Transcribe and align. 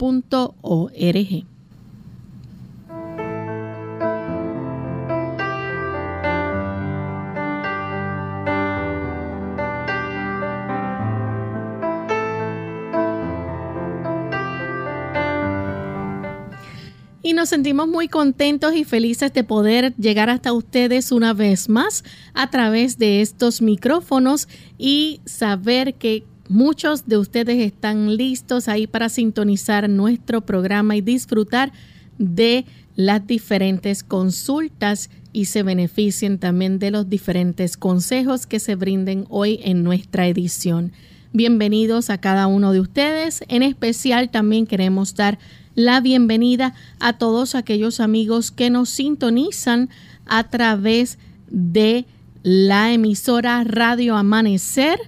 y 17.27 17.33
nos 17.33 17.49
sentimos 17.49 17.89
muy 17.89 18.07
contentos 18.07 18.77
y 18.77 18.85
felices 18.85 19.33
de 19.33 19.43
poder 19.43 19.93
llegar 19.97 20.31
hasta 20.31 20.53
ustedes 20.53 21.11
una 21.11 21.33
vez 21.33 21.69
más 21.69 22.05
a 22.35 22.51
través 22.51 22.99
de 22.99 23.21
estos 23.21 23.61
micrófonos 23.61 24.47
y 24.79 25.21
saber 25.25 25.95
que 25.95 26.23
muchos 26.49 27.09
de 27.09 27.19
ustedes 27.19 27.59
están 27.59 28.17
listos 28.17 28.69
ahí 28.69 28.87
para 28.87 29.09
sintonizar 29.09 29.91
nuestro 29.91 30.43
programa 30.43 30.95
y 30.95 31.01
disfrutar 31.01 31.73
de 32.17 32.65
las 32.95 33.27
diferentes 33.27 34.05
consultas 34.05 35.11
y 35.33 35.47
se 35.47 35.65
beneficien 35.65 36.39
también 36.39 36.79
de 36.79 36.93
los 36.93 37.11
diferentes 37.11 37.77
consejos 37.77 38.47
que 38.47 38.61
se 38.61 38.77
brinden 38.77 39.27
hoy 39.31 39.59
en 39.65 39.83
nuestra 39.83 40.29
edición. 40.29 40.93
Bienvenidos 41.33 42.09
a 42.09 42.19
cada 42.19 42.47
uno 42.47 42.71
de 42.71 42.79
ustedes. 42.79 43.43
En 43.49 43.65
especial 43.65 44.31
también 44.31 44.65
queremos 44.65 45.17
dar 45.17 45.41
la 45.77 46.01
bienvenida 46.01 46.75
a 46.99 47.13
todos 47.13 47.55
aquellos 47.55 48.01
amigos 48.01 48.51
que 48.51 48.71
nos 48.71 48.89
sintonizan 48.89 49.91
a 50.25 50.49
través 50.49 51.19
de 51.49 52.07
la 52.43 52.93
emisora 52.93 53.63
Radio 53.63 54.17
Amanecer 54.17 54.99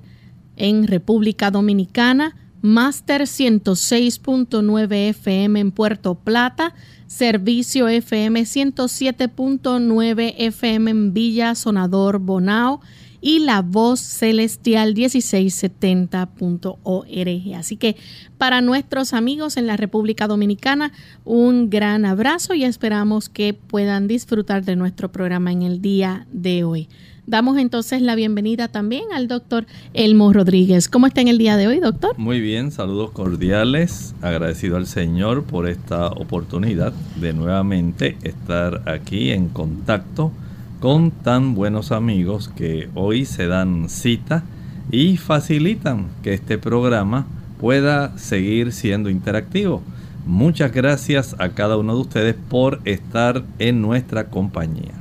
en 0.56 0.86
República 0.86 1.50
Dominicana, 1.50 2.36
Master 2.60 3.22
106.9 3.22 5.08
FM 5.08 5.58
en 5.58 5.72
Puerto 5.72 6.16
Plata, 6.16 6.74
Servicio 7.06 7.88
FM 7.88 8.42
107.9 8.42 10.34
FM 10.36 10.90
en 10.90 11.14
Villa 11.14 11.54
Sonador 11.54 12.18
Bonao 12.18 12.80
y 13.20 13.40
la 13.40 13.62
voz 13.62 14.00
celestial 14.00 14.94
1670.org. 14.94 17.56
Así 17.56 17.76
que 17.76 17.96
para 18.36 18.60
nuestros 18.60 19.12
amigos 19.12 19.56
en 19.56 19.66
la 19.66 19.76
República 19.76 20.26
Dominicana, 20.26 20.92
un 21.24 21.70
gran 21.70 22.04
abrazo 22.04 22.54
y 22.54 22.64
esperamos 22.64 23.28
que 23.28 23.54
puedan 23.54 24.08
disfrutar 24.08 24.64
de 24.64 24.76
nuestro 24.76 25.10
programa 25.10 25.52
en 25.52 25.62
el 25.62 25.80
día 25.80 26.26
de 26.32 26.64
hoy. 26.64 26.88
Damos 27.28 27.58
entonces 27.58 28.00
la 28.00 28.14
bienvenida 28.14 28.68
también 28.68 29.04
al 29.12 29.28
doctor 29.28 29.66
Elmo 29.92 30.32
Rodríguez. 30.32 30.88
¿Cómo 30.88 31.06
está 31.06 31.20
en 31.20 31.28
el 31.28 31.36
día 31.36 31.58
de 31.58 31.66
hoy, 31.66 31.78
doctor? 31.78 32.16
Muy 32.16 32.40
bien, 32.40 32.72
saludos 32.72 33.10
cordiales. 33.10 34.14
Agradecido 34.22 34.78
al 34.78 34.86
Señor 34.86 35.44
por 35.44 35.68
esta 35.68 36.06
oportunidad 36.06 36.94
de 37.20 37.34
nuevamente 37.34 38.16
estar 38.22 38.88
aquí 38.88 39.30
en 39.30 39.50
contacto 39.50 40.32
con 40.80 41.10
tan 41.10 41.54
buenos 41.54 41.90
amigos 41.92 42.48
que 42.48 42.88
hoy 42.94 43.24
se 43.24 43.46
dan 43.46 43.88
cita 43.88 44.44
y 44.90 45.16
facilitan 45.16 46.08
que 46.22 46.34
este 46.34 46.58
programa 46.58 47.26
pueda 47.60 48.16
seguir 48.16 48.72
siendo 48.72 49.10
interactivo. 49.10 49.82
Muchas 50.24 50.72
gracias 50.72 51.34
a 51.38 51.50
cada 51.50 51.76
uno 51.76 51.94
de 51.94 52.00
ustedes 52.00 52.36
por 52.48 52.80
estar 52.84 53.44
en 53.58 53.82
nuestra 53.82 54.28
compañía. 54.28 54.94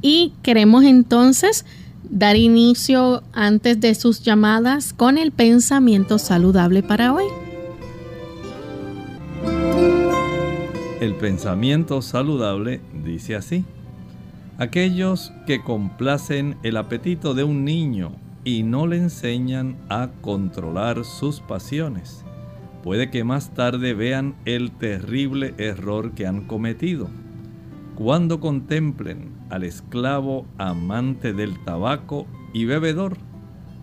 Y 0.00 0.32
queremos 0.42 0.84
entonces 0.84 1.66
dar 2.08 2.36
inicio 2.36 3.22
antes 3.32 3.80
de 3.80 3.94
sus 3.94 4.22
llamadas 4.22 4.92
con 4.92 5.18
el 5.18 5.32
pensamiento 5.32 6.18
saludable 6.18 6.82
para 6.82 7.12
hoy. 7.12 7.24
El 11.00 11.14
pensamiento 11.14 12.00
saludable 12.00 12.80
dice 13.04 13.36
así. 13.36 13.64
Aquellos 14.60 15.32
que 15.46 15.62
complacen 15.62 16.56
el 16.64 16.78
apetito 16.78 17.32
de 17.32 17.44
un 17.44 17.64
niño 17.64 18.16
y 18.42 18.64
no 18.64 18.88
le 18.88 18.96
enseñan 18.96 19.76
a 19.88 20.10
controlar 20.20 21.04
sus 21.04 21.38
pasiones, 21.38 22.24
puede 22.82 23.08
que 23.08 23.22
más 23.22 23.54
tarde 23.54 23.94
vean 23.94 24.34
el 24.46 24.72
terrible 24.72 25.54
error 25.58 26.10
que 26.10 26.26
han 26.26 26.48
cometido. 26.48 27.08
Cuando 27.94 28.40
contemplen 28.40 29.30
al 29.48 29.62
esclavo 29.62 30.44
amante 30.58 31.32
del 31.32 31.62
tabaco 31.62 32.26
y 32.52 32.64
bebedor, 32.64 33.16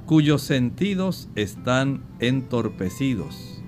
cuyos 0.05 0.41
sentidos 0.41 1.29
están 1.35 2.03
entorpecidos 2.19 3.63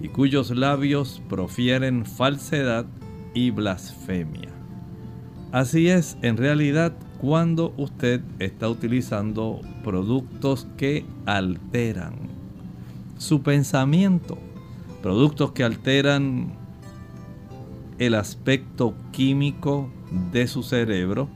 y 0.00 0.08
cuyos 0.08 0.50
labios 0.50 1.22
profieren 1.28 2.04
falsedad 2.04 2.84
y 3.32 3.52
blasfemia. 3.52 4.57
Así 5.50 5.88
es, 5.88 6.18
en 6.20 6.36
realidad, 6.36 6.92
cuando 7.22 7.72
usted 7.78 8.20
está 8.38 8.68
utilizando 8.68 9.62
productos 9.82 10.66
que 10.76 11.06
alteran 11.24 12.16
su 13.16 13.42
pensamiento, 13.42 14.36
productos 15.02 15.52
que 15.52 15.64
alteran 15.64 16.52
el 17.98 18.14
aspecto 18.14 18.94
químico 19.10 19.88
de 20.32 20.46
su 20.48 20.62
cerebro, 20.62 21.30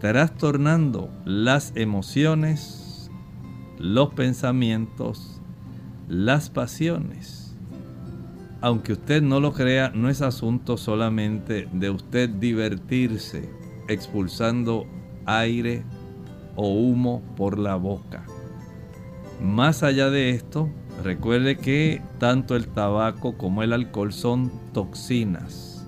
trastornando 0.00 1.10
las 1.24 1.72
emociones, 1.74 3.10
los 3.76 4.14
pensamientos, 4.14 5.40
las 6.08 6.48
pasiones 6.48 7.41
aunque 8.62 8.94
usted 8.94 9.20
no 9.22 9.40
lo 9.40 9.52
crea, 9.52 9.92
no 9.94 10.08
es 10.08 10.22
asunto 10.22 10.76
solamente 10.76 11.68
de 11.72 11.90
usted 11.90 12.30
divertirse 12.30 13.48
expulsando 13.88 14.86
aire 15.26 15.84
o 16.56 16.68
humo 16.68 17.22
por 17.36 17.58
la 17.58 17.76
boca. 17.76 18.24
Más 19.40 19.82
allá 19.82 20.08
de 20.08 20.30
esto, 20.30 20.70
Recuerde 21.02 21.56
que 21.56 22.00
tanto 22.18 22.54
el 22.54 22.68
tabaco 22.68 23.36
como 23.36 23.62
el 23.62 23.72
alcohol 23.72 24.12
son 24.12 24.52
toxinas. 24.72 25.84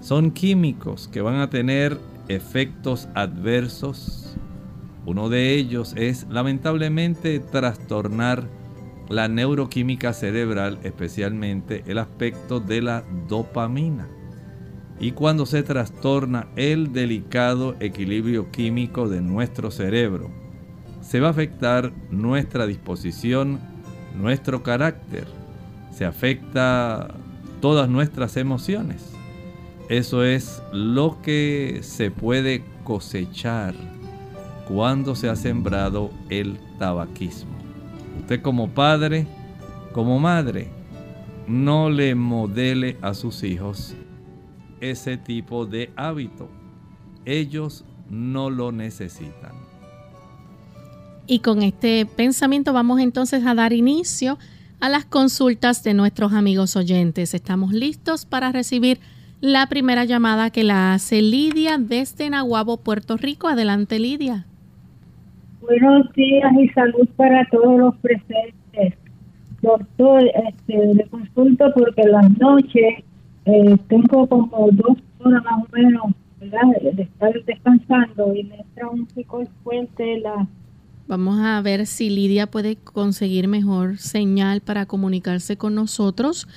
Son 0.00 0.32
químicos 0.32 1.08
que 1.08 1.22
van 1.22 1.36
a 1.36 1.48
tener 1.48 1.98
efectos 2.28 3.08
adversos. 3.14 4.36
Uno 5.06 5.30
de 5.30 5.54
ellos 5.54 5.94
es 5.96 6.26
lamentablemente 6.28 7.38
trastornar 7.38 8.44
la 9.08 9.28
neuroquímica 9.28 10.12
cerebral, 10.12 10.78
especialmente 10.82 11.82
el 11.86 11.98
aspecto 11.98 12.60
de 12.60 12.82
la 12.82 13.04
dopamina. 13.28 14.08
Y 15.00 15.12
cuando 15.12 15.46
se 15.46 15.62
trastorna 15.62 16.48
el 16.56 16.92
delicado 16.92 17.76
equilibrio 17.80 18.50
químico 18.50 19.08
de 19.08 19.20
nuestro 19.20 19.70
cerebro, 19.70 20.30
se 21.00 21.20
va 21.20 21.28
a 21.28 21.30
afectar 21.30 21.92
nuestra 22.10 22.66
disposición, 22.66 23.60
nuestro 24.16 24.62
carácter, 24.62 25.26
se 25.92 26.04
afecta 26.04 27.14
todas 27.60 27.88
nuestras 27.88 28.36
emociones. 28.36 29.12
Eso 29.88 30.22
es 30.22 30.62
lo 30.72 31.22
que 31.22 31.80
se 31.82 32.10
puede 32.10 32.62
cosechar 32.84 33.74
cuando 34.68 35.16
se 35.16 35.30
ha 35.30 35.36
sembrado 35.36 36.10
el 36.28 36.58
tabaquismo. 36.78 37.57
Usted 38.18 38.42
como 38.42 38.68
padre, 38.68 39.26
como 39.92 40.18
madre, 40.18 40.68
no 41.46 41.88
le 41.88 42.14
modele 42.14 42.96
a 43.00 43.14
sus 43.14 43.42
hijos 43.42 43.94
ese 44.80 45.16
tipo 45.16 45.66
de 45.66 45.90
hábito. 45.96 46.48
Ellos 47.24 47.84
no 48.10 48.50
lo 48.50 48.72
necesitan. 48.72 49.52
Y 51.26 51.40
con 51.40 51.62
este 51.62 52.06
pensamiento 52.06 52.72
vamos 52.72 53.00
entonces 53.00 53.44
a 53.44 53.54
dar 53.54 53.72
inicio 53.72 54.38
a 54.80 54.88
las 54.88 55.04
consultas 55.04 55.82
de 55.82 55.94
nuestros 55.94 56.32
amigos 56.32 56.76
oyentes. 56.76 57.34
Estamos 57.34 57.72
listos 57.72 58.24
para 58.24 58.52
recibir 58.52 59.00
la 59.40 59.66
primera 59.66 60.04
llamada 60.04 60.50
que 60.50 60.64
la 60.64 60.94
hace 60.94 61.22
Lidia 61.22 61.78
desde 61.78 62.30
Nahuabo, 62.30 62.78
Puerto 62.78 63.16
Rico. 63.16 63.48
Adelante, 63.48 63.98
Lidia. 63.98 64.47
Buenos 65.68 66.10
días 66.14 66.50
y 66.58 66.68
salud 66.70 67.06
para 67.14 67.46
todos 67.50 67.78
los 67.78 67.96
presentes. 67.98 68.94
Doctor, 69.60 70.24
este, 70.48 70.94
le 70.94 71.06
consulto 71.08 71.66
porque 71.74 72.04
las 72.04 72.30
noches 72.38 73.04
eh, 73.44 73.76
tengo 73.86 74.26
como 74.26 74.70
dos 74.72 74.96
horas 75.18 75.44
más 75.44 75.64
o 75.64 75.76
menos 75.76 76.04
de 76.40 77.02
estar 77.02 77.34
descansando 77.44 78.34
y 78.34 78.44
me 78.44 78.54
entra 78.60 78.88
un 78.88 79.04
pico 79.08 79.44
fuerte 79.62 80.20
la 80.20 80.48
Vamos 81.06 81.38
a 81.38 81.60
ver 81.60 81.84
si 81.84 82.08
Lidia 82.08 82.46
puede 82.46 82.76
conseguir 82.76 83.46
mejor 83.46 83.98
señal 83.98 84.62
para 84.62 84.86
comunicarse 84.86 85.58
con 85.58 85.74
nosotros, 85.74 86.48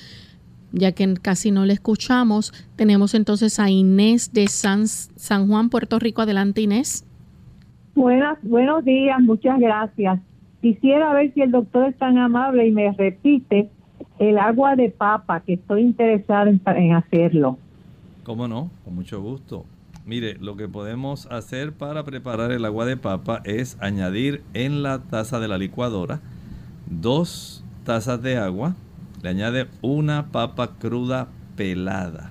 ya 0.71 0.93
que 0.93 1.15
casi 1.15 1.51
no 1.51 1.65
le 1.65 1.73
escuchamos. 1.73 2.53
Tenemos 2.77 3.13
entonces 3.13 3.59
a 3.59 3.69
Inés 3.69 4.31
de 4.31 4.47
San, 4.47 4.87
San 4.87 5.49
Juan, 5.49 5.69
Puerto 5.69 5.99
Rico. 5.99 6.21
Adelante, 6.21 6.61
Inés. 6.61 7.05
Buenas, 7.95 8.37
buenos 8.41 8.85
días, 8.85 9.19
muchas 9.21 9.59
gracias. 9.59 10.19
Quisiera 10.61 11.13
ver 11.13 11.33
si 11.33 11.41
el 11.41 11.51
doctor 11.51 11.89
es 11.89 11.97
tan 11.97 12.17
amable 12.17 12.67
y 12.67 12.71
me 12.71 12.91
repite 12.91 13.69
el 14.19 14.37
agua 14.37 14.75
de 14.75 14.89
papa, 14.89 15.41
que 15.41 15.53
estoy 15.53 15.81
interesada 15.81 16.49
en, 16.49 16.61
en 16.65 16.93
hacerlo. 16.93 17.57
¿Cómo 18.23 18.47
no? 18.47 18.69
Con 18.85 18.95
mucho 18.95 19.21
gusto. 19.21 19.65
Mire, 20.05 20.37
lo 20.39 20.55
que 20.55 20.67
podemos 20.67 21.25
hacer 21.27 21.73
para 21.73 22.03
preparar 22.03 22.51
el 22.51 22.65
agua 22.65 22.85
de 22.85 22.97
papa 22.97 23.41
es 23.43 23.77
añadir 23.81 24.43
en 24.53 24.83
la 24.83 24.99
taza 24.99 25.39
de 25.39 25.47
la 25.47 25.57
licuadora 25.57 26.21
dos 26.89 27.63
tazas 27.83 28.21
de 28.21 28.37
agua. 28.37 28.75
Le 29.21 29.29
añade 29.29 29.67
una 29.81 30.31
papa 30.31 30.75
cruda 30.79 31.27
pelada. 31.55 32.30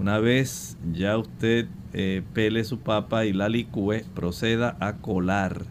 Una 0.00 0.18
vez 0.18 0.78
ya 0.94 1.18
usted 1.18 1.68
eh, 1.92 2.22
pele 2.32 2.64
su 2.64 2.78
papa 2.78 3.26
y 3.26 3.34
la 3.34 3.50
licúe, 3.50 4.02
proceda 4.14 4.74
a 4.80 4.94
colar. 4.94 5.66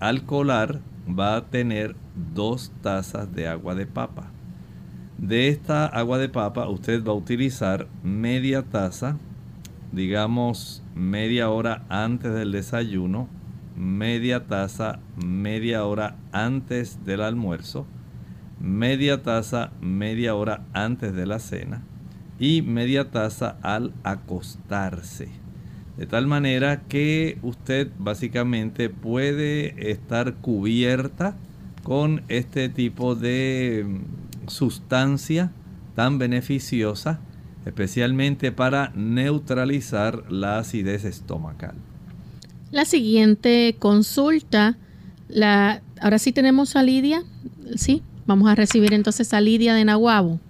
Al 0.00 0.26
colar 0.26 0.80
va 1.08 1.36
a 1.36 1.46
tener 1.46 1.96
dos 2.34 2.72
tazas 2.82 3.34
de 3.34 3.48
agua 3.48 3.74
de 3.74 3.86
papa. 3.86 4.26
De 5.16 5.48
esta 5.48 5.86
agua 5.86 6.18
de 6.18 6.28
papa 6.28 6.68
usted 6.68 7.02
va 7.02 7.12
a 7.12 7.14
utilizar 7.14 7.88
media 8.02 8.64
taza 8.64 9.16
digamos 9.92 10.82
media 10.94 11.48
hora 11.48 11.86
antes 11.88 12.34
del 12.34 12.52
desayuno, 12.52 13.28
media 13.74 14.46
taza 14.46 14.98
media 15.16 15.86
hora 15.86 16.16
antes 16.32 17.02
del 17.06 17.22
almuerzo, 17.22 17.86
media 18.60 19.22
taza 19.22 19.72
media 19.80 20.34
hora 20.34 20.66
antes 20.74 21.14
de 21.14 21.24
la 21.24 21.38
cena 21.38 21.82
y 22.42 22.60
media 22.60 23.12
taza 23.12 23.56
al 23.62 23.94
acostarse. 24.02 25.28
De 25.96 26.06
tal 26.06 26.26
manera 26.26 26.82
que 26.88 27.38
usted 27.42 27.88
básicamente 27.98 28.90
puede 28.90 29.92
estar 29.92 30.34
cubierta 30.34 31.36
con 31.84 32.24
este 32.26 32.68
tipo 32.68 33.14
de 33.14 33.86
sustancia 34.48 35.52
tan 35.94 36.18
beneficiosa 36.18 37.20
especialmente 37.64 38.50
para 38.50 38.90
neutralizar 38.96 40.24
la 40.32 40.58
acidez 40.58 41.04
estomacal. 41.04 41.76
La 42.72 42.84
siguiente 42.84 43.76
consulta, 43.78 44.78
la, 45.28 45.80
ahora 46.00 46.18
sí 46.18 46.32
tenemos 46.32 46.74
a 46.74 46.82
Lidia, 46.82 47.22
sí, 47.76 48.02
vamos 48.26 48.50
a 48.50 48.56
recibir 48.56 48.94
entonces 48.94 49.32
a 49.32 49.40
Lidia 49.40 49.74
de 49.74 49.84
Nahuabo. 49.84 50.40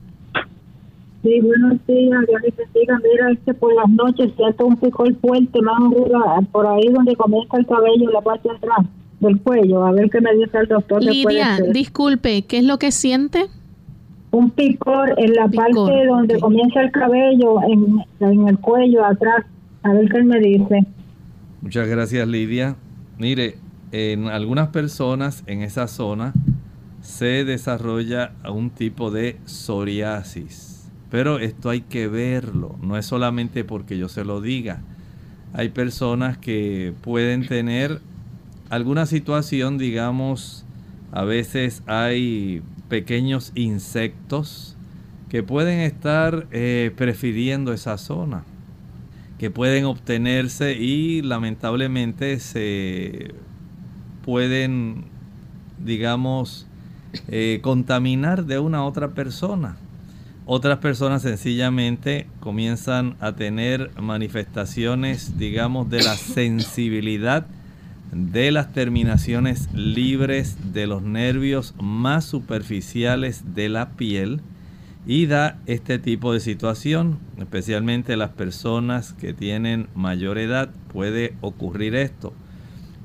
Sí, 1.23 1.41
buenos 1.41 1.87
días, 1.87 2.21
Dios 2.27 2.43
les 2.43 2.57
bendiga. 2.57 2.99
Mira, 2.99 3.31
este 3.31 3.55
por 3.55 3.75
las 3.75 3.89
noches 3.89 4.33
siento 4.37 4.67
un 4.67 4.77
picor 4.77 5.15
fuerte 5.17 5.63
más 5.63 5.77
arriba, 5.81 6.41
por 6.51 6.67
ahí 6.67 6.89
donde 6.93 7.15
comienza 7.17 7.57
el 7.59 7.67
cabello, 7.67 8.11
la 8.11 8.21
parte 8.21 8.49
de 8.49 8.57
atrás 8.57 8.87
del 9.21 9.41
cuello. 9.41 9.85
A 9.85 9.93
ver 9.93 10.11
qué 10.11 10.21
me 10.21 10.35
dice 10.35 10.59
el 10.59 10.67
doctor. 10.67 11.03
Lidia, 11.03 11.59
disculpe, 11.73 12.43
¿qué 12.43 12.59
es 12.59 12.65
lo 12.65 12.79
que 12.79 12.91
siente? 12.91 13.49
un 14.33 14.51
picor 14.51 15.15
en 15.19 15.35
la 15.35 15.47
parte 15.47 16.07
donde 16.07 16.41
comienza 16.41 16.81
el 16.81 16.91
cabello, 16.91 17.61
en, 17.63 18.49
el 18.49 18.59
cuello, 18.59 19.05
atrás. 19.05 19.45
A 19.83 19.93
ver 19.93 20.09
qué 20.09 20.23
me 20.23 20.41
dice. 20.41 20.87
Muchas 21.61 21.87
gracias, 21.87 22.27
Lidia. 22.27 22.77
Mire, 23.19 23.57
en 23.93 24.29
algunas 24.29 24.69
personas 24.69 25.45
en 25.47 25.63
esa 25.63 25.87
zona 25.87 26.33
se 27.03 27.45
desarrolla 27.45 28.33
un 28.51 28.71
tipo 28.71 29.11
de 29.11 29.37
psoriasis. 29.45 30.72
Pero 31.13 31.39
esto 31.39 31.69
hay 31.69 31.83
que 31.83 32.09
verlo, 32.09 32.79
no 32.81 32.97
es 32.97 33.05
solamente 33.05 33.65
porque 33.65 33.99
yo 33.99 34.09
se 34.09 34.25
lo 34.25 34.41
diga. 34.41 34.81
Hay 35.53 35.69
personas 35.69 36.39
que 36.39 36.95
pueden 37.03 37.47
tener 37.47 38.01
alguna 38.71 39.05
situación, 39.05 39.77
digamos, 39.77 40.65
a 41.13 41.25
veces 41.25 41.83
hay 41.85 42.63
pequeños 42.89 43.53
insectos 43.55 44.75
que 45.29 45.43
pueden 45.43 45.81
estar 45.81 46.47
eh, 46.51 46.91
prefiriendo 46.97 47.75
esa 47.75 47.99
zona, 47.99 48.45
que 49.39 49.51
pueden 49.51 49.85
obtenerse 49.85 50.73
y 50.73 51.21
lamentablemente 51.21 52.41
se 52.41 53.35
pueden, 54.25 55.05
digamos, 55.85 56.67
eh, 57.29 57.61
contaminar 57.63 58.47
de 58.47 58.59
una 58.59 58.87
otra 58.87 59.11
persona. 59.11 59.77
Otras 60.55 60.81
personas 60.81 61.23
sencillamente 61.23 62.27
comienzan 62.41 63.17
a 63.21 63.33
tener 63.33 63.91
manifestaciones, 63.99 65.39
digamos, 65.39 65.89
de 65.89 66.03
la 66.03 66.15
sensibilidad 66.15 67.47
de 68.13 68.53
las 68.53 68.71
terminaciones 68.75 69.73
libres 69.73 70.75
de 70.75 70.87
los 70.87 71.01
nervios 71.01 71.75
más 71.81 72.27
superficiales 72.27 73.55
de 73.55 73.71
la 73.71 73.93
piel 73.93 74.43
y 75.07 75.25
da 75.25 75.59
este 75.65 75.99
tipo 75.99 76.35
de 76.35 76.41
situación, 76.41 77.19
especialmente 77.39 78.19
las 78.19 78.33
personas 78.33 79.15
que 79.15 79.33
tienen 79.33 79.89
mayor 79.95 80.37
edad, 80.37 80.69
puede 80.93 81.35
ocurrir 81.41 81.95
esto. 81.95 82.35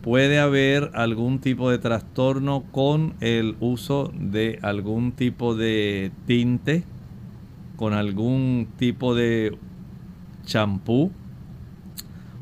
Puede 0.01 0.39
haber 0.39 0.91
algún 0.95 1.39
tipo 1.39 1.71
de 1.71 1.77
trastorno 1.77 2.65
con 2.73 3.13
el 3.21 3.55
uso 3.61 4.11
de 4.19 4.59
algún 4.63 5.13
tipo 5.13 5.55
de 5.55 6.11
tinte, 6.25 6.83
con 7.77 7.93
algún 7.93 8.67
tipo 8.77 9.15
de 9.15 9.57
champú 10.45 11.11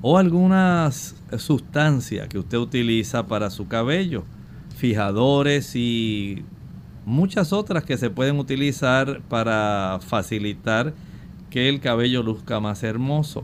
o 0.02 0.18
algunas 0.18 1.16
sustancia 1.38 2.28
que 2.28 2.40
usted 2.40 2.58
utiliza 2.58 3.28
para 3.28 3.50
su 3.50 3.68
cabello, 3.68 4.24
fijadores 4.76 5.76
y 5.76 6.44
muchas 7.06 7.54
otras 7.54 7.84
que 7.84 7.98
se 7.98 8.10
pueden 8.10 8.40
utilizar 8.40 9.22
para 9.30 10.00
facilitar 10.02 10.94
que 11.50 11.70
el 11.70 11.80
cabello 11.80 12.24
luzca 12.24 12.60
más 12.60 12.84
hermoso. 12.84 13.44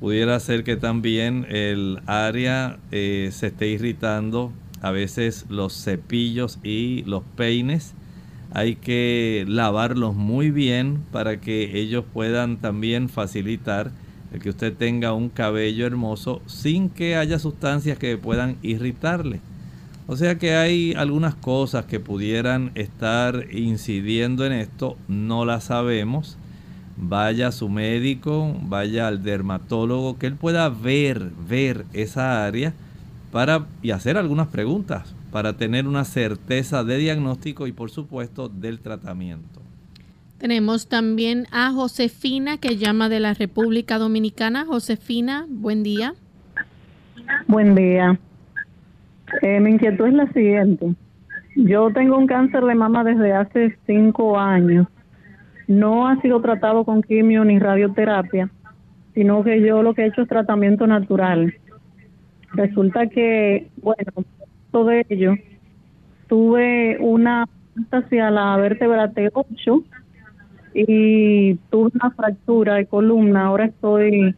Pudiera 0.00 0.38
ser 0.40 0.62
que 0.64 0.76
también 0.76 1.46
el 1.48 2.00
área 2.06 2.78
eh, 2.90 3.30
se 3.32 3.46
esté 3.46 3.68
irritando 3.68 4.52
A 4.82 4.90
veces 4.90 5.46
los 5.48 5.72
cepillos 5.72 6.58
y 6.62 7.02
los 7.04 7.22
peines 7.34 7.94
hay 8.52 8.76
que 8.76 9.44
lavarlos 9.48 10.14
muy 10.14 10.50
bien 10.50 11.02
para 11.12 11.40
que 11.40 11.78
ellos 11.78 12.04
puedan 12.12 12.58
también 12.58 13.08
facilitar 13.08 13.90
el 14.32 14.40
que 14.40 14.50
usted 14.50 14.74
tenga 14.74 15.12
un 15.12 15.28
cabello 15.28 15.86
hermoso 15.86 16.42
sin 16.46 16.88
que 16.88 17.16
haya 17.16 17.38
sustancias 17.38 17.98
que 17.98 18.16
puedan 18.18 18.56
irritarle. 18.62 19.40
O 20.08 20.16
sea 20.16 20.36
que 20.36 20.54
hay 20.54 20.94
algunas 20.94 21.34
cosas 21.34 21.86
que 21.86 21.98
pudieran 21.98 22.70
estar 22.76 23.46
incidiendo 23.52 24.46
en 24.46 24.52
esto, 24.52 24.96
no 25.08 25.44
las 25.44 25.64
sabemos. 25.64 26.36
Vaya 26.96 27.48
a 27.48 27.52
su 27.52 27.68
médico, 27.68 28.56
vaya 28.62 29.08
al 29.08 29.22
dermatólogo, 29.22 30.16
que 30.18 30.28
él 30.28 30.34
pueda 30.36 30.68
ver, 30.68 31.30
ver 31.48 31.84
esa 31.92 32.46
área 32.46 32.72
para, 33.32 33.66
y 33.82 33.90
hacer 33.90 34.16
algunas 34.16 34.46
preguntas 34.46 35.15
para 35.36 35.52
tener 35.52 35.86
una 35.86 36.04
certeza 36.06 36.82
de 36.82 36.96
diagnóstico 36.96 37.66
y 37.66 37.72
por 37.72 37.90
supuesto 37.90 38.48
del 38.48 38.80
tratamiento. 38.80 39.60
Tenemos 40.38 40.88
también 40.88 41.44
a 41.52 41.72
Josefina 41.72 42.56
que 42.56 42.78
llama 42.78 43.10
de 43.10 43.20
la 43.20 43.34
República 43.34 43.98
Dominicana. 43.98 44.64
Josefina, 44.64 45.44
buen 45.46 45.82
día. 45.82 46.14
Buen 47.48 47.74
día. 47.74 48.18
Eh, 49.42 49.60
mi 49.60 49.72
inquietud 49.72 50.06
es 50.06 50.14
la 50.14 50.32
siguiente. 50.32 50.94
Yo 51.54 51.90
tengo 51.92 52.16
un 52.16 52.26
cáncer 52.26 52.64
de 52.64 52.74
mama 52.74 53.04
desde 53.04 53.34
hace 53.34 53.76
cinco 53.86 54.38
años. 54.38 54.86
No 55.66 56.08
ha 56.08 56.18
sido 56.22 56.40
tratado 56.40 56.82
con 56.86 57.02
quimio 57.02 57.44
ni 57.44 57.58
radioterapia, 57.58 58.48
sino 59.12 59.44
que 59.44 59.60
yo 59.60 59.82
lo 59.82 59.92
que 59.92 60.04
he 60.04 60.06
hecho 60.06 60.22
es 60.22 60.28
tratamiento 60.28 60.86
natural. 60.86 61.52
Resulta 62.54 63.08
que, 63.08 63.68
bueno, 63.82 64.24
todo 64.76 64.88
de 64.90 65.06
ello, 65.08 65.34
tuve 66.28 66.98
una 67.00 67.48
hacia 67.90 68.30
la 68.30 68.58
vértebra 68.58 69.10
T8 69.10 69.84
y 70.74 71.54
tuve 71.70 71.92
una 71.94 72.10
fractura 72.10 72.74
de 72.74 72.84
columna. 72.84 73.46
Ahora 73.46 73.64
estoy 73.64 74.34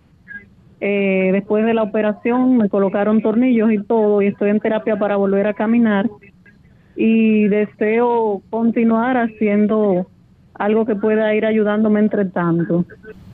eh, 0.80 1.30
después 1.32 1.66
de 1.66 1.74
la 1.74 1.82
operación 1.82 2.56
me 2.56 2.68
colocaron 2.68 3.20
tornillos 3.20 3.72
y 3.72 3.82
todo 3.82 4.22
y 4.22 4.28
estoy 4.28 4.50
en 4.50 4.60
terapia 4.60 4.96
para 4.96 5.16
volver 5.16 5.48
a 5.48 5.54
caminar 5.54 6.08
y 6.94 7.48
deseo 7.48 8.40
continuar 8.48 9.16
haciendo 9.16 10.06
algo 10.54 10.86
que 10.86 10.94
pueda 10.94 11.34
ir 11.34 11.46
ayudándome 11.46 11.98
entre 11.98 12.26
tanto. 12.26 12.84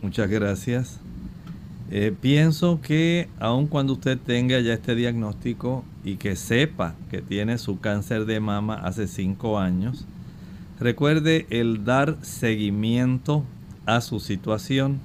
Muchas 0.00 0.30
gracias. 0.30 1.02
Eh, 1.96 2.12
pienso 2.20 2.80
que 2.82 3.28
aun 3.38 3.68
cuando 3.68 3.92
usted 3.92 4.18
tenga 4.18 4.58
ya 4.58 4.74
este 4.74 4.96
diagnóstico 4.96 5.84
y 6.02 6.16
que 6.16 6.34
sepa 6.34 6.96
que 7.08 7.22
tiene 7.22 7.56
su 7.56 7.78
cáncer 7.78 8.24
de 8.24 8.40
mama 8.40 8.74
hace 8.74 9.06
cinco 9.06 9.60
años, 9.60 10.04
recuerde 10.80 11.46
el 11.50 11.84
dar 11.84 12.16
seguimiento 12.22 13.44
a 13.86 14.00
su 14.00 14.18
situación 14.18 14.98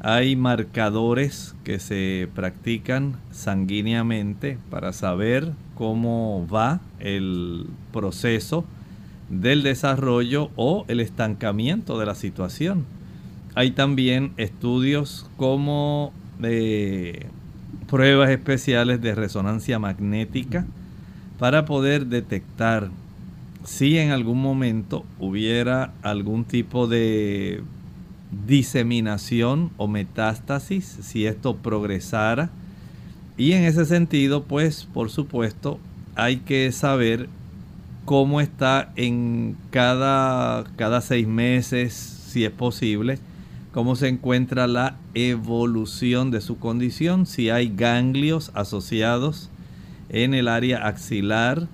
hay 0.00 0.34
marcadores 0.34 1.54
que 1.62 1.78
se 1.78 2.28
practican 2.34 3.16
sanguíneamente 3.30 4.58
para 4.70 4.92
saber 4.92 5.52
cómo 5.76 6.46
va 6.52 6.80
el 6.98 7.68
proceso 7.92 8.64
del 9.30 9.62
desarrollo 9.62 10.50
o 10.56 10.84
el 10.88 10.98
estancamiento 10.98 12.00
de 12.00 12.06
la 12.06 12.16
situación. 12.16 12.84
Hay 13.54 13.70
también 13.70 14.32
estudios 14.36 15.30
como 15.36 16.12
eh, 16.42 17.26
pruebas 17.88 18.30
especiales 18.30 19.00
de 19.00 19.14
resonancia 19.14 19.78
magnética 19.78 20.66
para 21.38 21.64
poder 21.64 22.06
detectar 22.06 22.90
si 23.64 23.98
en 23.98 24.10
algún 24.10 24.42
momento 24.42 25.04
hubiera 25.18 25.92
algún 26.02 26.44
tipo 26.44 26.86
de 26.86 27.62
diseminación 28.46 29.70
o 29.76 29.86
metástasis 29.86 30.84
si 30.84 31.26
esto 31.26 31.56
progresara. 31.56 32.50
Y 33.36 33.52
en 33.52 33.64
ese 33.64 33.84
sentido, 33.84 34.44
pues 34.44 34.86
por 34.92 35.10
supuesto, 35.10 35.78
hay 36.14 36.38
que 36.38 36.70
saber 36.72 37.28
cómo 38.04 38.40
está 38.40 38.92
en 38.96 39.56
cada, 39.70 40.64
cada 40.76 41.00
seis 41.00 41.26
meses, 41.26 41.94
si 41.94 42.44
es 42.44 42.50
posible, 42.50 43.18
cómo 43.74 43.96
se 43.96 44.06
encuentra 44.06 44.68
la 44.68 44.96
evolución 45.14 46.30
de 46.30 46.40
su 46.40 46.60
condición, 46.60 47.26
si 47.26 47.50
hay 47.50 47.74
ganglios 47.74 48.52
asociados 48.54 49.50
en 50.10 50.32
el 50.32 50.46
área 50.46 50.86
axilar, 50.86 51.66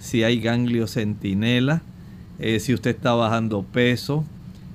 si 0.00 0.24
hay 0.24 0.40
ganglios 0.40 0.94
centinela, 0.94 1.82
eh, 2.40 2.58
si 2.58 2.74
usted 2.74 2.96
está 2.96 3.14
bajando 3.14 3.62
peso, 3.62 4.24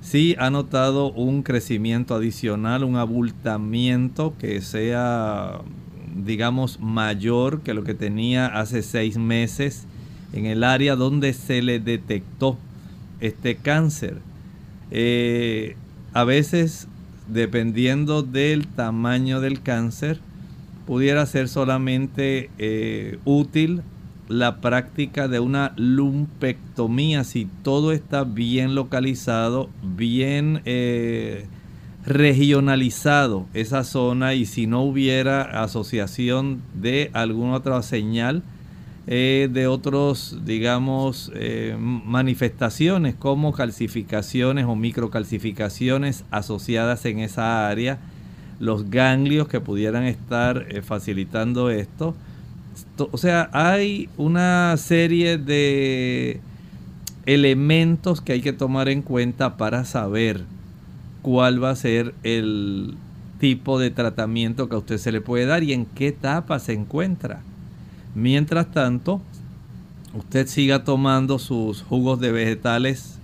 si 0.00 0.34
ha 0.38 0.48
notado 0.48 1.12
un 1.12 1.42
crecimiento 1.42 2.14
adicional, 2.14 2.82
un 2.84 2.96
abultamiento 2.96 4.32
que 4.38 4.62
sea, 4.62 5.60
digamos, 6.16 6.80
mayor 6.80 7.60
que 7.60 7.74
lo 7.74 7.84
que 7.84 7.92
tenía 7.92 8.46
hace 8.46 8.82
seis 8.82 9.18
meses 9.18 9.84
en 10.32 10.46
el 10.46 10.64
área 10.64 10.96
donde 10.96 11.34
se 11.34 11.60
le 11.60 11.78
detectó 11.78 12.56
este 13.20 13.56
cáncer. 13.56 14.16
Eh, 14.90 15.76
a 16.12 16.24
veces, 16.24 16.88
dependiendo 17.28 18.22
del 18.22 18.66
tamaño 18.66 19.40
del 19.40 19.62
cáncer, 19.62 20.20
pudiera 20.86 21.24
ser 21.26 21.48
solamente 21.48 22.50
eh, 22.58 23.18
útil 23.24 23.82
la 24.28 24.60
práctica 24.60 25.28
de 25.28 25.40
una 25.40 25.72
lumpectomía. 25.76 27.24
Si 27.24 27.48
todo 27.62 27.92
está 27.92 28.24
bien 28.24 28.74
localizado, 28.74 29.70
bien 29.82 30.62
eh, 30.64 31.46
regionalizado 32.04 33.46
esa 33.54 33.84
zona 33.84 34.34
y 34.34 34.46
si 34.46 34.66
no 34.66 34.82
hubiera 34.82 35.62
asociación 35.62 36.62
de 36.74 37.10
alguna 37.12 37.54
otra 37.54 37.82
señal 37.82 38.42
eh, 39.06 39.48
de 39.52 39.66
otros, 39.66 40.38
digamos, 40.44 41.32
eh, 41.34 41.76
manifestaciones 41.78 43.14
como 43.14 43.52
calcificaciones 43.52 44.66
o 44.66 44.76
microcalcificaciones 44.76 46.24
asociadas 46.30 47.04
en 47.06 47.18
esa 47.20 47.68
área, 47.68 47.98
los 48.58 48.90
ganglios 48.90 49.48
que 49.48 49.60
pudieran 49.60 50.04
estar 50.04 50.66
facilitando 50.82 51.70
esto 51.70 52.14
o 53.10 53.16
sea, 53.16 53.50
hay 53.52 54.08
una 54.16 54.76
serie 54.76 55.38
de 55.38 56.40
elementos 57.26 58.20
que 58.20 58.32
hay 58.32 58.40
que 58.40 58.52
tomar 58.52 58.88
en 58.88 59.02
cuenta 59.02 59.56
para 59.56 59.84
saber 59.84 60.44
cuál 61.22 61.62
va 61.62 61.70
a 61.70 61.76
ser 61.76 62.14
el 62.22 62.94
tipo 63.38 63.78
de 63.78 63.90
tratamiento 63.90 64.68
que 64.68 64.74
a 64.74 64.78
usted 64.78 64.98
se 64.98 65.12
le 65.12 65.20
puede 65.20 65.46
dar 65.46 65.62
y 65.62 65.72
en 65.72 65.86
qué 65.86 66.08
etapa 66.08 66.58
se 66.58 66.72
encuentra. 66.72 67.42
Mientras 68.14 68.70
tanto, 68.70 69.20
usted 70.14 70.46
siga 70.46 70.84
tomando 70.84 71.38
sus 71.38 71.82
jugos 71.82 72.20
de 72.20 72.32
vegetales, 72.32 73.18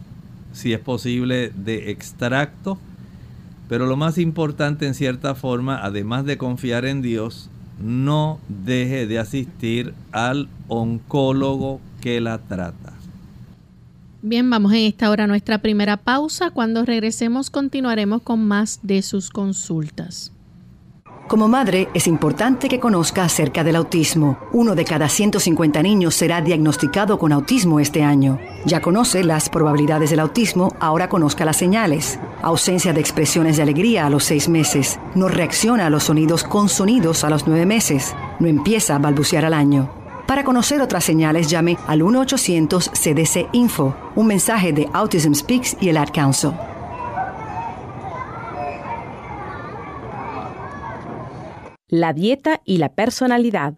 si 0.52 0.72
es 0.72 0.80
posible, 0.80 1.52
de 1.54 1.90
extracto. 1.90 2.78
Pero 3.68 3.86
lo 3.86 3.96
más 3.96 4.16
importante 4.18 4.86
en 4.86 4.94
cierta 4.94 5.34
forma, 5.34 5.78
además 5.82 6.24
de 6.24 6.38
confiar 6.38 6.84
en 6.84 7.02
Dios, 7.02 7.50
no 7.80 8.38
deje 8.48 9.06
de 9.06 9.18
asistir 9.18 9.92
al 10.12 10.48
oncólogo 10.68 11.80
que 12.00 12.20
la 12.20 12.38
trata. 12.38 12.92
Bien, 14.22 14.48
vamos 14.48 14.72
en 14.72 14.86
esta 14.86 15.10
hora 15.10 15.24
a 15.24 15.26
nuestra 15.26 15.58
primera 15.58 15.96
pausa. 15.96 16.50
Cuando 16.50 16.84
regresemos 16.84 17.50
continuaremos 17.50 18.22
con 18.22 18.46
más 18.46 18.80
de 18.82 19.02
sus 19.02 19.30
consultas. 19.30 20.32
Como 21.28 21.48
madre, 21.48 21.88
es 21.92 22.06
importante 22.06 22.68
que 22.68 22.78
conozca 22.78 23.24
acerca 23.24 23.64
del 23.64 23.74
autismo. 23.74 24.38
Uno 24.52 24.76
de 24.76 24.84
cada 24.84 25.08
150 25.08 25.82
niños 25.82 26.14
será 26.14 26.40
diagnosticado 26.40 27.18
con 27.18 27.32
autismo 27.32 27.80
este 27.80 28.04
año. 28.04 28.38
Ya 28.64 28.80
conoce 28.80 29.24
las 29.24 29.48
probabilidades 29.48 30.10
del 30.10 30.20
autismo, 30.20 30.72
ahora 30.78 31.08
conozca 31.08 31.44
las 31.44 31.56
señales. 31.56 32.20
Ausencia 32.42 32.92
de 32.92 33.00
expresiones 33.00 33.56
de 33.56 33.64
alegría 33.64 34.06
a 34.06 34.10
los 34.10 34.22
seis 34.22 34.48
meses. 34.48 35.00
No 35.16 35.26
reacciona 35.26 35.86
a 35.86 35.90
los 35.90 36.04
sonidos 36.04 36.44
con 36.44 36.68
sonidos 36.68 37.24
a 37.24 37.30
los 37.30 37.48
nueve 37.48 37.66
meses. 37.66 38.14
No 38.38 38.46
empieza 38.46 38.94
a 38.94 39.00
balbucear 39.00 39.44
al 39.44 39.54
año. 39.54 39.90
Para 40.28 40.44
conocer 40.44 40.80
otras 40.80 41.02
señales, 41.02 41.50
llame 41.50 41.76
al 41.88 42.02
1-800-CDC-INFO, 42.02 43.96
un 44.14 44.26
mensaje 44.28 44.72
de 44.72 44.88
Autism 44.92 45.34
Speaks 45.34 45.76
y 45.80 45.88
el 45.88 45.96
Ad 45.96 46.10
Council. 46.12 46.52
La 52.00 52.12
dieta 52.12 52.60
y 52.64 52.78
la 52.78 52.90
personalidad. 52.90 53.74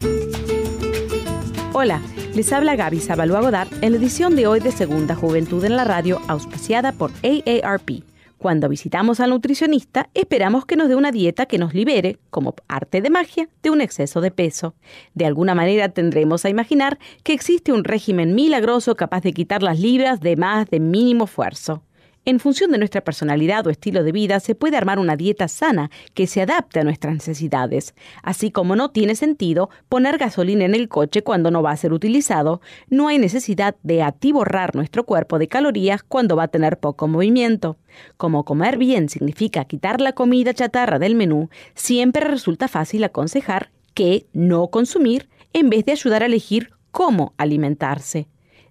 Hola, 1.72 2.02
les 2.34 2.52
habla 2.52 2.75
Gaby 2.75 2.98
Zabalúa 2.98 3.40
Godard 3.40 3.68
en 3.80 3.92
la 3.92 3.98
edición 3.98 4.34
de 4.34 4.46
hoy 4.46 4.60
de 4.60 4.72
Segunda 4.72 5.14
Juventud 5.14 5.64
en 5.64 5.76
la 5.76 5.84
Radio, 5.84 6.20
auspiciada 6.26 6.92
por 6.92 7.12
AARP 7.22 8.02
Cuando 8.37 8.68
visitamos 8.68 9.20
al 9.20 9.30
nutricionista, 9.30 10.08
esperamos 10.14 10.66
que 10.66 10.75
nos 10.75 10.88
dé 10.88 10.96
una 10.96 11.12
dieta 11.12 11.46
que 11.46 11.58
nos 11.58 11.75
libere, 11.75 12.18
como 12.30 12.54
arte 12.66 13.00
de 13.00 13.10
magia, 13.10 13.48
de 13.62 13.70
un 13.70 13.80
exceso 13.80 14.20
de 14.20 14.32
peso. 14.32 14.75
De 15.14 15.25
alguna 15.25 15.54
manera 15.54 15.88
tendremos 15.88 16.44
a 16.44 16.50
imaginar 16.50 16.98
que 17.22 17.34
existe 17.34 17.72
un 17.72 17.84
régimen 17.84 18.34
milagroso 18.34 18.96
capaz 18.96 19.20
de 19.22 19.32
quitar 19.32 19.62
las 19.62 19.78
libras 19.78 20.20
de 20.20 20.37
más 20.37 20.68
de 20.68 20.80
mínimo 20.80 21.26
esfuerzo. 21.26 21.84
En 22.28 22.40
función 22.40 22.70
de 22.73 22.76
nuestra 22.76 23.00
personalidad 23.00 23.66
o 23.66 23.70
estilo 23.70 24.04
de 24.04 24.12
vida, 24.12 24.38
se 24.38 24.54
puede 24.54 24.76
armar 24.76 24.99
una 24.99 25.16
dieta 25.16 25.49
sana 25.49 25.90
que 26.12 26.26
se 26.26 26.42
adapte 26.42 26.78
a 26.78 26.85
nuestras 26.85 27.14
necesidades. 27.14 27.94
Así 28.23 28.50
como 28.50 28.76
no 28.76 28.90
tiene 28.90 29.14
sentido 29.14 29.70
poner 29.88 30.18
gasolina 30.18 30.66
en 30.66 30.75
el 30.75 30.90
coche 30.90 31.23
cuando 31.23 31.50
no 31.50 31.62
va 31.62 31.70
a 31.70 31.76
ser 31.78 31.94
utilizado, 31.94 32.61
no 32.90 33.08
hay 33.08 33.16
necesidad 33.16 33.76
de 33.82 34.02
atiborrar 34.02 34.75
nuestro 34.75 35.04
cuerpo 35.06 35.38
de 35.38 35.49
calorías 35.49 36.02
cuando 36.02 36.37
va 36.37 36.42
a 36.42 36.49
tener 36.49 36.78
poco 36.78 37.08
movimiento. 37.08 37.78
Como 38.18 38.44
comer 38.44 38.76
bien 38.76 39.08
significa 39.08 39.64
quitar 39.64 40.02
la 40.02 40.12
comida 40.12 40.52
chatarra 40.52 40.99
del 40.99 41.14
menú, 41.14 41.49
siempre 41.75 42.26
resulta 42.26 42.68
fácil 42.68 43.04
aconsejar 43.04 43.70
que 43.94 44.26
no 44.35 44.68
consumir 44.68 45.30
en 45.54 45.70
vez 45.70 45.87
de 45.87 45.92
ayudar 45.92 46.23
a 46.23 46.26
elegir 46.26 46.73
cómo 46.90 47.32
alimentarse. 47.38 48.28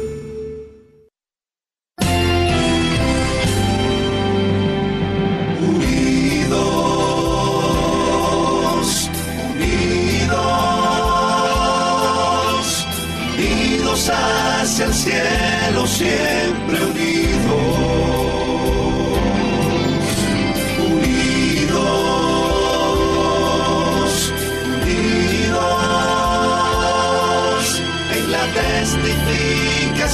Hacia 14.65 14.85
el 14.85 14.93
cielo, 14.93 15.87
siempre 15.87 16.83
unidos. 16.83 18.24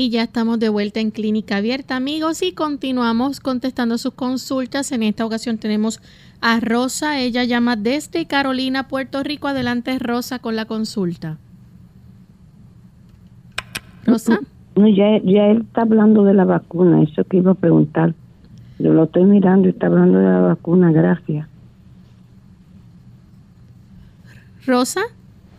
Y 0.00 0.08
ya 0.08 0.22
estamos 0.22 0.58
de 0.58 0.70
vuelta 0.70 0.98
en 1.00 1.10
Clínica 1.10 1.58
Abierta, 1.58 1.94
amigos, 1.94 2.40
y 2.40 2.52
continuamos 2.52 3.38
contestando 3.38 3.98
sus 3.98 4.14
consultas. 4.14 4.92
En 4.92 5.02
esta 5.02 5.26
ocasión 5.26 5.58
tenemos 5.58 6.00
a 6.40 6.58
Rosa. 6.58 7.20
Ella 7.20 7.44
llama 7.44 7.76
desde 7.76 8.24
Carolina, 8.24 8.88
Puerto 8.88 9.22
Rico. 9.22 9.48
Adelante, 9.48 9.98
Rosa, 9.98 10.38
con 10.38 10.56
la 10.56 10.64
consulta. 10.64 11.36
Rosa. 14.06 14.40
No, 14.74 14.88
ya, 14.88 15.20
ya 15.22 15.48
él 15.48 15.66
está 15.66 15.82
hablando 15.82 16.24
de 16.24 16.32
la 16.32 16.46
vacuna, 16.46 17.02
eso 17.02 17.22
que 17.24 17.36
iba 17.36 17.50
a 17.50 17.54
preguntar. 17.54 18.14
Yo 18.78 18.94
lo 18.94 19.04
estoy 19.04 19.26
mirando 19.26 19.68
y 19.68 19.72
está 19.72 19.88
hablando 19.88 20.18
de 20.18 20.24
la 20.24 20.40
vacuna, 20.40 20.92
gracias. 20.92 21.46
Rosa. 24.64 25.02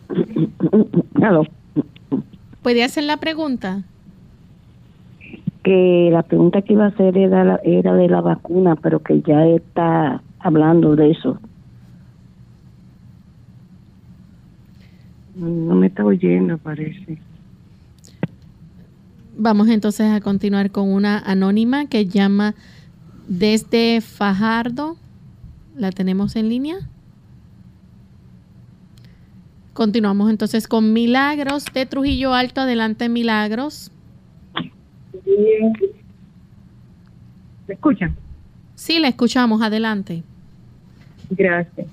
Hello. 1.14 1.46
¿Puede 2.60 2.82
hacer 2.82 3.04
la 3.04 3.18
pregunta? 3.18 3.84
Que 5.62 6.08
la 6.12 6.22
pregunta 6.22 6.62
que 6.62 6.72
iba 6.72 6.84
a 6.84 6.88
hacer 6.88 7.16
era, 7.16 7.60
era 7.62 7.94
de 7.94 8.08
la 8.08 8.20
vacuna, 8.20 8.76
pero 8.76 9.00
que 9.00 9.22
ya 9.22 9.46
está 9.46 10.22
hablando 10.40 10.96
de 10.96 11.10
eso. 11.12 11.38
No 15.34 15.74
me 15.74 15.86
está 15.86 16.04
oyendo, 16.04 16.58
parece. 16.58 17.18
Vamos 19.36 19.68
entonces 19.68 20.10
a 20.10 20.20
continuar 20.20 20.70
con 20.70 20.90
una 20.90 21.18
anónima 21.18 21.86
que 21.86 22.06
llama 22.06 22.54
desde 23.28 24.00
Fajardo. 24.00 24.96
¿La 25.76 25.90
tenemos 25.90 26.36
en 26.36 26.48
línea? 26.48 26.76
Continuamos 29.72 30.28
entonces 30.28 30.68
con 30.68 30.92
Milagros 30.92 31.64
de 31.72 31.86
Trujillo 31.86 32.34
Alto. 32.34 32.60
Adelante, 32.60 33.08
Milagros. 33.08 33.91
¿Me 37.68 37.74
escuchan? 37.74 38.16
Sí, 38.74 38.98
la 38.98 39.08
escuchamos. 39.08 39.62
Adelante. 39.62 40.22
Gracias. 41.30 41.86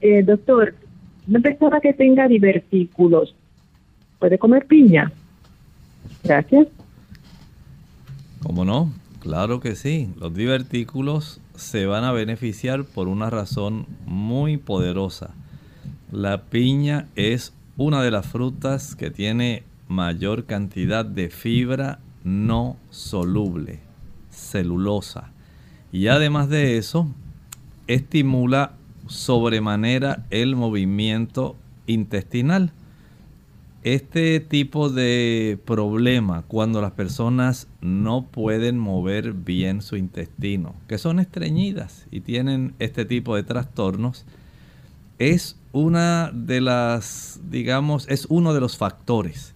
Eh, 0.00 0.22
doctor, 0.22 0.74
una 1.26 1.40
persona 1.40 1.80
que 1.80 1.94
tenga 1.94 2.28
divertículos, 2.28 3.34
¿puede 4.18 4.38
comer 4.38 4.66
piña? 4.66 5.10
Gracias. 6.22 6.68
¿Cómo 8.42 8.64
no? 8.64 8.92
Claro 9.20 9.60
que 9.60 9.74
sí. 9.74 10.10
Los 10.20 10.34
divertículos 10.34 11.40
se 11.54 11.86
van 11.86 12.04
a 12.04 12.12
beneficiar 12.12 12.84
por 12.84 13.08
una 13.08 13.30
razón 13.30 13.86
muy 14.04 14.58
poderosa. 14.58 15.30
La 16.12 16.42
piña 16.42 17.08
es 17.16 17.54
una 17.76 18.02
de 18.02 18.10
las 18.10 18.26
frutas 18.26 18.94
que 18.94 19.10
tiene 19.10 19.62
mayor 19.88 20.44
cantidad 20.44 21.04
de 21.04 21.30
fibra 21.30 22.00
no 22.24 22.76
soluble, 22.90 23.80
celulosa. 24.30 25.30
Y 25.92 26.08
además 26.08 26.48
de 26.48 26.78
eso, 26.78 27.06
estimula 27.86 28.72
sobremanera 29.06 30.26
el 30.30 30.56
movimiento 30.56 31.56
intestinal. 31.86 32.72
Este 33.82 34.40
tipo 34.40 34.88
de 34.88 35.58
problema 35.66 36.42
cuando 36.48 36.80
las 36.80 36.92
personas 36.92 37.68
no 37.82 38.26
pueden 38.26 38.78
mover 38.78 39.34
bien 39.34 39.82
su 39.82 39.96
intestino, 39.96 40.74
que 40.88 40.96
son 40.96 41.20
estreñidas 41.20 42.06
y 42.10 42.20
tienen 42.20 42.74
este 42.78 43.04
tipo 43.04 43.36
de 43.36 43.42
trastornos, 43.42 44.24
es 45.18 45.58
una 45.72 46.30
de 46.32 46.62
las, 46.62 47.40
digamos, 47.50 48.08
es 48.08 48.26
uno 48.30 48.54
de 48.54 48.60
los 48.60 48.78
factores 48.78 49.53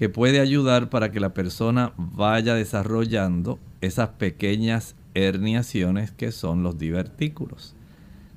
que 0.00 0.08
puede 0.08 0.40
ayudar 0.40 0.88
para 0.88 1.12
que 1.12 1.20
la 1.20 1.34
persona 1.34 1.92
vaya 1.98 2.54
desarrollando 2.54 3.58
esas 3.82 4.08
pequeñas 4.08 4.96
herniaciones 5.12 6.10
que 6.10 6.32
son 6.32 6.62
los 6.62 6.78
divertículos. 6.78 7.74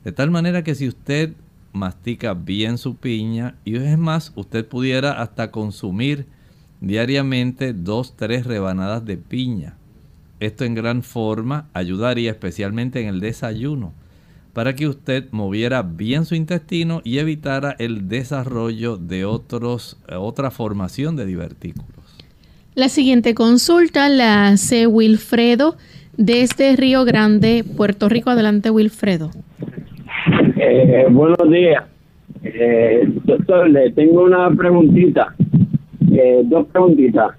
De 0.04 0.12
tal 0.12 0.30
manera 0.30 0.66
que 0.66 0.76
si 0.76 0.90
usted 0.90 1.36
mastica 1.72 2.34
bien 2.34 2.78
su 2.78 2.98
piña, 2.98 3.56
y 3.64 3.78
es 3.78 3.98
más, 3.98 4.34
usted 4.36 4.68
pudiera 4.68 5.22
hasta 5.22 5.52
consumir 5.52 6.28
diariamente 6.82 7.72
dos, 7.72 8.18
tres 8.18 8.46
rebanadas 8.46 9.06
de 9.06 9.16
piña. 9.16 9.78
Esto 10.42 10.66
en 10.66 10.76
gran 10.76 11.02
forma 11.02 11.70
ayudaría 11.72 12.32
especialmente 12.32 13.00
en 13.00 13.08
el 13.08 13.22
desayuno 13.22 13.94
para 14.54 14.76
que 14.76 14.88
usted 14.88 15.26
moviera 15.32 15.82
bien 15.82 16.26
su 16.26 16.36
intestino 16.36 17.02
y 17.04 17.18
evitara 17.18 17.76
el 17.80 18.08
desarrollo 18.08 18.98
de 18.98 19.26
otros, 19.26 19.98
eh, 20.08 20.16
otra 20.16 20.52
formación 20.52 21.16
de 21.16 21.26
divertículos. 21.26 21.90
La 22.76 22.90
siguiente 22.90 23.34
consulta 23.34 24.10
la 24.10 24.48
hace 24.48 24.88
Wilfredo 24.88 25.76
desde 26.18 26.76
Río 26.76 27.04
Grande, 27.06 27.64
Puerto 27.76 28.10
Rico. 28.10 28.30
Adelante, 28.30 28.70
Wilfredo. 28.70 29.32
Eh, 30.58 31.08
buenos 31.10 31.52
días. 31.52 31.84
Eh, 32.44 33.08
doctor, 33.26 33.70
le 33.70 33.92
tengo 33.92 34.24
una 34.24 34.50
preguntita, 34.52 35.36
dos 36.46 36.68
preguntitas. 36.68 37.32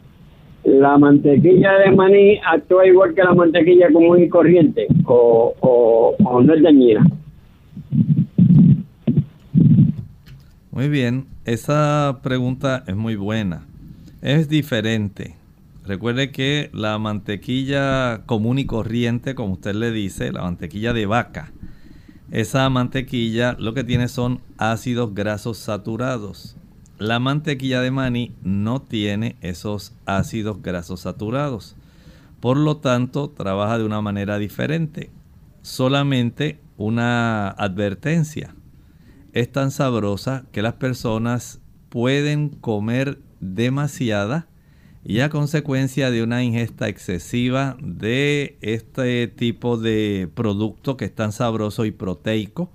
La 0.65 0.99
mantequilla 0.99 1.73
de 1.79 1.91
maní 1.91 2.39
actúa 2.45 2.87
igual 2.87 3.15
que 3.15 3.23
la 3.23 3.35
mantequilla 3.35 3.93
común 3.93 4.23
y 4.23 4.29
corriente 4.29 4.87
o, 5.05 5.55
o, 5.61 6.17
o 6.25 6.43
no 6.43 6.55
es 6.55 6.63
dañina. 6.63 7.07
Muy 10.71 10.89
bien, 10.89 11.27
esa 11.45 12.19
pregunta 12.23 12.83
es 12.87 12.97
muy 12.97 13.15
buena. 13.15 13.67
Es 14.23 14.49
diferente. 14.49 15.37
Recuerde 15.87 16.33
que 16.33 16.71
la 16.73 16.99
mantequilla 16.99 18.23
común 18.25 18.59
y 18.59 18.65
corriente, 18.65 19.35
como 19.35 19.53
usted 19.53 19.75
le 19.75 19.93
dice, 19.93 20.33
la 20.33 20.43
mantequilla 20.43 20.95
de 20.95 21.05
vaca, 21.05 21.53
esa 22.31 22.69
mantequilla 22.71 23.55
lo 23.59 23.75
que 23.75 23.85
tiene 23.85 24.09
son 24.09 24.41
ácidos 24.57 25.15
grasos 25.15 25.59
saturados. 25.59 26.57
La 26.99 27.19
mantequilla 27.19 27.81
de 27.81 27.91
maní 27.91 28.35
no 28.43 28.81
tiene 28.81 29.37
esos 29.41 29.93
ácidos 30.07 30.63
grasos 30.63 31.01
saturados. 31.01 31.77
Por 32.41 32.57
lo 32.57 32.77
tanto, 32.77 33.31
trabaja 33.31 33.79
de 33.79 33.85
una 33.85 34.01
manera 34.01 34.39
diferente. 34.39 35.11
Solamente 35.63 36.61
una 36.77 37.49
advertencia. 37.49 38.55
Es 39.33 39.51
tan 39.51 39.71
sabrosa 39.71 40.45
que 40.53 40.63
las 40.63 40.75
personas 40.75 41.61
pueden 41.89 42.51
comer 42.51 43.19
demasiada 43.41 44.47
y 45.05 45.21
a 45.21 45.29
consecuencia 45.29 46.11
de 46.11 46.23
una 46.23 46.43
ingesta 46.43 46.89
excesiva 46.89 47.77
de 47.83 48.57
este 48.63 49.27
tipo 49.29 49.77
de 49.77 50.31
producto 50.35 50.97
que 50.97 51.05
es 51.05 51.15
tan 51.15 51.33
sabroso 51.33 51.85
y 51.85 51.91
proteico, 51.91 52.73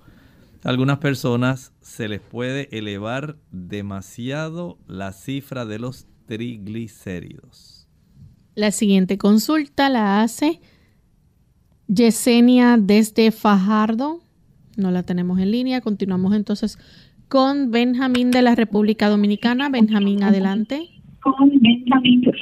algunas 0.64 0.98
personas 0.98 1.72
se 1.80 2.08
les 2.08 2.20
puede 2.20 2.68
elevar 2.76 3.36
demasiado 3.50 4.78
la 4.86 5.12
cifra 5.12 5.64
de 5.64 5.78
los 5.78 6.06
triglicéridos. 6.26 7.88
La 8.54 8.70
siguiente 8.70 9.16
consulta 9.16 9.88
la 9.88 10.22
hace 10.22 10.60
Yesenia 11.86 12.76
desde 12.78 13.30
Fajardo. 13.30 14.20
No 14.76 14.90
la 14.90 15.02
tenemos 15.02 15.38
en 15.40 15.50
línea. 15.50 15.80
Continuamos 15.80 16.34
entonces 16.34 16.78
con 17.28 17.70
Benjamín 17.70 18.30
de 18.30 18.42
la 18.42 18.54
República 18.54 19.08
Dominicana. 19.08 19.68
Benjamín, 19.70 20.22
adelante. 20.22 20.88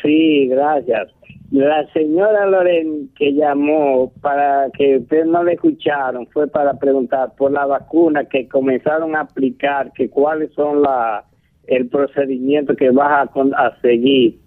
Sí, 0.02 0.46
gracias. 0.48 1.08
La 1.50 1.90
señora 1.92 2.44
Loren 2.46 3.10
que 3.16 3.32
llamó 3.32 4.12
para 4.20 4.70
que 4.70 4.98
ustedes 4.98 5.26
no 5.26 5.42
le 5.42 5.54
escucharon 5.54 6.26
fue 6.26 6.46
para 6.46 6.74
preguntar 6.74 7.34
por 7.36 7.50
la 7.50 7.64
vacuna 7.64 8.26
que 8.26 8.46
comenzaron 8.48 9.16
a 9.16 9.20
aplicar, 9.20 9.92
que 9.92 10.10
cuáles 10.10 10.52
son 10.52 10.82
la 10.82 11.24
el 11.66 11.88
procedimiento 11.88 12.74
que 12.74 12.90
vas 12.90 13.28
a, 13.34 13.66
a 13.66 13.80
seguir. 13.80 14.40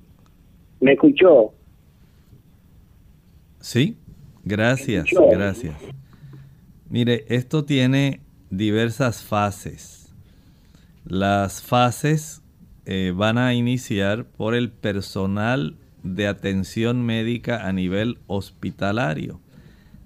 ¿Me 0.79 0.93
escuchó? 0.93 1.53
Sí, 3.59 3.97
gracias, 4.43 5.05
gracias. 5.31 5.75
Mire, 6.89 7.25
esto 7.29 7.63
tiene 7.63 8.21
diversas 8.49 9.23
fases. 9.23 10.13
Las 11.05 11.61
fases 11.61 12.43
eh, 12.85 13.13
van 13.15 13.37
a 13.37 13.53
iniciar 13.53 14.25
por 14.25 14.55
el 14.55 14.71
personal 14.71 15.75
de 16.03 16.27
atención 16.27 17.05
médica 17.05 17.67
a 17.67 17.73
nivel 17.73 18.19
hospitalario. 18.27 19.39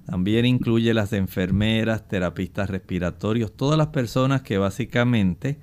También 0.06 0.46
incluye 0.46 0.94
las 0.94 1.14
enfermeras, 1.14 2.08
terapistas 2.08 2.70
respiratorios, 2.70 3.52
todas 3.52 3.78
las 3.78 3.88
personas 3.88 4.44
que 4.44 4.58
básicamente 4.58 5.58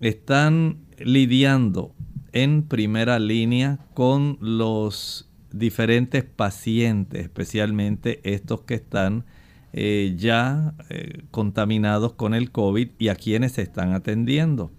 están 0.00 0.78
lidiando 0.98 1.94
en 2.32 2.62
primera 2.62 3.18
línea 3.18 3.78
con 3.94 4.38
los 4.40 5.30
diferentes 5.52 6.24
pacientes, 6.24 7.22
especialmente 7.22 8.20
estos 8.24 8.62
que 8.62 8.74
están 8.74 9.24
eh, 9.72 10.14
ya 10.18 10.74
eh, 10.88 11.22
contaminados 11.30 12.14
con 12.14 12.34
el 12.34 12.50
COVID 12.50 12.88
y 12.98 13.08
a 13.08 13.14
quienes 13.14 13.52
se 13.52 13.62
están 13.62 13.92
atendiendo. 13.92 14.70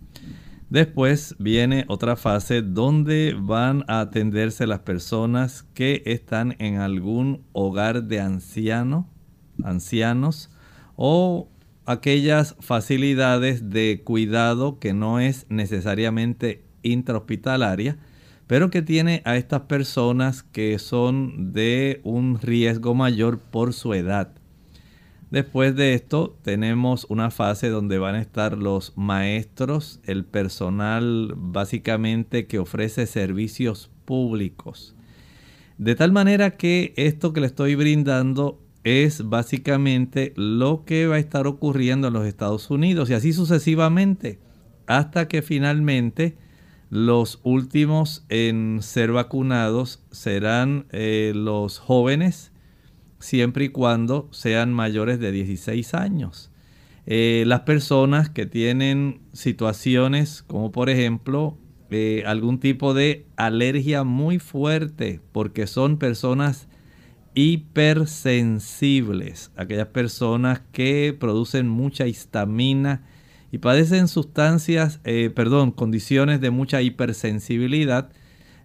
Después 0.70 1.34
viene 1.40 1.86
otra 1.88 2.18
fase 2.18 2.62
donde 2.62 3.34
van 3.40 3.86
a 3.88 4.02
atenderse 4.02 4.68
las 4.68 4.80
personas 4.80 5.64
que 5.74 6.04
están 6.06 6.58
en 6.60 6.78
algún 6.78 7.46
hogar 7.54 8.04
de 8.04 8.20
anciano, 8.20 9.10
ancianos 9.64 10.50
o 10.98 11.50
aquellas 11.86 12.58
facilidades 12.60 13.70
de 13.70 14.02
cuidado 14.04 14.78
que 14.78 14.94
no 14.94 15.22
es 15.22 15.46
necesariamente 15.48 16.66
intrahospitalaria, 16.84 17.98
pero 18.46 18.70
que 18.70 18.82
tiene 18.82 19.22
a 19.24 19.38
estas 19.38 19.62
personas 19.62 20.44
que 20.44 20.78
son 20.80 21.54
de 21.54 22.02
un 22.04 22.40
riesgo 22.42 22.94
mayor 22.94 23.40
por 23.40 23.74
su 23.74 23.94
edad. 23.94 24.34
Después 25.30 25.76
de 25.76 25.94
esto 25.94 26.38
tenemos 26.42 27.06
una 27.10 27.32
fase 27.32 27.70
donde 27.70 27.98
van 27.98 28.16
a 28.16 28.22
estar 28.22 28.58
los 28.58 28.94
maestros, 28.96 30.00
el 30.06 30.24
personal 30.24 31.34
básicamente 31.36 32.48
que 32.48 32.60
ofrece 32.60 33.08
servicios 33.08 33.92
públicos. 34.06 34.96
De 35.78 35.96
tal 35.96 36.14
manera 36.14 36.52
que 36.52 36.94
esto 36.96 37.34
que 37.34 37.42
le 37.42 37.48
estoy 37.48 37.76
brindando 37.76 38.62
es 38.86 39.28
básicamente 39.28 40.34
lo 40.38 40.86
que 40.86 41.08
va 41.08 41.16
a 41.16 41.20
estar 41.20 41.46
ocurriendo 41.46 42.08
en 42.08 42.14
los 42.14 42.26
Estados 42.26 42.70
Unidos 42.72 43.10
y 43.10 43.14
así 43.14 43.34
sucesivamente 43.34 44.40
hasta 44.88 45.28
que 45.28 45.42
finalmente 45.42 46.38
los 46.90 47.42
últimos 47.44 48.26
en 48.30 48.80
ser 48.82 49.12
vacunados 49.12 50.02
serán 50.12 50.86
eh, 50.92 51.34
los 51.36 51.80
jóvenes 51.80 52.54
siempre 53.20 53.66
y 53.66 53.70
cuando 53.70 54.28
sean 54.32 54.74
mayores 54.74 55.20
de 55.20 55.32
16 55.32 55.94
años. 55.94 56.50
Eh, 57.06 57.44
las 57.48 57.62
personas 57.62 58.30
que 58.30 58.46
tienen 58.46 59.22
situaciones 59.32 60.44
como 60.46 60.74
por 60.74 60.90
ejemplo 60.90 61.58
eh, 61.90 62.24
algún 62.26 62.60
tipo 62.60 62.94
de 62.94 63.26
alergia 63.38 64.04
muy 64.04 64.40
fuerte 64.40 65.22
porque 65.32 65.68
son 65.68 66.00
personas 66.00 66.68
hipersensibles, 67.34 69.52
aquellas 69.56 69.88
personas 69.88 70.62
que 70.72 71.16
producen 71.18 71.70
mucha 71.70 72.08
histamina 72.08 73.06
y 73.52 73.60
padecen 73.60 74.08
sustancias, 74.08 75.00
eh, 75.04 75.30
perdón, 75.34 75.72
condiciones 75.72 76.42
de 76.42 76.50
mucha 76.50 76.82
hipersensibilidad, 76.82 78.10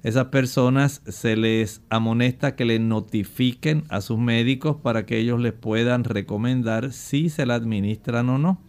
esas 0.02 0.26
personas 0.26 1.00
se 1.06 1.36
les 1.36 1.80
amonesta 1.88 2.56
que 2.56 2.64
le 2.64 2.80
notifiquen 2.80 3.84
a 3.88 4.00
sus 4.00 4.18
médicos 4.18 4.76
para 4.82 5.06
que 5.06 5.18
ellos 5.18 5.38
les 5.40 5.52
puedan 5.52 6.02
recomendar 6.02 6.92
si 6.92 7.30
se 7.30 7.46
la 7.46 7.54
administran 7.54 8.28
o 8.28 8.38
no. 8.38 8.60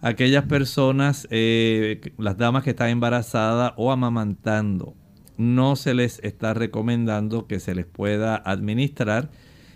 Aquellas 0.00 0.46
personas, 0.46 1.28
eh, 1.30 2.00
las 2.18 2.38
damas 2.38 2.64
que 2.64 2.70
están 2.70 2.88
embarazadas 2.88 3.72
o 3.76 3.92
amamantando, 3.92 4.94
no 5.36 5.76
se 5.76 5.94
les 5.94 6.18
está 6.24 6.54
recomendando 6.54 7.46
que 7.46 7.60
se 7.60 7.76
les 7.76 7.86
pueda 7.86 8.34
administrar. 8.36 9.30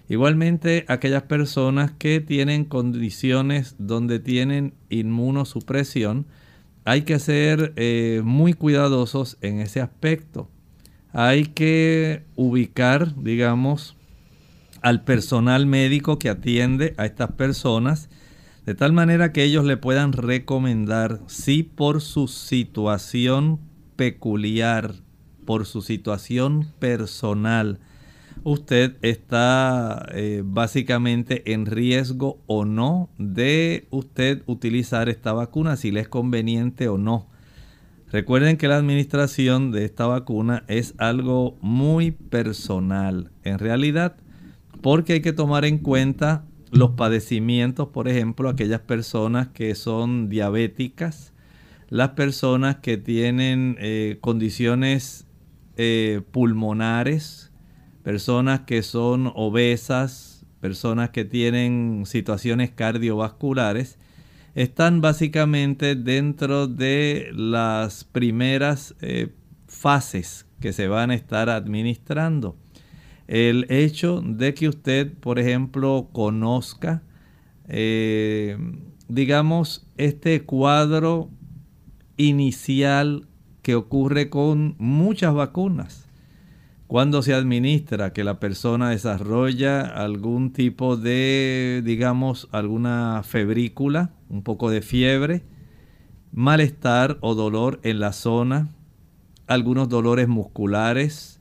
Igualmente, 0.09 0.85
aquellas 0.89 1.23
personas 1.23 1.93
que 1.93 2.21
tienen 2.21 2.65
condiciones 2.65 3.77
donde 3.79 4.19
tienen 4.19 4.75
inmunosupresión, 4.91 6.27
hay 6.85 7.03
que 7.03 7.21
ser 7.21 7.73
eh, 7.77 8.21
muy 8.25 8.55
cuidadosos 8.55 9.39
en 9.43 9.61
ese 9.61 9.81
aspecto 9.81 10.49
hay 11.13 11.45
que 11.45 12.23
ubicar, 12.37 13.15
digamos, 13.17 13.97
al 14.81 15.03
personal 15.05 15.67
médico 15.67 16.19
que 16.19 16.29
atiende 16.29 16.95
a 16.97 17.07
estas 17.07 17.33
personas, 17.33 18.09
de 18.67 18.75
tal 18.75 18.93
manera 18.93 19.33
que 19.33 19.45
ellos 19.45 19.65
le 19.65 19.77
puedan 19.77 20.13
recomendar 20.13 21.21
si 21.27 21.63
por 21.63 22.01
su 22.01 22.29
situación 22.29 23.61
peculiar, 23.97 24.95
por 25.45 25.67
su 25.67 25.83
situación 25.83 26.69
personal, 26.79 27.79
usted 28.45 28.97
está 29.03 30.07
eh, 30.13 30.43
básicamente 30.45 31.53
en 31.53 31.67
riesgo 31.67 32.39
o 32.47 32.65
no 32.65 33.09
de 33.19 33.87
usted 33.91 34.43
utilizar 34.47 35.09
esta 35.09 35.33
vacuna, 35.33 35.77
si 35.77 35.91
le 35.91 36.01
es 36.01 36.09
conveniente 36.09 36.89
o 36.89 36.99
no. 36.99 37.32
Recuerden 38.13 38.59
que 38.59 38.69
la 38.69 38.77
administración 38.77 39.73
de 39.73 39.87
esta 39.87 40.07
vacuna 40.07 40.65
es 40.69 40.93
algo 40.99 41.57
muy 41.63 42.11
personal, 42.11 43.31
en 43.43 43.59
realidad, 43.59 44.17
porque 44.83 45.15
hay 45.15 45.23
que 45.23 45.33
tomar 45.33 45.65
en 45.65 45.79
cuenta 45.79 46.45
los 46.71 46.91
padecimientos, 46.91 47.89
por 47.89 48.09
ejemplo, 48.09 48.51
aquellas 48.51 48.81
personas 48.81 49.49
que 49.49 49.75
son 49.75 50.29
diabéticas, 50.29 51.33
las 51.89 52.11
personas 52.11 52.77
que 52.77 52.99
tienen 52.99 53.77
eh, 53.81 54.19
condiciones 54.21 55.27
eh, 55.79 56.21
pulmonares, 56.33 57.51
personas 58.03 58.61
que 58.61 58.83
son 58.83 59.33
obesas, 59.35 60.45
personas 60.61 61.09
que 61.11 61.25
tienen 61.25 62.03
situaciones 62.05 62.73
cardiovasculares 62.73 63.99
están 64.55 65.01
básicamente 65.01 65.95
dentro 65.95 66.67
de 66.67 67.31
las 67.35 68.05
primeras 68.05 68.95
eh, 69.01 69.29
fases 69.67 70.47
que 70.61 70.73
se 70.73 70.89
van 70.89 71.11
a 71.11 71.15
estar 71.15 71.49
administrando. 71.49 72.57
El 73.27 73.67
hecho 73.71 74.21
de 74.21 74.55
que 74.55 74.69
usted, 74.69 75.13
por 75.13 75.39
ejemplo, 75.39 76.09
conozca, 76.13 77.03
eh, 77.69 78.59
digamos, 79.09 79.87
este 79.97 80.43
cuadro 80.45 81.31
inicial 82.17 83.27
que 83.63 83.75
ocurre 83.75 84.29
con 84.29 84.75
muchas 84.79 85.33
vacunas. 85.33 86.02
Cuando 86.93 87.23
se 87.23 87.33
administra 87.33 88.13
que 88.13 88.23
la 88.23 88.39
persona 88.39 88.91
desarrolla 88.91 89.81
algún 89.81 90.53
tipo 90.53 90.99
de, 90.99 91.81
digamos, 91.83 92.51
alguna 92.53 93.23
febrícula, 93.25 94.11
un 94.29 94.43
poco 94.43 94.69
de 94.69 94.83
fiebre, 94.83 95.43
malestar 96.33 97.17
o 97.23 97.35
dolor 97.35 97.81
en 97.83 97.99
la 97.99 98.13
zona, 98.13 98.69
algunos 99.47 99.89
dolores 99.89 100.29
musculares, 100.29 101.41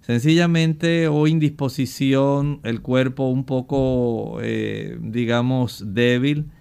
sencillamente 0.00 1.08
o 1.08 1.26
indisposición, 1.26 2.60
el 2.62 2.80
cuerpo 2.80 3.28
un 3.30 3.42
poco, 3.42 4.38
eh, 4.42 4.96
digamos, 5.02 5.92
débil, 5.92 6.52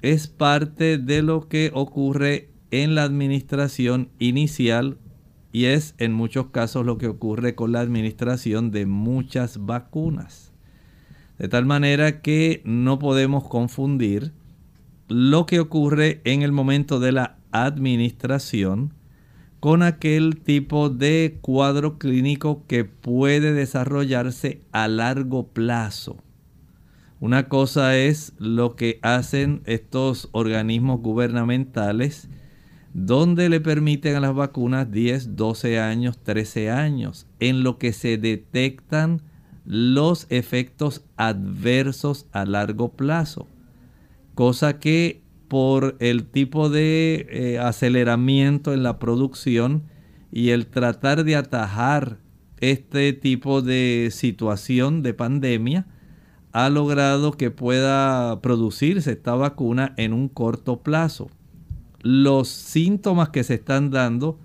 es 0.00 0.28
parte 0.28 0.96
de 0.96 1.20
lo 1.20 1.46
que 1.46 1.70
ocurre 1.74 2.48
en 2.70 2.94
la 2.94 3.02
administración 3.02 4.08
inicial 4.18 4.96
y 5.52 5.66
es 5.66 5.94
en 5.98 6.12
muchos 6.12 6.46
casos 6.46 6.86
lo 6.86 6.98
que 6.98 7.08
ocurre 7.08 7.54
con 7.54 7.72
la 7.72 7.80
administración 7.80 8.70
de 8.70 8.86
muchas 8.86 9.66
vacunas. 9.66 10.52
De 11.38 11.48
tal 11.48 11.66
manera 11.66 12.20
que 12.20 12.62
no 12.64 12.98
podemos 12.98 13.48
confundir 13.48 14.32
lo 15.08 15.46
que 15.46 15.58
ocurre 15.58 16.20
en 16.24 16.42
el 16.42 16.52
momento 16.52 17.00
de 17.00 17.12
la 17.12 17.38
administración 17.50 18.94
con 19.58 19.82
aquel 19.82 20.40
tipo 20.40 20.88
de 20.88 21.38
cuadro 21.40 21.98
clínico 21.98 22.64
que 22.66 22.84
puede 22.84 23.52
desarrollarse 23.52 24.62
a 24.72 24.88
largo 24.88 25.48
plazo. 25.48 26.16
Una 27.20 27.48
cosa 27.48 27.98
es 27.98 28.32
lo 28.38 28.76
que 28.76 28.98
hacen 29.02 29.60
estos 29.66 30.30
organismos 30.32 31.00
gubernamentales 31.00 32.30
donde 32.92 33.48
le 33.48 33.60
permiten 33.60 34.16
a 34.16 34.20
las 34.20 34.34
vacunas 34.34 34.90
10, 34.90 35.36
12 35.36 35.78
años, 35.78 36.18
13 36.22 36.70
años, 36.70 37.26
en 37.38 37.62
lo 37.62 37.78
que 37.78 37.92
se 37.92 38.18
detectan 38.18 39.22
los 39.64 40.26
efectos 40.30 41.04
adversos 41.16 42.26
a 42.32 42.44
largo 42.44 42.92
plazo. 42.92 43.46
Cosa 44.34 44.78
que 44.78 45.22
por 45.48 45.96
el 46.00 46.26
tipo 46.26 46.68
de 46.68 47.26
eh, 47.30 47.58
aceleramiento 47.58 48.72
en 48.72 48.82
la 48.82 48.98
producción 48.98 49.84
y 50.32 50.50
el 50.50 50.66
tratar 50.66 51.24
de 51.24 51.36
atajar 51.36 52.18
este 52.60 53.12
tipo 53.12 53.62
de 53.62 54.08
situación 54.12 55.02
de 55.02 55.14
pandemia, 55.14 55.86
ha 56.52 56.68
logrado 56.68 57.32
que 57.32 57.50
pueda 57.50 58.40
producirse 58.40 59.12
esta 59.12 59.34
vacuna 59.34 59.94
en 59.96 60.12
un 60.12 60.28
corto 60.28 60.82
plazo 60.82 61.30
los 62.02 62.48
síntomas 62.48 63.30
que 63.30 63.44
se 63.44 63.54
están 63.54 63.90
dando 63.90 64.38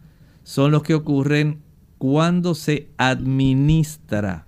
son 0.43 0.71
los 0.71 0.83
que 0.83 0.93
ocurren 0.93 1.61
cuando 1.97 2.55
se 2.55 2.89
administra. 2.97 4.47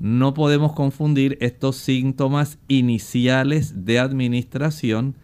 No 0.00 0.32
podemos 0.32 0.72
confundir 0.72 1.36
estos 1.40 1.76
síntomas 1.76 2.58
iniciales 2.68 3.84
de 3.84 3.98
administración 3.98 5.16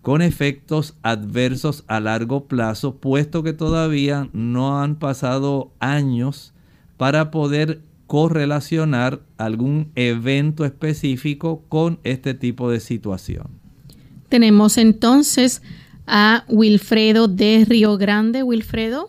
con 0.00 0.20
efectos 0.20 0.96
adversos 1.02 1.84
a 1.86 2.00
largo 2.00 2.46
plazo, 2.46 2.96
puesto 2.96 3.42
que 3.42 3.52
todavía 3.52 4.28
no 4.32 4.80
han 4.80 4.96
pasado 4.96 5.72
años 5.78 6.54
para 6.96 7.30
poder 7.30 7.82
correlacionar 8.06 9.20
algún 9.38 9.90
evento 9.94 10.64
específico 10.64 11.62
con 11.68 11.98
este 12.04 12.34
tipo 12.34 12.70
de 12.70 12.80
situación. 12.80 13.46
Tenemos 14.28 14.76
entonces 14.76 15.62
a 16.14 16.44
Wilfredo 16.46 17.26
de 17.26 17.64
Río 17.66 17.96
Grande. 17.96 18.42
Wilfredo. 18.42 19.08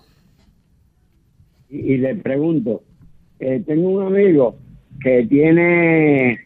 Y, 1.70 1.98
le 1.98 2.16
pregunto, 2.16 2.82
eh, 3.40 3.62
tengo 3.68 3.90
un 3.90 4.08
amigo 4.08 4.56
que 5.02 5.26
tiene 5.28 6.40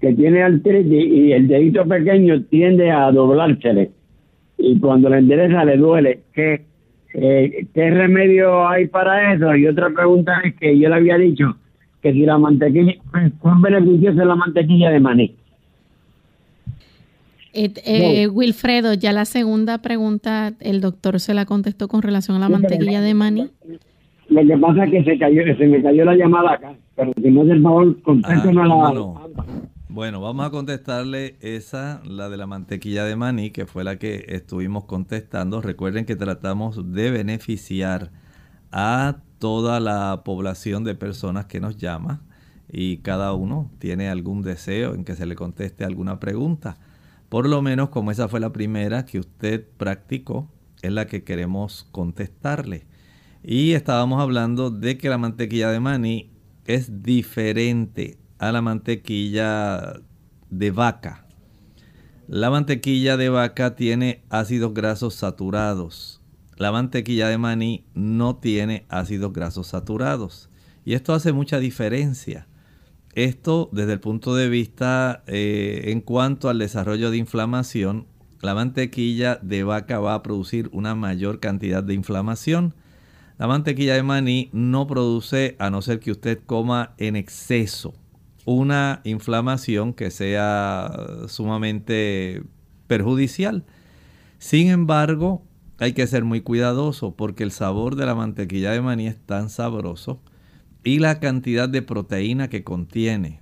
que 0.00 0.12
tiene 0.14 0.42
artritis 0.42 1.04
y 1.04 1.32
el 1.32 1.48
dedito 1.48 1.86
pequeño 1.86 2.42
tiende 2.44 2.90
a 2.90 3.10
doblársele 3.10 3.90
y 4.58 4.78
cuando 4.78 5.08
le 5.10 5.18
endereza 5.18 5.64
le 5.64 5.76
duele. 5.76 6.20
¿Qué, 6.32 6.64
eh, 7.14 7.66
¿Qué 7.74 7.90
remedio 7.90 8.66
hay 8.66 8.86
para 8.86 9.34
eso? 9.34 9.54
Y 9.54 9.66
otra 9.66 9.90
pregunta 9.90 10.40
es 10.44 10.54
que 10.54 10.78
yo 10.78 10.88
le 10.88 10.94
había 10.94 11.18
dicho 11.18 11.56
que 12.00 12.12
si 12.12 12.20
la 12.20 12.38
mantequilla, 12.38 12.94
¿cuán 13.38 13.60
beneficiosa 13.60 14.22
es 14.22 14.26
la 14.26 14.34
mantequilla 14.34 14.90
de 14.90 15.00
maní? 15.00 15.36
Eh, 17.54 17.72
eh, 17.84 18.28
Wilfredo, 18.28 18.94
ya 18.94 19.12
la 19.12 19.24
segunda 19.24 19.78
pregunta 19.78 20.54
el 20.60 20.80
doctor 20.80 21.20
se 21.20 21.34
la 21.34 21.46
contestó 21.46 21.86
con 21.86 22.02
relación 22.02 22.36
a 22.36 22.40
la 22.40 22.48
mantequilla 22.48 23.00
de 23.00 23.14
maní. 23.14 23.50
Lo 24.28 24.44
que 24.44 24.58
pasa 24.58 24.84
es 24.84 24.90
que 24.90 25.04
se 25.04 25.18
cayó, 25.18 25.42
se 25.56 25.66
me 25.66 25.82
cayó 25.82 26.04
la 26.04 26.16
llamada 26.16 26.54
acá, 26.54 26.74
pero 26.96 27.12
si 27.14 27.30
no 27.30 27.42
es 27.44 27.50
el 27.50 27.62
favor, 27.62 28.02
contéstame 28.02 28.62
ah, 28.62 28.92
la... 28.92 29.54
Bueno, 29.88 30.20
vamos 30.20 30.44
a 30.44 30.50
contestarle 30.50 31.36
esa, 31.40 32.02
la 32.04 32.28
de 32.28 32.36
la 32.36 32.48
mantequilla 32.48 33.04
de 33.04 33.14
maní, 33.14 33.50
que 33.50 33.66
fue 33.66 33.84
la 33.84 33.96
que 33.96 34.24
estuvimos 34.28 34.86
contestando. 34.86 35.60
Recuerden 35.60 36.04
que 36.04 36.16
tratamos 36.16 36.92
de 36.92 37.12
beneficiar 37.12 38.10
a 38.72 39.18
toda 39.38 39.78
la 39.78 40.22
población 40.24 40.82
de 40.82 40.96
personas 40.96 41.46
que 41.46 41.60
nos 41.60 41.76
llama 41.76 42.22
y 42.68 42.96
cada 42.98 43.34
uno 43.34 43.70
tiene 43.78 44.08
algún 44.08 44.42
deseo 44.42 44.94
en 44.94 45.04
que 45.04 45.14
se 45.14 45.26
le 45.26 45.36
conteste 45.36 45.84
alguna 45.84 46.18
pregunta. 46.18 46.76
Por 47.34 47.48
lo 47.48 47.62
menos 47.62 47.88
como 47.88 48.12
esa 48.12 48.28
fue 48.28 48.38
la 48.38 48.52
primera 48.52 49.06
que 49.06 49.18
usted 49.18 49.66
practicó, 49.76 50.48
es 50.82 50.92
la 50.92 51.08
que 51.08 51.24
queremos 51.24 51.88
contestarle. 51.90 52.86
Y 53.42 53.72
estábamos 53.72 54.22
hablando 54.22 54.70
de 54.70 54.96
que 54.98 55.08
la 55.08 55.18
mantequilla 55.18 55.72
de 55.72 55.80
maní 55.80 56.30
es 56.64 57.02
diferente 57.02 58.18
a 58.38 58.52
la 58.52 58.62
mantequilla 58.62 59.94
de 60.48 60.70
vaca. 60.70 61.26
La 62.28 62.50
mantequilla 62.50 63.16
de 63.16 63.30
vaca 63.30 63.74
tiene 63.74 64.22
ácidos 64.30 64.72
grasos 64.72 65.16
saturados. 65.16 66.22
La 66.56 66.70
mantequilla 66.70 67.26
de 67.26 67.38
maní 67.38 67.84
no 67.94 68.36
tiene 68.36 68.86
ácidos 68.88 69.32
grasos 69.32 69.66
saturados. 69.66 70.50
Y 70.84 70.94
esto 70.94 71.12
hace 71.12 71.32
mucha 71.32 71.58
diferencia. 71.58 72.46
Esto 73.14 73.68
desde 73.70 73.92
el 73.92 74.00
punto 74.00 74.34
de 74.34 74.48
vista 74.48 75.22
eh, 75.28 75.82
en 75.86 76.00
cuanto 76.00 76.48
al 76.48 76.58
desarrollo 76.58 77.12
de 77.12 77.16
inflamación, 77.16 78.06
la 78.40 78.54
mantequilla 78.54 79.38
de 79.40 79.62
vaca 79.62 80.00
va 80.00 80.14
a 80.14 80.22
producir 80.22 80.68
una 80.72 80.96
mayor 80.96 81.38
cantidad 81.38 81.82
de 81.84 81.94
inflamación. 81.94 82.74
La 83.38 83.46
mantequilla 83.46 83.94
de 83.94 84.02
maní 84.02 84.50
no 84.52 84.88
produce, 84.88 85.54
a 85.60 85.70
no 85.70 85.80
ser 85.80 86.00
que 86.00 86.10
usted 86.10 86.40
coma 86.44 86.94
en 86.98 87.14
exceso, 87.14 87.94
una 88.46 89.00
inflamación 89.04 89.94
que 89.94 90.10
sea 90.10 90.92
sumamente 91.28 92.42
perjudicial. 92.88 93.64
Sin 94.38 94.68
embargo, 94.68 95.42
hay 95.78 95.92
que 95.92 96.06
ser 96.08 96.24
muy 96.24 96.40
cuidadoso 96.40 97.14
porque 97.14 97.44
el 97.44 97.52
sabor 97.52 97.94
de 97.94 98.06
la 98.06 98.16
mantequilla 98.16 98.72
de 98.72 98.80
maní 98.80 99.06
es 99.06 99.18
tan 99.24 99.50
sabroso 99.50 100.20
y 100.84 100.98
la 100.98 101.18
cantidad 101.18 101.68
de 101.68 101.82
proteína 101.82 102.48
que 102.48 102.62
contiene 102.62 103.40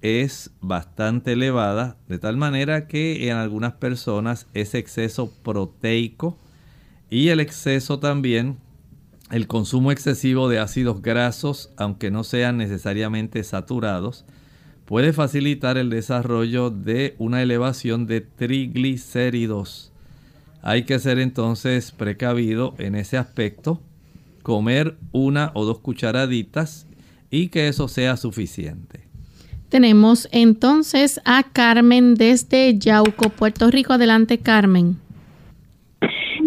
es 0.00 0.50
bastante 0.60 1.32
elevada, 1.32 1.96
de 2.08 2.18
tal 2.18 2.36
manera 2.36 2.86
que 2.86 3.28
en 3.28 3.36
algunas 3.36 3.72
personas 3.74 4.46
ese 4.54 4.78
exceso 4.78 5.32
proteico 5.42 6.38
y 7.10 7.28
el 7.28 7.40
exceso 7.40 7.98
también, 7.98 8.58
el 9.30 9.46
consumo 9.46 9.90
excesivo 9.90 10.48
de 10.48 10.60
ácidos 10.60 11.02
grasos, 11.02 11.72
aunque 11.76 12.10
no 12.10 12.22
sean 12.22 12.58
necesariamente 12.58 13.42
saturados, 13.42 14.24
puede 14.84 15.12
facilitar 15.12 15.78
el 15.78 15.90
desarrollo 15.90 16.70
de 16.70 17.16
una 17.18 17.42
elevación 17.42 18.06
de 18.06 18.20
triglicéridos. 18.20 19.90
Hay 20.62 20.84
que 20.84 20.98
ser 20.98 21.18
entonces 21.18 21.90
precavido 21.92 22.74
en 22.78 22.94
ese 22.94 23.16
aspecto 23.16 23.80
comer 24.44 24.94
una 25.10 25.50
o 25.54 25.64
dos 25.64 25.80
cucharaditas 25.80 26.86
y 27.30 27.48
que 27.48 27.66
eso 27.66 27.88
sea 27.88 28.16
suficiente. 28.16 29.00
Tenemos 29.70 30.28
entonces 30.30 31.20
a 31.24 31.42
Carmen 31.42 32.14
desde 32.14 32.78
Yauco, 32.78 33.30
Puerto 33.30 33.70
Rico. 33.70 33.94
Adelante, 33.94 34.38
Carmen. 34.38 34.98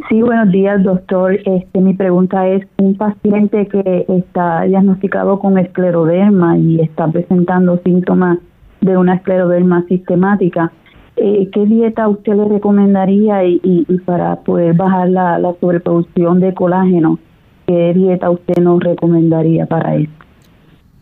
Sí, 0.08 0.22
buenos 0.22 0.50
días, 0.52 0.82
doctor. 0.84 1.34
Este, 1.34 1.82
mi 1.82 1.94
pregunta 1.94 2.48
es, 2.48 2.66
un 2.78 2.96
paciente 2.96 3.68
que 3.68 4.06
está 4.08 4.62
diagnosticado 4.62 5.40
con 5.40 5.58
escleroderma 5.58 6.58
y 6.58 6.80
está 6.80 7.08
presentando 7.08 7.82
síntomas 7.84 8.38
de 8.80 8.96
una 8.96 9.16
escleroderma 9.16 9.84
sistemática, 9.88 10.72
eh, 11.18 11.50
¿qué 11.52 11.66
dieta 11.66 12.08
usted 12.08 12.36
le 12.36 12.46
recomendaría 12.46 13.44
y, 13.44 13.86
para 14.06 14.36
poder 14.44 14.76
bajar 14.76 15.10
la 15.10 15.54
sobreproducción 15.60 16.40
de 16.40 16.54
colágeno? 16.54 17.20
¿Qué 17.68 17.94
dieta 17.94 18.30
usted 18.32 18.64
nos 18.64 18.80
recomendaría 18.80 19.66
para 19.66 19.96
esto? 19.96 20.26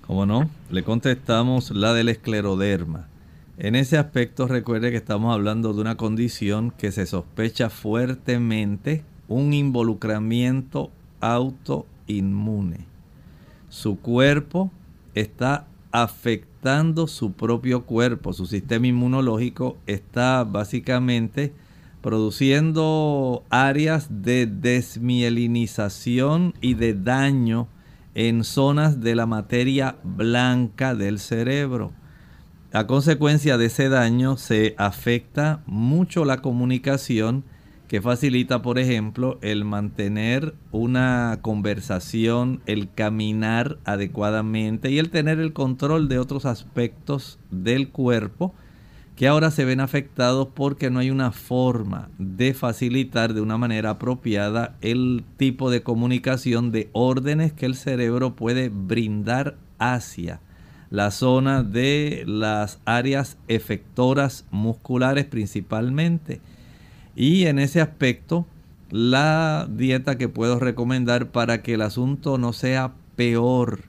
¿Cómo 0.02 0.26
no? 0.26 0.50
Le 0.70 0.84
contestamos 0.84 1.72
la 1.72 1.94
del 1.94 2.10
escleroderma. 2.10 3.08
En 3.58 3.76
ese 3.76 3.98
aspecto 3.98 4.48
recuerde 4.48 4.92
que 4.92 4.98
estamos 4.98 5.34
hablando 5.34 5.74
de 5.74 5.82
una 5.82 5.96
condición 5.96 6.72
que 6.72 6.92
se 6.92 7.06
sospecha 7.06 7.70
fuertemente 7.70 9.04
un 9.28 9.54
involucramiento 9.54 10.92
autoinmune. 11.22 12.80
Su 13.70 14.00
cuerpo 14.00 14.72
está 15.14 15.68
afectando 15.92 17.08
su 17.08 17.32
propio 17.32 17.84
cuerpo, 17.86 18.34
su 18.34 18.46
sistema 18.46 18.88
inmunológico 18.88 19.78
está 19.86 20.44
básicamente 20.44 21.54
produciendo 22.06 23.44
áreas 23.50 24.22
de 24.22 24.46
desmielinización 24.46 26.54
y 26.62 26.76
de 26.76 26.94
daño 26.94 27.68
en 28.14 28.44
zonas 28.44 29.02
de 29.02 29.16
la 29.16 29.26
materia 29.26 29.96
blanca 30.04 30.94
del 30.94 31.18
cerebro. 31.18 31.94
A 32.74 32.86
consecuencia 32.86 33.58
de 33.58 33.66
ese 33.66 33.90
daño 33.90 34.38
se 34.38 34.76
afecta 34.78 35.64
mucho 35.66 36.26
la 36.26 36.44
comunicación 36.44 37.44
que 37.88 38.04
facilita, 38.04 38.62
por 38.62 38.78
ejemplo, 38.78 39.40
el 39.42 39.66
mantener 39.66 40.54
una 40.72 41.40
conversación, 41.42 42.62
el 42.68 42.94
caminar 42.94 43.80
adecuadamente 43.84 44.92
y 44.92 45.00
el 45.00 45.10
tener 45.10 45.40
el 45.40 45.54
control 45.54 46.08
de 46.08 46.20
otros 46.20 46.46
aspectos 46.46 47.40
del 47.50 47.90
cuerpo 47.90 48.54
que 49.16 49.28
ahora 49.28 49.50
se 49.50 49.64
ven 49.64 49.80
afectados 49.80 50.50
porque 50.54 50.90
no 50.90 51.00
hay 51.00 51.10
una 51.10 51.32
forma 51.32 52.10
de 52.18 52.54
facilitar 52.54 53.34
de 53.34 53.42
una 53.42 53.58
manera 53.58 53.92
apropiada 53.92 54.76
el 54.82 55.24
tipo 55.38 55.72
de 55.72 55.84
comunicación 55.84 56.72
de 56.72 56.90
órdenes 56.92 57.54
que 57.54 57.66
el 57.66 57.76
cerebro 57.76 58.36
puede 58.36 58.70
brindar 58.70 59.56
hacia 59.80 60.42
la 60.90 61.12
zona 61.12 61.64
de 61.64 62.24
las 62.28 62.80
áreas 62.86 63.38
efectoras 63.48 64.46
musculares 64.52 65.26
principalmente. 65.26 66.42
Y 67.16 67.46
en 67.46 67.60
ese 67.60 67.80
aspecto, 67.80 68.46
la 68.92 69.68
dieta 69.70 70.18
que 70.18 70.28
puedo 70.28 70.60
recomendar 70.60 71.32
para 71.32 71.62
que 71.62 71.76
el 71.76 71.82
asunto 71.82 72.38
no 72.38 72.52
sea 72.52 72.94
peor 73.16 73.84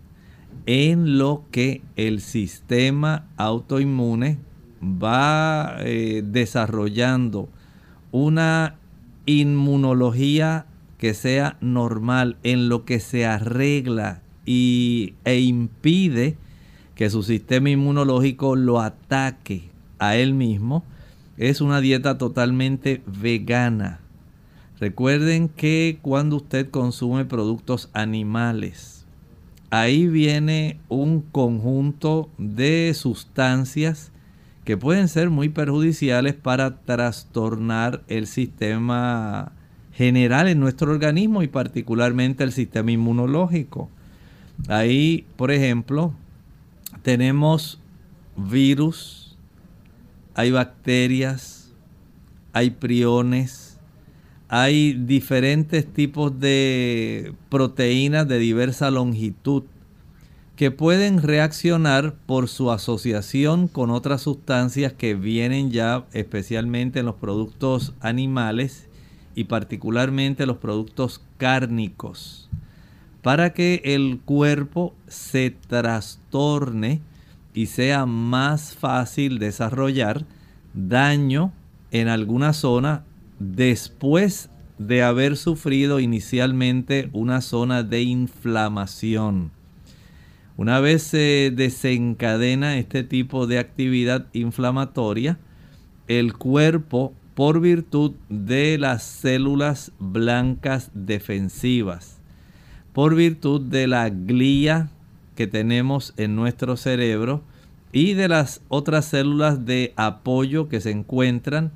en 0.67 1.19
lo 1.19 1.45
que 1.51 1.83
el 1.97 2.21
sistema 2.21 3.27
autoinmune 3.37 4.39
va 4.87 5.77
eh, 5.81 6.23
desarrollando 6.25 7.49
una 8.13 8.77
inmunología 9.27 10.67
que 10.99 11.15
sea 11.15 11.57
normal, 11.61 12.37
en 12.43 12.69
lo 12.69 12.85
que 12.85 13.01
se 13.01 13.27
arregla 13.27 14.23
y, 14.47 15.15
e 15.25 15.41
impide 15.41 16.37
que 16.95 17.11
su 17.11 17.23
sistema 17.23 17.69
inmunológico 17.69 18.57
lo 18.57 18.81
ataque 18.81 19.69
a 19.99 20.17
él 20.17 20.33
mismo, 20.33 20.85
es 21.37 21.61
una 21.61 21.81
dieta 21.81 22.17
totalmente 22.17 23.03
vegana. 23.07 24.01
Recuerden 24.81 25.49
que 25.49 25.99
cuando 26.01 26.37
usted 26.37 26.71
consume 26.71 27.27
productos 27.27 27.91
animales, 27.93 29.05
ahí 29.71 30.07
viene 30.07 30.79
un 30.89 31.21
conjunto 31.21 32.31
de 32.39 32.93
sustancias 32.95 34.13
que 34.67 34.77
pueden 34.77 35.07
ser 35.07 35.31
muy 35.31 35.49
perjudiciales 35.49 36.35
para 36.35 36.81
trastornar 36.81 38.03
el 38.09 38.27
sistema 38.27 39.53
general 39.93 40.49
en 40.49 40.59
nuestro 40.59 40.91
organismo 40.91 41.45
y 41.45 41.47
particularmente 41.47 42.43
el 42.43 42.51
sistema 42.51 42.91
inmunológico. 42.91 43.89
Ahí, 44.67 45.25
por 45.37 45.53
ejemplo, 45.53 46.15
tenemos 47.03 47.81
virus, 48.37 49.39
hay 50.35 50.51
bacterias, 50.51 51.73
hay 52.53 52.71
priones, 52.71 53.79
hay 54.49 54.95
diferentes 54.95 55.87
tipos 55.87 56.41
de 56.41 57.35
proteínas 57.51 58.27
de 58.27 58.41
diversa 58.41 58.91
longitud 58.91 59.63
que 60.57 60.71
pueden 60.71 61.23
reaccionar 61.23 62.15
por 62.25 62.49
su 62.49 62.71
asociación 62.71 63.69
con 63.69 63.91
otras 63.91 64.23
sustancias 64.23 64.95
que 64.95 65.15
vienen 65.15 65.71
ya 65.71 66.07
especialmente 66.13 67.01
en 67.01 67.07
los 67.07 67.17
productos 67.17 67.93
animales 68.01 68.89
y 69.35 69.45
particularmente 69.45 70.47
los 70.47 70.57
productos 70.57 71.21
cárnicos 71.37 72.49
para 73.27 73.53
que 73.53 73.83
el 73.85 74.21
cuerpo 74.25 74.95
se 75.09 75.51
trastorne 75.51 77.01
y 77.53 77.67
sea 77.67 78.07
más 78.07 78.75
fácil 78.75 79.39
desarrollar 79.39 80.25
daño 80.75 81.53
en 81.91 82.09
alguna 82.09 82.53
zona 82.53 83.05
después 83.39 84.49
de 84.79 85.03
haber 85.03 85.37
sufrido 85.37 86.01
inicialmente 86.01 87.11
una 87.13 87.41
zona 87.41 87.83
de 87.83 88.03
inflamación. 88.03 89.56
Una 90.57 90.81
vez 90.81 91.03
se 91.03 91.53
desencadena 91.55 92.79
este 92.79 93.03
tipo 93.03 93.47
de 93.47 93.59
actividad 93.59 94.27
inflamatoria, 94.33 95.39
el 96.09 96.33
cuerpo, 96.35 97.13
por 97.35 97.61
virtud 97.61 98.13
de 98.31 98.79
las 98.79 99.03
células 99.03 99.93
blancas 99.99 100.91
defensivas, 100.95 102.17
por 102.95 103.15
virtud 103.15 103.61
de 103.61 103.87
la 103.87 104.09
glía 104.09 104.89
que 105.35 105.47
tenemos 105.47 106.15
en 106.17 106.35
nuestro 106.35 106.79
cerebro 106.79 107.43
y 107.93 108.15
de 108.15 108.29
las 108.29 108.63
otras 108.69 109.05
células 109.05 109.67
de 109.67 109.93
apoyo 109.97 110.71
que 110.71 110.81
se 110.81 110.93
encuentran, 110.93 111.73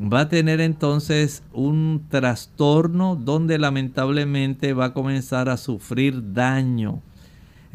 va 0.00 0.22
a 0.22 0.28
tener 0.28 0.60
entonces 0.60 1.44
un 1.52 2.04
trastorno 2.08 3.14
donde 3.14 3.58
lamentablemente 3.58 4.72
va 4.72 4.86
a 4.86 4.92
comenzar 4.92 5.48
a 5.48 5.56
sufrir 5.56 6.32
daño. 6.32 7.00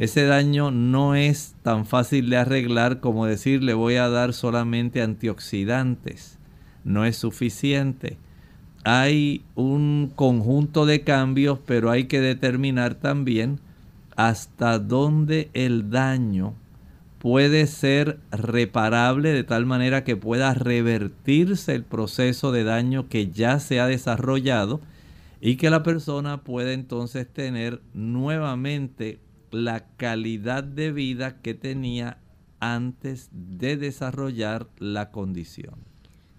Ese 0.02 0.26
daño 0.26 0.72
no 0.72 1.16
es 1.16 1.56
tan 1.62 1.86
fácil 1.86 2.30
de 2.30 2.38
arreglar 2.38 3.00
como 3.00 3.26
decir 3.26 3.64
le 3.64 3.74
voy 3.74 3.96
a 3.96 4.10
dar 4.10 4.34
solamente 4.34 5.02
antioxidantes. 5.02 6.38
No 6.84 7.06
es 7.06 7.18
suficiente 7.18 8.18
hay 8.84 9.44
un 9.56 10.12
conjunto 10.16 10.86
de 10.86 11.02
cambios, 11.02 11.60
pero 11.66 11.92
hay 11.92 12.06
que 12.06 12.20
determinar 12.20 12.96
también 12.96 13.60
hasta 14.16 14.80
dónde 14.80 15.50
el 15.54 15.90
daño 15.90 16.56
puede 17.20 17.68
ser 17.68 18.18
reparable 18.32 19.32
de 19.32 19.44
tal 19.44 19.68
manera 19.68 20.04
que 20.04 20.16
pueda 20.16 20.54
revertirse 20.56 21.76
el 21.76 21.84
proceso 21.84 22.52
de 22.52 22.64
daño 22.64 23.08
que 23.08 23.30
ya 23.30 23.60
se 23.60 23.80
ha 23.80 23.86
desarrollado 23.86 24.82
y 25.40 25.58
que 25.58 25.70
la 25.70 25.84
persona 25.84 26.42
pueda 26.42 26.74
entonces 26.74 27.28
tener 27.32 27.82
nuevamente 27.94 29.20
la 29.52 29.86
calidad 29.98 30.64
de 30.64 30.92
vida 30.92 31.42
que 31.42 31.54
tenía 31.54 32.18
antes 32.60 33.30
de 33.32 33.78
desarrollar 33.78 34.68
la 34.78 35.12
condición. 35.12 35.76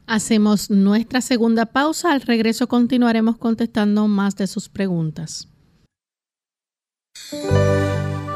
Hacemos 0.06 0.70
nuestra 0.70 1.20
segunda 1.20 1.66
pausa. 1.66 2.12
Al 2.12 2.20
regreso 2.22 2.66
continuaremos 2.68 3.36
contestando 3.38 4.08
más 4.08 4.36
de 4.36 4.46
sus 4.46 4.68
preguntas. 4.68 5.48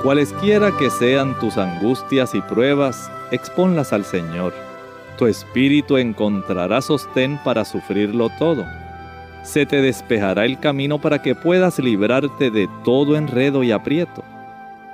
Cualesquiera 0.02 0.76
que 0.76 0.90
sean 0.90 1.38
tus 1.40 1.56
angustias 1.56 2.34
y 2.34 2.40
pruebas, 2.40 3.10
exponlas 3.32 3.92
al 3.92 4.04
Señor. 4.04 4.54
Tu 5.18 5.26
espíritu 5.26 5.96
encontrará 5.96 6.80
sostén 6.80 7.38
para 7.42 7.64
sufrirlo 7.64 8.28
todo. 8.38 8.64
Se 9.42 9.66
te 9.66 9.80
despejará 9.80 10.44
el 10.44 10.60
camino 10.60 11.00
para 11.00 11.22
que 11.22 11.34
puedas 11.34 11.78
librarte 11.78 12.50
de 12.50 12.68
todo 12.84 13.16
enredo 13.16 13.62
y 13.64 13.72
aprieto. 13.72 14.22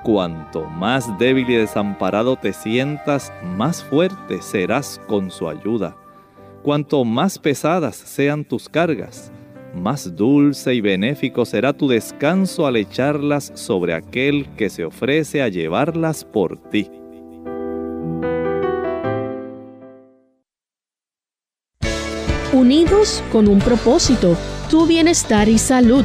Cuanto 0.03 0.65
más 0.65 1.17
débil 1.17 1.49
y 1.49 1.55
desamparado 1.55 2.35
te 2.35 2.53
sientas, 2.53 3.33
más 3.57 3.85
fuerte 3.85 4.43
serás 4.43 5.01
con 5.07 5.31
su 5.31 5.49
ayuda. 5.49 5.97
Cuanto 6.65 7.05
más 7.05 7.39
pesadas 7.39 7.95
sean 7.95 8.45
tus 8.45 8.69
cargas, 8.69 9.31
más 9.75 10.17
dulce 10.17 10.75
y 10.75 10.81
benéfico 10.81 11.45
será 11.45 11.73
tu 11.73 11.87
descanso 11.87 12.67
al 12.67 12.77
echarlas 12.77 13.53
sobre 13.55 13.95
aquel 13.95 14.49
que 14.57 14.71
se 14.71 14.85
ofrece 14.85 15.41
a 15.41 15.49
llevarlas 15.49 16.25
por 16.25 16.59
ti. 16.59 16.91
Unidos 22.53 23.23
con 23.31 23.47
un 23.47 23.61
propósito, 23.61 24.37
tu 24.69 24.87
bienestar 24.87 25.49
y 25.49 25.59
salud. 25.59 26.05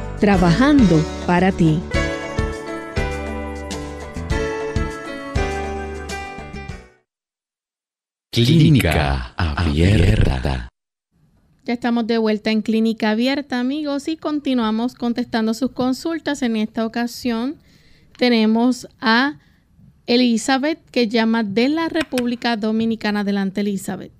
trabajando 0.21 0.97
para 1.25 1.51
ti. 1.51 1.79
Clínica 8.31 9.33
Abierta. 9.35 10.69
Ya 11.65 11.73
estamos 11.73 12.05
de 12.05 12.19
vuelta 12.19 12.51
en 12.51 12.61
Clínica 12.61 13.09
Abierta, 13.09 13.59
amigos, 13.59 14.07
y 14.07 14.15
continuamos 14.15 14.93
contestando 14.93 15.55
sus 15.55 15.71
consultas. 15.71 16.43
En 16.43 16.55
esta 16.55 16.85
ocasión 16.85 17.55
tenemos 18.19 18.87
a 19.01 19.39
Elizabeth, 20.05 20.77
que 20.91 21.07
llama 21.07 21.43
de 21.43 21.67
la 21.69 21.89
República 21.89 22.57
Dominicana. 22.57 23.21
Adelante, 23.21 23.61
Elizabeth. 23.61 24.11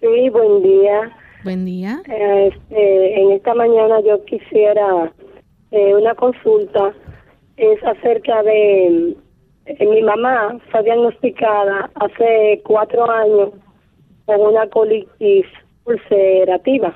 Sí, 0.00 0.28
buen 0.30 0.60
día. 0.64 1.16
Buen 1.42 1.64
día. 1.64 2.02
Este, 2.04 3.20
en 3.20 3.30
esta 3.32 3.54
mañana 3.54 4.00
yo 4.00 4.22
quisiera 4.24 5.10
eh, 5.70 5.94
una 5.94 6.14
consulta. 6.14 6.92
Es 7.56 7.82
acerca 7.82 8.42
de 8.42 9.16
eh, 9.66 9.86
mi 9.86 10.02
mamá 10.02 10.58
fue 10.70 10.82
diagnosticada 10.82 11.90
hace 11.94 12.60
cuatro 12.64 13.10
años 13.10 13.50
con 14.26 14.40
una 14.40 14.68
colitis 14.68 15.46
ulcerativa. 15.84 16.94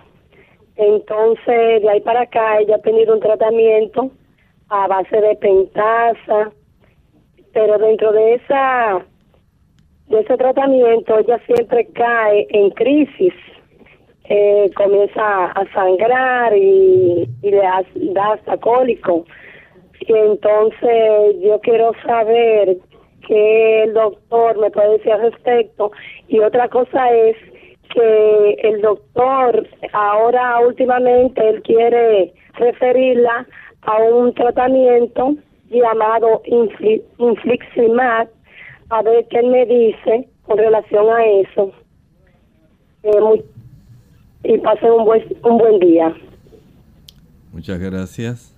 Entonces, 0.76 1.82
de 1.82 1.88
ahí 1.90 2.00
para 2.00 2.22
acá, 2.22 2.58
ella 2.58 2.76
ha 2.76 2.82
tenido 2.82 3.14
un 3.14 3.20
tratamiento 3.20 4.10
a 4.68 4.88
base 4.88 5.20
de 5.20 5.36
pentasa, 5.36 6.52
pero 7.52 7.78
dentro 7.78 8.12
de 8.12 8.34
esa 8.34 9.06
de 10.08 10.20
ese 10.20 10.36
tratamiento 10.36 11.18
ella 11.18 11.40
siempre 11.46 11.86
cae 11.94 12.46
en 12.50 12.70
crisis, 12.70 13.32
eh, 14.24 14.70
comienza 14.74 15.46
a 15.46 15.72
sangrar 15.72 16.56
y, 16.56 17.28
y 17.42 17.50
le 17.50 17.62
da 18.12 18.32
hasta 18.32 18.56
cólico. 18.58 19.24
Y 20.00 20.12
entonces 20.12 21.36
yo 21.40 21.60
quiero 21.60 21.92
saber 22.06 22.76
qué 23.26 23.84
el 23.84 23.94
doctor 23.94 24.58
me 24.58 24.70
puede 24.70 24.98
decir 24.98 25.12
al 25.12 25.30
respecto. 25.32 25.92
Y 26.28 26.40
otra 26.40 26.68
cosa 26.68 27.10
es 27.10 27.36
que 27.92 28.52
el 28.62 28.80
doctor 28.80 29.66
ahora 29.92 30.60
últimamente 30.60 31.48
él 31.48 31.62
quiere 31.62 32.32
referirla 32.54 33.46
a 33.82 33.96
un 34.02 34.32
tratamiento 34.34 35.34
llamado 35.70 36.42
Infliximab, 37.18 38.28
a 38.90 39.02
ver 39.02 39.26
qué 39.28 39.42
me 39.42 39.66
dice 39.66 40.28
con 40.46 40.58
relación 40.58 41.10
a 41.10 41.24
eso. 41.24 41.72
Eh, 43.02 43.44
y 44.44 44.58
pase 44.58 44.90
un 44.90 45.04
buen, 45.04 45.22
un 45.42 45.58
buen 45.58 45.78
día. 45.80 46.14
Muchas 47.52 47.78
gracias. 47.78 48.54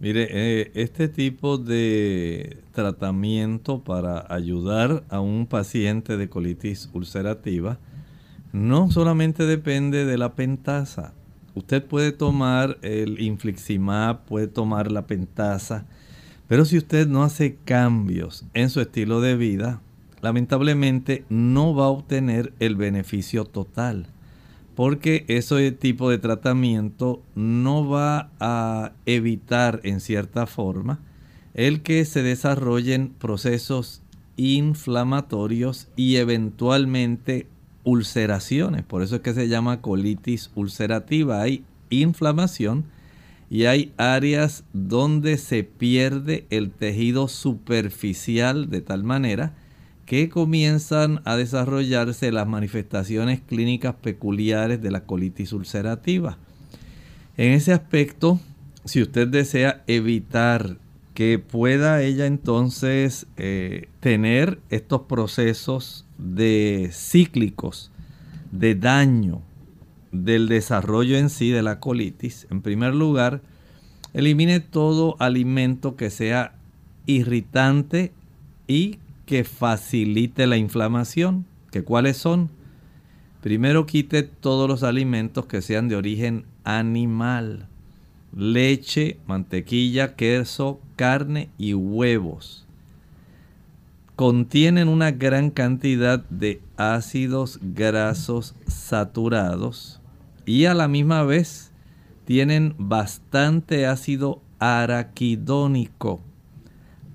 Mire, 0.00 0.28
eh, 0.30 0.70
este 0.74 1.08
tipo 1.08 1.58
de 1.58 2.56
tratamiento 2.72 3.84
para 3.84 4.24
ayudar 4.32 5.04
a 5.10 5.20
un 5.20 5.46
paciente 5.46 6.16
de 6.16 6.28
colitis 6.28 6.88
ulcerativa 6.94 7.78
no 8.52 8.90
solamente 8.90 9.44
depende 9.44 10.06
de 10.06 10.16
la 10.16 10.34
pentasa. 10.34 11.12
Usted 11.54 11.84
puede 11.84 12.12
tomar 12.12 12.78
el 12.82 13.20
infliximab, 13.20 14.24
puede 14.24 14.46
tomar 14.46 14.90
la 14.90 15.06
pentasa, 15.06 15.86
pero 16.48 16.64
si 16.64 16.78
usted 16.78 17.06
no 17.06 17.22
hace 17.22 17.56
cambios 17.64 18.46
en 18.54 18.70
su 18.70 18.80
estilo 18.80 19.20
de 19.20 19.36
vida, 19.36 19.82
lamentablemente 20.22 21.24
no 21.28 21.74
va 21.74 21.84
a 21.84 21.90
obtener 21.90 22.52
el 22.58 22.76
beneficio 22.76 23.44
total 23.44 24.06
porque 24.80 25.26
ese 25.28 25.72
tipo 25.72 26.08
de 26.08 26.16
tratamiento 26.16 27.22
no 27.34 27.86
va 27.86 28.30
a 28.40 28.92
evitar 29.04 29.82
en 29.84 30.00
cierta 30.00 30.46
forma 30.46 31.00
el 31.52 31.82
que 31.82 32.02
se 32.06 32.22
desarrollen 32.22 33.10
procesos 33.10 34.00
inflamatorios 34.38 35.88
y 35.96 36.16
eventualmente 36.16 37.46
ulceraciones. 37.84 38.82
Por 38.82 39.02
eso 39.02 39.16
es 39.16 39.20
que 39.20 39.34
se 39.34 39.48
llama 39.48 39.82
colitis 39.82 40.50
ulcerativa. 40.54 41.42
Hay 41.42 41.62
inflamación 41.90 42.86
y 43.50 43.66
hay 43.66 43.92
áreas 43.98 44.64
donde 44.72 45.36
se 45.36 45.62
pierde 45.62 46.46
el 46.48 46.70
tejido 46.70 47.28
superficial 47.28 48.70
de 48.70 48.80
tal 48.80 49.04
manera 49.04 49.52
que 50.10 50.28
comienzan 50.28 51.20
a 51.24 51.36
desarrollarse 51.36 52.32
las 52.32 52.48
manifestaciones 52.48 53.42
clínicas 53.42 53.94
peculiares 53.94 54.82
de 54.82 54.90
la 54.90 55.04
colitis 55.04 55.52
ulcerativa. 55.52 56.36
En 57.36 57.52
ese 57.52 57.72
aspecto, 57.72 58.40
si 58.84 59.02
usted 59.02 59.28
desea 59.28 59.84
evitar 59.86 60.78
que 61.14 61.38
pueda 61.38 62.02
ella 62.02 62.26
entonces 62.26 63.28
eh, 63.36 63.86
tener 64.00 64.58
estos 64.68 65.02
procesos 65.02 66.06
de 66.18 66.90
cíclicos 66.92 67.92
de 68.50 68.74
daño 68.74 69.42
del 70.10 70.48
desarrollo 70.48 71.18
en 71.18 71.30
sí 71.30 71.50
de 71.50 71.62
la 71.62 71.78
colitis, 71.78 72.48
en 72.50 72.62
primer 72.62 72.96
lugar, 72.96 73.42
elimine 74.12 74.58
todo 74.58 75.14
alimento 75.20 75.94
que 75.94 76.10
sea 76.10 76.54
irritante 77.06 78.12
y 78.66 78.98
que 79.30 79.44
facilite 79.44 80.48
la 80.48 80.56
inflamación. 80.56 81.46
¿Que 81.70 81.84
¿Cuáles 81.84 82.16
son? 82.16 82.50
Primero 83.40 83.86
quite 83.86 84.24
todos 84.24 84.68
los 84.68 84.82
alimentos 84.82 85.46
que 85.46 85.62
sean 85.62 85.86
de 85.86 85.94
origen 85.94 86.46
animal. 86.64 87.68
Leche, 88.34 89.20
mantequilla, 89.28 90.16
queso, 90.16 90.80
carne 90.96 91.48
y 91.58 91.74
huevos. 91.74 92.66
Contienen 94.16 94.88
una 94.88 95.12
gran 95.12 95.50
cantidad 95.50 96.24
de 96.28 96.60
ácidos 96.76 97.60
grasos 97.62 98.56
saturados 98.66 100.00
y 100.44 100.64
a 100.64 100.74
la 100.74 100.88
misma 100.88 101.22
vez 101.22 101.70
tienen 102.24 102.74
bastante 102.78 103.86
ácido 103.86 104.42
araquidónico 104.58 106.20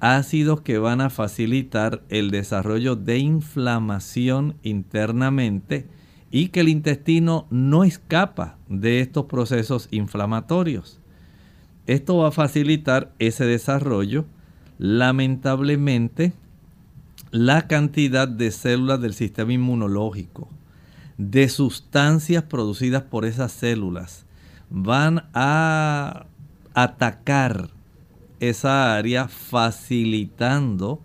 ácidos 0.06 0.62
que 0.62 0.78
van 0.78 1.01
a 1.01 1.10
facilitar 1.10 2.03
el 2.10 2.30
desarrollo 2.30 2.95
de 2.95 3.18
inflamación 3.18 4.56
internamente 4.62 5.88
y 6.30 6.49
que 6.49 6.60
el 6.60 6.70
intestino 6.70 7.47
no 7.49 7.84
escapa 7.84 8.60
de 8.70 8.99
estos 8.99 9.26
procesos 9.26 9.88
inflamatorios. 9.89 10.99
Esto 11.88 12.18
va 12.18 12.28
a 12.28 12.32
facilitar 12.32 13.14
ese 13.18 13.45
desarrollo. 13.45 14.26
Lamentablemente, 14.78 16.34
la 17.32 17.68
cantidad 17.68 18.28
de 18.28 18.51
células 18.51 19.01
del 19.01 19.16
sistema 19.16 19.53
inmunológico, 19.53 20.49
de 21.18 21.49
sustancias 21.49 22.43
producidas 22.43 23.01
por 23.01 23.26
esas 23.26 23.51
células, 23.51 24.28
van 24.70 25.30
a 25.34 26.28
atacar 26.76 27.74
esa 28.39 28.95
área 28.95 29.27
facilitando 29.27 31.01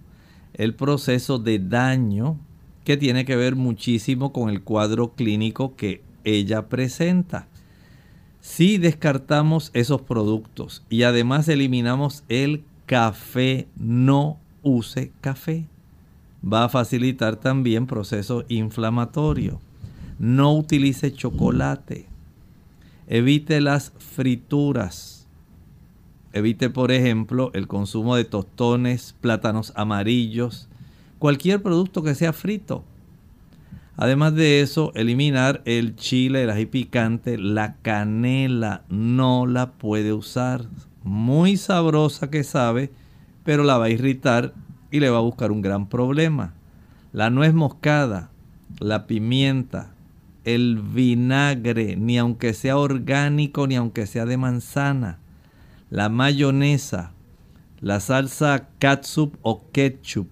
el 0.54 0.74
proceso 0.74 1.38
de 1.38 1.58
daño 1.58 2.38
que 2.84 2.96
tiene 2.96 3.24
que 3.24 3.36
ver 3.36 3.56
muchísimo 3.56 4.32
con 4.32 4.50
el 4.50 4.62
cuadro 4.62 5.12
clínico 5.14 5.76
que 5.76 6.02
ella 6.24 6.68
presenta. 6.68 7.46
Si 8.40 8.78
descartamos 8.78 9.70
esos 9.74 10.02
productos 10.02 10.82
y 10.88 11.02
además 11.02 11.48
eliminamos 11.48 12.24
el 12.28 12.64
café, 12.86 13.68
no 13.76 14.38
use 14.62 15.12
café. 15.20 15.66
Va 16.42 16.64
a 16.64 16.68
facilitar 16.68 17.36
también 17.36 17.86
proceso 17.86 18.44
inflamatorio. 18.48 19.60
No 20.18 20.54
utilice 20.54 21.12
chocolate. 21.12 22.06
Evite 23.06 23.60
las 23.60 23.92
frituras 23.98 25.19
Evite, 26.32 26.70
por 26.70 26.92
ejemplo, 26.92 27.50
el 27.54 27.66
consumo 27.66 28.14
de 28.14 28.24
tostones, 28.24 29.16
plátanos 29.20 29.72
amarillos, 29.74 30.68
cualquier 31.18 31.60
producto 31.60 32.04
que 32.04 32.14
sea 32.14 32.32
frito. 32.32 32.84
Además 33.96 34.36
de 34.36 34.60
eso, 34.60 34.92
eliminar 34.94 35.60
el 35.64 35.96
chile, 35.96 36.44
el 36.44 36.50
ají 36.50 36.66
picante, 36.66 37.36
la 37.36 37.74
canela 37.82 38.84
no 38.88 39.46
la 39.46 39.72
puede 39.72 40.12
usar. 40.12 40.66
Muy 41.02 41.56
sabrosa 41.56 42.30
que 42.30 42.44
sabe, 42.44 42.92
pero 43.44 43.64
la 43.64 43.78
va 43.78 43.86
a 43.86 43.90
irritar 43.90 44.54
y 44.92 45.00
le 45.00 45.10
va 45.10 45.18
a 45.18 45.22
buscar 45.22 45.50
un 45.50 45.62
gran 45.62 45.88
problema. 45.88 46.54
La 47.12 47.30
nuez 47.30 47.54
moscada, 47.54 48.30
la 48.78 49.08
pimienta, 49.08 49.94
el 50.44 50.78
vinagre, 50.78 51.96
ni 51.96 52.18
aunque 52.18 52.54
sea 52.54 52.78
orgánico, 52.78 53.66
ni 53.66 53.74
aunque 53.74 54.06
sea 54.06 54.26
de 54.26 54.36
manzana 54.36 55.18
la 55.90 56.08
mayonesa, 56.08 57.12
la 57.80 58.00
salsa 58.00 58.68
catsup 58.78 59.36
o 59.42 59.70
ketchup, 59.72 60.28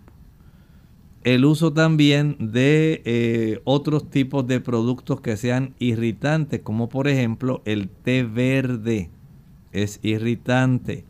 el 1.24 1.44
uso 1.44 1.72
también 1.72 2.36
de 2.38 3.02
eh, 3.04 3.60
otros 3.64 4.08
tipos 4.08 4.46
de 4.46 4.60
productos 4.60 5.20
que 5.20 5.36
sean 5.36 5.74
irritantes, 5.78 6.60
como 6.62 6.88
por 6.88 7.08
ejemplo 7.08 7.60
el 7.64 7.88
té 7.88 8.22
verde 8.22 9.10
es 9.72 10.00
irritante. 10.02 11.04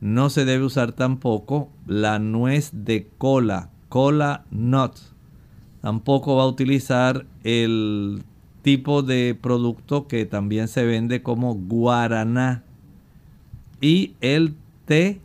No 0.00 0.30
se 0.30 0.46
debe 0.46 0.64
usar 0.64 0.92
tampoco 0.92 1.68
la 1.86 2.18
nuez 2.18 2.70
de 2.72 3.08
cola, 3.18 3.70
cola 3.88 4.46
nut. 4.50 4.96
Tampoco 5.82 6.36
va 6.36 6.44
a 6.44 6.48
utilizar 6.48 7.26
el 7.42 8.22
tipo 8.62 9.02
de 9.02 9.36
producto 9.38 10.06
que 10.06 10.24
también 10.26 10.68
se 10.68 10.84
vende 10.84 11.22
como 11.22 11.54
guaraná. 11.54 12.64
Y 13.80 14.14
el 14.20 14.54
té 14.84 15.20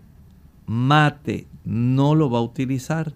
mate 0.66 1.47
no 1.64 2.16
lo 2.16 2.30
va 2.30 2.39
a 2.39 2.43
utilizar. 2.43 3.14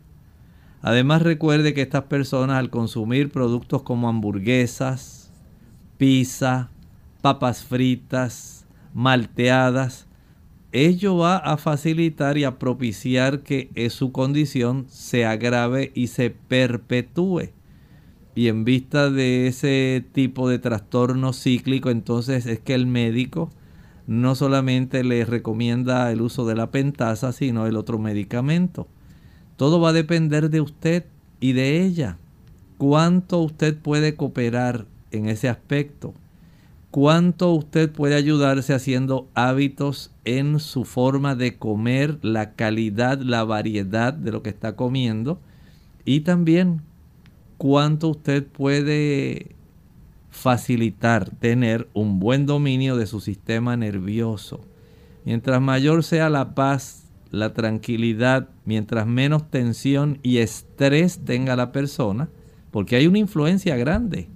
Además 0.82 1.22
recuerde 1.22 1.74
que 1.74 1.82
estas 1.82 2.04
personas 2.04 2.58
al 2.58 2.70
consumir 2.70 3.32
productos 3.32 3.84
como 3.84 4.08
hamburguesas, 4.08 5.32
pizza, 5.98 6.70
papas 7.22 7.64
fritas, 7.64 8.66
malteadas, 8.94 10.08
ello 10.72 11.18
va 11.18 11.38
a 11.38 11.58
facilitar 11.58 12.38
y 12.38 12.44
a 12.44 12.60
propiciar 12.60 13.42
que 13.42 13.90
su 13.90 14.12
condición 14.12 14.86
se 14.88 15.26
agrave 15.26 15.92
y 15.96 16.08
se 16.08 16.30
perpetúe. 16.30 17.50
Y 18.36 18.48
en 18.48 18.64
vista 18.64 19.10
de 19.10 19.48
ese 19.48 20.06
tipo 20.14 20.48
de 20.48 20.60
trastorno 20.60 21.34
cíclico, 21.34 21.90
entonces 21.90 22.46
es 22.46 22.60
que 22.60 22.76
el 22.76 22.88
médico 22.88 23.50
no 24.10 24.34
solamente 24.34 25.04
le 25.04 25.24
recomienda 25.24 26.12
el 26.12 26.22
uso 26.22 26.48
de 26.48 26.56
la 26.56 26.72
pentasa, 26.72 27.32
sino 27.32 27.68
el 27.68 27.76
otro 27.76 28.00
medicamento. 28.00 28.88
Todo 29.56 29.80
va 29.80 29.90
a 29.90 29.94
depender 29.94 30.50
de 30.50 30.62
usted 30.62 31.06
y 31.40 31.52
de 31.52 31.84
ella. 31.84 32.18
¿Cuánto 32.80 33.38
usted 33.38 33.78
puede 33.78 34.16
cooperar 34.16 34.88
en 35.12 35.30
ese 35.30 35.48
aspecto? 35.48 36.16
¿Cuánto 36.90 37.54
usted 37.54 37.92
puede 37.92 38.16
ayudarse 38.16 38.74
haciendo 38.74 39.28
hábitos 39.36 40.10
en 40.26 40.60
su 40.60 40.86
forma 40.86 41.36
de 41.36 41.60
comer, 41.60 42.18
la 42.24 42.54
calidad, 42.54 43.20
la 43.20 43.44
variedad 43.44 44.12
de 44.12 44.32
lo 44.32 44.42
que 44.42 44.50
está 44.50 44.76
comiendo? 44.76 45.40
Y 46.04 46.22
también 46.22 46.82
cuánto 47.60 48.08
usted 48.08 48.44
puede 48.44 49.56
facilitar 50.40 51.30
tener 51.30 51.90
un 51.94 52.20
buen 52.20 52.46
dominio 52.46 52.96
de 52.96 53.06
su 53.06 53.20
sistema 53.20 53.76
nervioso. 53.76 54.62
Mientras 55.26 55.62
mayor 55.62 56.04
sea 56.04 56.30
la 56.30 56.56
paz 56.56 57.10
la 57.32 57.54
tranquilidad, 57.54 58.50
mientras 58.66 59.06
menos 59.06 59.50
tensión 59.50 60.20
y 60.24 60.38
estrés 60.38 61.20
tenga 61.26 61.56
la 61.56 61.72
persona, 61.72 62.30
porque 62.72 62.96
hay 62.96 63.08
una 63.08 63.20
influencia 63.20 63.76
grande 63.76 64.28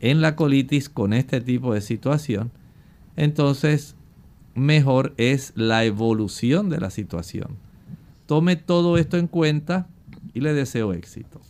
en 0.00 0.20
la 0.20 0.36
colitis 0.36 0.88
con 0.88 1.12
este 1.12 1.40
tipo 1.40 1.72
de 1.72 1.80
situación, 1.80 2.50
entonces 3.16 3.96
mejor 4.54 5.14
es 5.16 5.52
la 5.54 5.84
evolución 5.84 6.68
de 6.68 6.80
la 6.80 6.90
situación. 6.90 7.56
Tome 8.26 8.56
todo 8.56 8.98
esto 8.98 9.16
en 9.16 9.28
cuenta 9.28 9.86
y 10.34 10.40
le 10.40 10.52
deseo 10.52 10.92
éxito. 10.92 11.40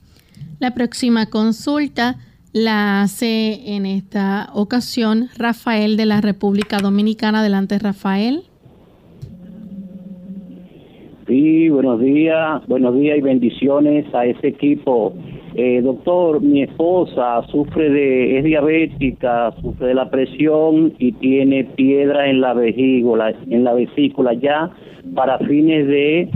La 0.59 0.74
próxima 0.74 1.26
consulta 1.26 2.18
la 2.57 3.02
hace 3.02 3.76
en 3.76 3.84
esta 3.84 4.48
ocasión 4.54 5.28
Rafael 5.36 5.98
de 5.98 6.07
la 6.07 6.22
República 6.22 6.78
Dominicana. 6.78 7.40
Adelante, 7.40 7.78
Rafael. 7.78 8.44
Sí, 11.26 11.68
buenos 11.68 12.00
días, 12.00 12.66
buenos 12.66 12.98
días 12.98 13.18
y 13.18 13.20
bendiciones 13.20 14.07
a 14.14 14.24
ese 14.24 14.48
equipo. 14.48 15.12
Eh, 15.54 15.82
doctor, 15.82 16.40
mi 16.40 16.62
esposa 16.62 17.42
sufre 17.50 17.90
de, 17.90 18.38
es 18.38 18.44
diabética, 18.44 19.52
sufre 19.61 19.88
de 19.88 19.94
la 19.94 20.09
presión 20.09 20.94
y 20.98 21.12
tiene 21.12 21.64
piedra 21.64 22.30
en 22.30 22.40
la 22.40 22.54
vesícula, 22.54 23.34
en 23.50 23.64
la 23.64 23.74
vesícula 23.74 24.32
ya 24.32 24.70
para 25.14 25.38
fines 25.40 25.86
de 25.88 26.30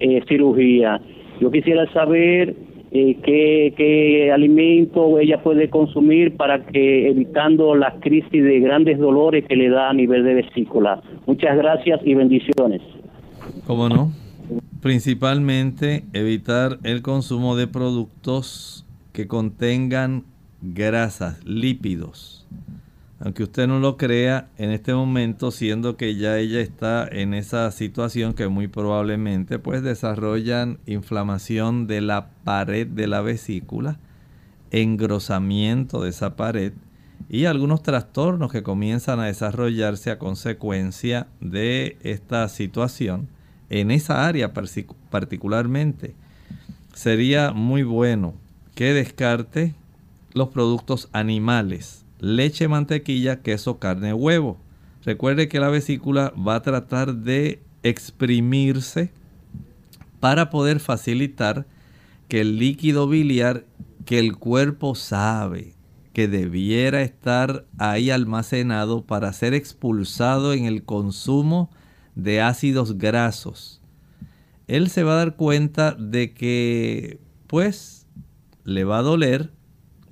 eh, 0.00 0.20
cirugía. 0.26 1.00
Yo 1.40 1.48
quisiera 1.52 1.86
saber 1.92 2.56
eh, 2.92 3.18
qué, 3.22 3.72
qué 3.76 4.32
alimento 4.32 5.18
ella 5.18 5.42
puede 5.42 5.70
consumir 5.70 6.36
para 6.36 6.66
que 6.66 7.08
evitando 7.08 7.74
las 7.74 7.94
crisis 8.00 8.42
de 8.42 8.60
grandes 8.60 8.98
dolores 8.98 9.44
que 9.46 9.56
le 9.56 9.68
da 9.68 9.90
a 9.90 9.92
nivel 9.92 10.24
de 10.24 10.34
vesícula. 10.34 11.00
Muchas 11.26 11.56
gracias 11.56 12.00
y 12.04 12.14
bendiciones. 12.14 12.82
¿Cómo 13.66 13.88
no? 13.88 14.10
Principalmente 14.82 16.04
evitar 16.12 16.78
el 16.82 17.02
consumo 17.02 17.54
de 17.54 17.68
productos 17.68 18.86
que 19.12 19.28
contengan 19.28 20.24
grasas, 20.62 21.44
lípidos. 21.44 22.46
Aunque 23.22 23.42
usted 23.42 23.66
no 23.66 23.78
lo 23.80 23.98
crea, 23.98 24.48
en 24.56 24.70
este 24.70 24.94
momento, 24.94 25.50
siendo 25.50 25.98
que 25.98 26.16
ya 26.16 26.38
ella 26.38 26.60
está 26.60 27.06
en 27.06 27.34
esa 27.34 27.70
situación 27.70 28.32
que 28.32 28.48
muy 28.48 28.66
probablemente 28.66 29.58
pues 29.58 29.82
desarrollan 29.82 30.78
inflamación 30.86 31.86
de 31.86 32.00
la 32.00 32.30
pared 32.44 32.86
de 32.86 33.06
la 33.06 33.20
vesícula, 33.20 33.98
engrosamiento 34.70 36.02
de 36.02 36.10
esa 36.10 36.34
pared 36.34 36.72
y 37.28 37.44
algunos 37.44 37.82
trastornos 37.82 38.50
que 38.50 38.62
comienzan 38.62 39.20
a 39.20 39.26
desarrollarse 39.26 40.10
a 40.10 40.18
consecuencia 40.18 41.28
de 41.40 41.98
esta 42.02 42.48
situación 42.48 43.28
en 43.68 43.90
esa 43.90 44.26
área 44.26 44.52
particularmente, 45.10 46.14
sería 46.94 47.52
muy 47.52 47.82
bueno 47.82 48.34
que 48.74 48.94
descarte 48.94 49.74
los 50.32 50.48
productos 50.48 51.08
animales, 51.12 52.04
leche, 52.20 52.68
mantequilla, 52.68 53.42
queso, 53.42 53.78
carne, 53.78 54.14
huevo. 54.14 54.58
Recuerde 55.04 55.48
que 55.48 55.60
la 55.60 55.68
vesícula 55.68 56.32
va 56.36 56.56
a 56.56 56.62
tratar 56.62 57.14
de 57.14 57.62
exprimirse 57.82 59.12
para 60.20 60.50
poder 60.50 60.80
facilitar 60.80 61.66
que 62.28 62.42
el 62.42 62.58
líquido 62.58 63.08
biliar 63.08 63.64
que 64.04 64.18
el 64.18 64.36
cuerpo 64.36 64.94
sabe 64.94 65.74
que 66.12 66.28
debiera 66.28 67.02
estar 67.02 67.64
ahí 67.78 68.10
almacenado 68.10 69.02
para 69.04 69.32
ser 69.32 69.54
expulsado 69.54 70.52
en 70.52 70.66
el 70.66 70.84
consumo 70.84 71.70
de 72.14 72.40
ácidos 72.40 72.98
grasos, 72.98 73.80
él 74.66 74.90
se 74.90 75.02
va 75.02 75.14
a 75.14 75.16
dar 75.16 75.36
cuenta 75.36 75.92
de 75.92 76.32
que 76.32 77.18
pues 77.46 78.06
le 78.64 78.84
va 78.84 78.98
a 78.98 79.02
doler, 79.02 79.50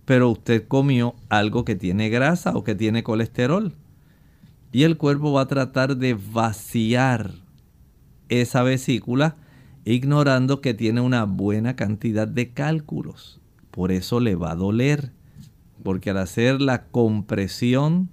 pero 0.08 0.30
usted 0.30 0.66
comió 0.66 1.16
algo 1.28 1.66
que 1.66 1.76
tiene 1.76 2.08
grasa 2.08 2.56
o 2.56 2.64
que 2.64 2.74
tiene 2.74 3.02
colesterol. 3.02 3.74
Y 4.72 4.84
el 4.84 4.96
cuerpo 4.96 5.34
va 5.34 5.42
a 5.42 5.48
tratar 5.48 5.98
de 5.98 6.14
vaciar 6.14 7.32
esa 8.30 8.62
vesícula 8.62 9.36
ignorando 9.84 10.62
que 10.62 10.72
tiene 10.72 11.02
una 11.02 11.24
buena 11.24 11.76
cantidad 11.76 12.26
de 12.26 12.54
cálculos. 12.54 13.38
Por 13.70 13.92
eso 13.92 14.18
le 14.18 14.34
va 14.34 14.52
a 14.52 14.56
doler, 14.56 15.12
porque 15.82 16.08
al 16.08 16.16
hacer 16.16 16.62
la 16.62 16.86
compresión 16.86 18.08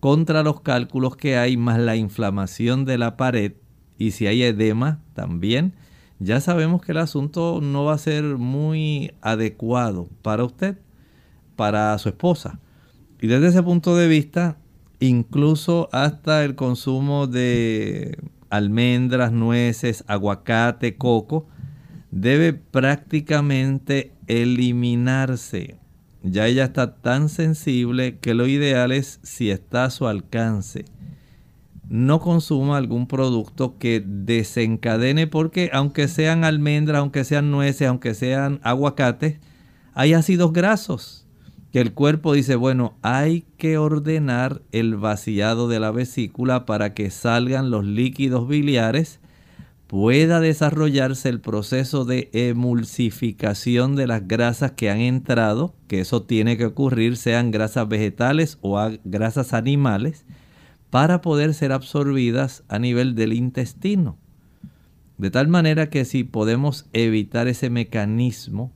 contra 0.00 0.42
los 0.42 0.62
cálculos 0.62 1.14
que 1.14 1.36
hay, 1.36 1.56
más 1.56 1.78
la 1.78 1.94
inflamación 1.94 2.84
de 2.84 2.98
la 2.98 3.16
pared, 3.16 3.52
y 3.96 4.10
si 4.10 4.26
hay 4.26 4.42
edema 4.42 4.98
también, 5.14 5.74
ya 6.18 6.40
sabemos 6.40 6.82
que 6.82 6.90
el 6.90 6.98
asunto 6.98 7.60
no 7.62 7.84
va 7.84 7.92
a 7.92 7.98
ser 7.98 8.24
muy 8.24 9.12
adecuado 9.20 10.08
para 10.22 10.42
usted, 10.42 10.78
para 11.58 11.98
su 11.98 12.08
esposa. 12.08 12.60
Y 13.20 13.26
desde 13.26 13.48
ese 13.48 13.62
punto 13.64 13.96
de 13.96 14.06
vista, 14.06 14.56
incluso 15.00 15.88
hasta 15.90 16.44
el 16.44 16.54
consumo 16.54 17.26
de 17.26 18.16
almendras, 18.48 19.32
nueces, 19.32 20.04
aguacate, 20.06 20.96
coco, 20.96 21.48
debe 22.12 22.52
prácticamente 22.52 24.12
eliminarse 24.28 25.78
ya 26.22 26.46
ella 26.46 26.64
está 26.64 26.96
tan 26.96 27.28
sensible 27.28 28.18
que 28.18 28.34
lo 28.34 28.46
ideal 28.46 28.92
es, 28.92 29.20
si 29.22 29.50
está 29.50 29.84
a 29.84 29.90
su 29.90 30.06
alcance, 30.06 30.84
no 31.88 32.20
consuma 32.20 32.76
algún 32.76 33.06
producto 33.06 33.78
que 33.78 34.02
desencadene 34.04 35.26
porque 35.26 35.70
aunque 35.72 36.08
sean 36.08 36.44
almendras, 36.44 36.98
aunque 36.98 37.24
sean 37.24 37.50
nueces, 37.50 37.88
aunque 37.88 38.14
sean 38.14 38.60
aguacates, 38.62 39.38
hay 39.94 40.12
ácidos 40.12 40.52
grasos 40.52 41.27
que 41.72 41.80
el 41.80 41.92
cuerpo 41.92 42.32
dice, 42.32 42.56
bueno, 42.56 42.96
hay 43.02 43.44
que 43.58 43.78
ordenar 43.78 44.62
el 44.72 44.96
vaciado 44.96 45.68
de 45.68 45.80
la 45.80 45.90
vesícula 45.90 46.66
para 46.66 46.94
que 46.94 47.10
salgan 47.10 47.70
los 47.70 47.84
líquidos 47.84 48.48
biliares 48.48 49.20
pueda 49.88 50.38
desarrollarse 50.38 51.30
el 51.30 51.40
proceso 51.40 52.04
de 52.04 52.28
emulsificación 52.34 53.96
de 53.96 54.06
las 54.06 54.28
grasas 54.28 54.72
que 54.72 54.90
han 54.90 55.00
entrado, 55.00 55.74
que 55.88 56.00
eso 56.00 56.22
tiene 56.22 56.58
que 56.58 56.66
ocurrir, 56.66 57.16
sean 57.16 57.50
grasas 57.50 57.88
vegetales 57.88 58.58
o 58.60 58.78
grasas 59.04 59.54
animales, 59.54 60.26
para 60.90 61.22
poder 61.22 61.54
ser 61.54 61.72
absorbidas 61.72 62.64
a 62.68 62.78
nivel 62.78 63.14
del 63.14 63.32
intestino. 63.32 64.18
De 65.16 65.30
tal 65.30 65.48
manera 65.48 65.88
que 65.88 66.04
si 66.04 66.22
podemos 66.22 66.86
evitar 66.92 67.48
ese 67.48 67.70
mecanismo, 67.70 68.70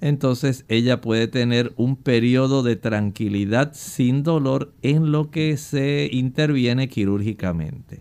entonces 0.00 0.64
ella 0.68 1.00
puede 1.00 1.28
tener 1.28 1.72
un 1.76 1.96
periodo 1.96 2.62
de 2.62 2.76
tranquilidad 2.76 3.70
sin 3.72 4.22
dolor 4.22 4.72
en 4.82 5.12
lo 5.12 5.30
que 5.30 5.56
se 5.56 6.08
interviene 6.12 6.88
quirúrgicamente. 6.88 8.00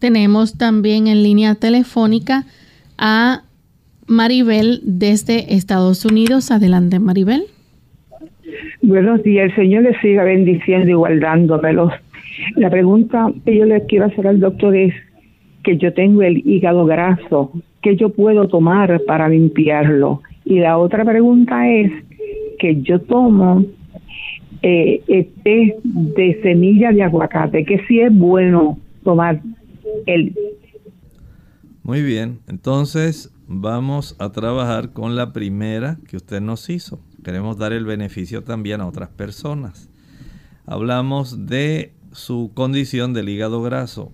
Tenemos 0.00 0.56
también 0.56 1.06
en 1.06 1.22
línea 1.22 1.56
telefónica 1.56 2.46
a 2.96 3.42
Maribel 4.06 4.80
desde 4.82 5.54
Estados 5.54 6.04
Unidos. 6.04 6.50
Adelante, 6.50 6.98
Maribel. 6.98 7.44
Buenos 8.82 9.22
días, 9.22 9.50
el 9.50 9.56
Señor 9.56 9.82
le 9.82 10.00
siga 10.00 10.24
bendiciendo 10.24 10.88
y 10.88 10.94
guardándomelos. 10.94 11.92
La 12.56 12.70
pregunta 12.70 13.30
que 13.44 13.56
yo 13.56 13.66
le 13.66 13.84
quiero 13.86 14.06
hacer 14.06 14.26
al 14.26 14.40
doctor 14.40 14.74
es 14.74 14.94
que 15.62 15.76
yo 15.76 15.92
tengo 15.92 16.22
el 16.22 16.38
hígado 16.46 16.86
graso, 16.86 17.52
¿qué 17.82 17.96
yo 17.96 18.08
puedo 18.10 18.48
tomar 18.48 19.02
para 19.06 19.28
limpiarlo? 19.28 20.22
Y 20.50 20.58
la 20.58 20.78
otra 20.78 21.04
pregunta 21.04 21.70
es 21.70 21.92
que 22.58 22.82
yo 22.82 23.00
tomo 23.02 23.64
eh, 24.62 25.30
té 25.44 25.78
de 25.84 26.40
semilla 26.42 26.90
de 26.90 27.04
aguacate, 27.04 27.64
que 27.64 27.86
si 27.86 28.00
es 28.00 28.12
bueno 28.12 28.76
tomar 29.04 29.40
el... 30.06 30.34
Muy 31.84 32.02
bien, 32.02 32.40
entonces 32.48 33.32
vamos 33.46 34.16
a 34.18 34.32
trabajar 34.32 34.92
con 34.92 35.14
la 35.14 35.32
primera 35.32 35.98
que 36.08 36.16
usted 36.16 36.40
nos 36.40 36.68
hizo. 36.68 36.98
Queremos 37.22 37.56
dar 37.56 37.72
el 37.72 37.84
beneficio 37.84 38.42
también 38.42 38.80
a 38.80 38.88
otras 38.88 39.10
personas. 39.10 39.88
Hablamos 40.66 41.46
de 41.46 41.92
su 42.10 42.50
condición 42.54 43.14
del 43.14 43.28
hígado 43.28 43.62
graso. 43.62 44.12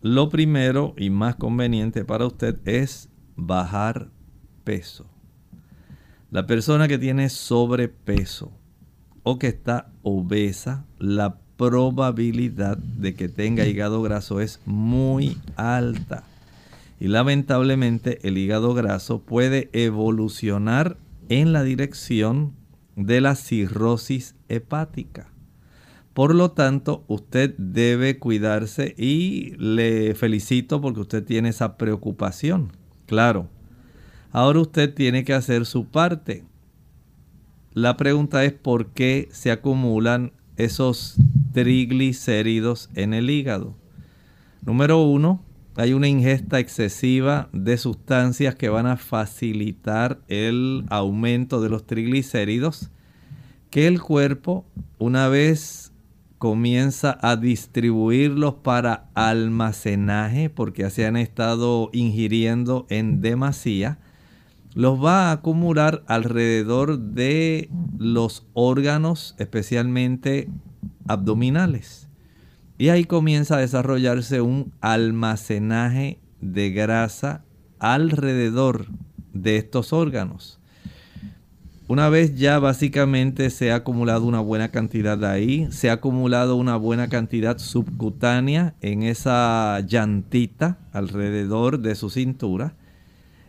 Lo 0.00 0.30
primero 0.30 0.94
y 0.96 1.10
más 1.10 1.36
conveniente 1.36 2.06
para 2.06 2.24
usted 2.24 2.60
es 2.64 3.10
bajar 3.36 4.08
peso. 4.64 5.19
La 6.30 6.46
persona 6.46 6.86
que 6.86 6.98
tiene 6.98 7.28
sobrepeso 7.28 8.52
o 9.24 9.38
que 9.40 9.48
está 9.48 9.90
obesa, 10.02 10.86
la 10.98 11.38
probabilidad 11.56 12.78
de 12.78 13.14
que 13.14 13.28
tenga 13.28 13.66
hígado 13.66 14.00
graso 14.00 14.40
es 14.40 14.60
muy 14.64 15.36
alta. 15.56 16.22
Y 17.00 17.08
lamentablemente 17.08 18.26
el 18.26 18.38
hígado 18.38 18.74
graso 18.74 19.22
puede 19.22 19.70
evolucionar 19.72 20.98
en 21.28 21.52
la 21.52 21.64
dirección 21.64 22.54
de 22.94 23.20
la 23.20 23.34
cirrosis 23.34 24.36
hepática. 24.48 25.32
Por 26.14 26.34
lo 26.34 26.52
tanto, 26.52 27.04
usted 27.08 27.56
debe 27.58 28.18
cuidarse 28.18 28.94
y 28.96 29.54
le 29.58 30.14
felicito 30.14 30.80
porque 30.80 31.00
usted 31.00 31.24
tiene 31.24 31.48
esa 31.48 31.76
preocupación. 31.76 32.70
Claro. 33.06 33.48
Ahora 34.32 34.60
usted 34.60 34.94
tiene 34.94 35.24
que 35.24 35.34
hacer 35.34 35.66
su 35.66 35.86
parte. 35.86 36.44
La 37.72 37.96
pregunta 37.96 38.44
es 38.44 38.52
por 38.52 38.88
qué 38.88 39.28
se 39.32 39.50
acumulan 39.50 40.32
esos 40.56 41.16
triglicéridos 41.52 42.90
en 42.94 43.14
el 43.14 43.30
hígado. 43.30 43.74
Número 44.64 45.02
uno, 45.02 45.42
hay 45.76 45.92
una 45.94 46.08
ingesta 46.08 46.58
excesiva 46.58 47.48
de 47.52 47.76
sustancias 47.78 48.54
que 48.54 48.68
van 48.68 48.86
a 48.86 48.96
facilitar 48.96 50.20
el 50.28 50.84
aumento 50.90 51.60
de 51.60 51.70
los 51.70 51.86
triglicéridos 51.86 52.90
que 53.70 53.86
el 53.86 54.00
cuerpo 54.00 54.64
una 54.98 55.28
vez 55.28 55.92
comienza 56.38 57.18
a 57.20 57.36
distribuirlos 57.36 58.54
para 58.54 59.10
almacenaje 59.14 60.50
porque 60.50 60.88
se 60.90 61.06
han 61.06 61.16
estado 61.16 61.90
ingiriendo 61.92 62.86
en 62.90 63.20
demasía 63.20 63.98
los 64.74 65.02
va 65.02 65.28
a 65.28 65.32
acumular 65.32 66.02
alrededor 66.06 66.98
de 66.98 67.68
los 67.98 68.46
órganos, 68.52 69.34
especialmente 69.38 70.48
abdominales. 71.08 72.08
Y 72.78 72.88
ahí 72.88 73.04
comienza 73.04 73.56
a 73.56 73.60
desarrollarse 73.60 74.40
un 74.40 74.72
almacenaje 74.80 76.18
de 76.40 76.70
grasa 76.70 77.44
alrededor 77.78 78.86
de 79.32 79.56
estos 79.56 79.92
órganos. 79.92 80.60
Una 81.88 82.08
vez 82.08 82.36
ya 82.36 82.60
básicamente 82.60 83.50
se 83.50 83.72
ha 83.72 83.76
acumulado 83.76 84.24
una 84.24 84.38
buena 84.38 84.70
cantidad 84.70 85.24
ahí, 85.24 85.66
se 85.72 85.90
ha 85.90 85.94
acumulado 85.94 86.54
una 86.54 86.76
buena 86.76 87.08
cantidad 87.08 87.58
subcutánea 87.58 88.76
en 88.80 89.02
esa 89.02 89.80
llantita 89.80 90.78
alrededor 90.92 91.80
de 91.80 91.96
su 91.96 92.08
cintura, 92.08 92.76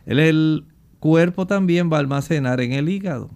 el, 0.06 0.64
cuerpo 1.02 1.48
también 1.48 1.90
va 1.92 1.96
a 1.96 2.00
almacenar 2.00 2.60
en 2.60 2.70
el 2.70 2.88
hígado. 2.88 3.28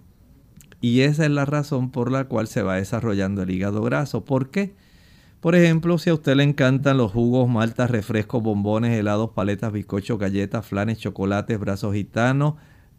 Y 0.79 1.01
esa 1.01 1.25
es 1.25 1.31
la 1.31 1.43
razón 1.43 1.91
por 1.91 2.09
la 2.09 2.23
cual 2.23 2.47
se 2.47 2.61
va 2.61 2.75
desarrollando 2.75 3.41
el 3.41 3.49
hígado 3.49 3.81
graso. 3.81 4.23
¿Por 4.23 4.51
qué? 4.51 4.73
Por 5.41 5.53
ejemplo, 5.53 5.97
si 5.97 6.09
a 6.09 6.13
usted 6.13 6.37
le 6.37 6.43
encantan 6.43 6.95
los 6.95 7.11
jugos, 7.11 7.49
maltas, 7.49 7.91
refrescos, 7.91 8.41
bombones, 8.41 8.97
helados, 8.97 9.31
paletas, 9.31 9.73
bizcochos, 9.73 10.17
galletas, 10.17 10.65
flanes, 10.65 10.99
chocolates, 10.99 11.59
brazos 11.59 11.93
gitanos, 11.93 12.53